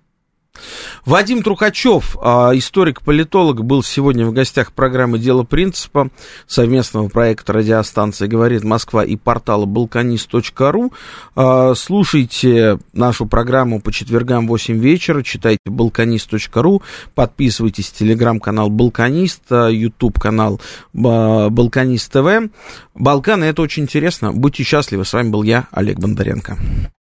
Вадим 1.05 1.43
Трухачев, 1.43 2.15
а, 2.21 2.51
историк-политолог, 2.53 3.63
был 3.63 3.83
сегодня 3.83 4.25
в 4.25 4.31
гостях 4.31 4.71
программы 4.71 5.19
«Дело 5.19 5.43
принципа» 5.43 6.09
совместного 6.47 7.09
проекта 7.09 7.51
радиостанции 7.51 8.27
«Говорит 8.27 8.63
Москва» 8.63 9.03
и 9.03 9.17
портала 9.17 9.65
balkanist.ru. 9.65 10.93
А, 11.35 11.75
слушайте 11.75 12.79
нашу 12.93 13.25
программу 13.25 13.81
по 13.81 13.91
четвергам 13.91 14.45
в 14.45 14.51
8 14.51 14.79
вечера, 14.79 15.23
читайте 15.23 15.59
balkanist.ru, 15.67 16.81
подписывайтесь 17.15 17.91
телеграм-канал 17.91 18.69
«Балканист», 18.69 19.43
YouTube-канал 19.51 20.61
«Балканист 20.93 22.13
ТВ». 22.13 22.49
Балканы– 22.95 23.43
это 23.45 23.61
очень 23.61 23.83
интересно. 23.83 24.31
Будьте 24.31 24.63
счастливы. 24.63 25.03
С 25.03 25.13
вами 25.13 25.29
был 25.29 25.43
я, 25.43 25.67
Олег 25.71 25.99
Бондаренко. 25.99 26.57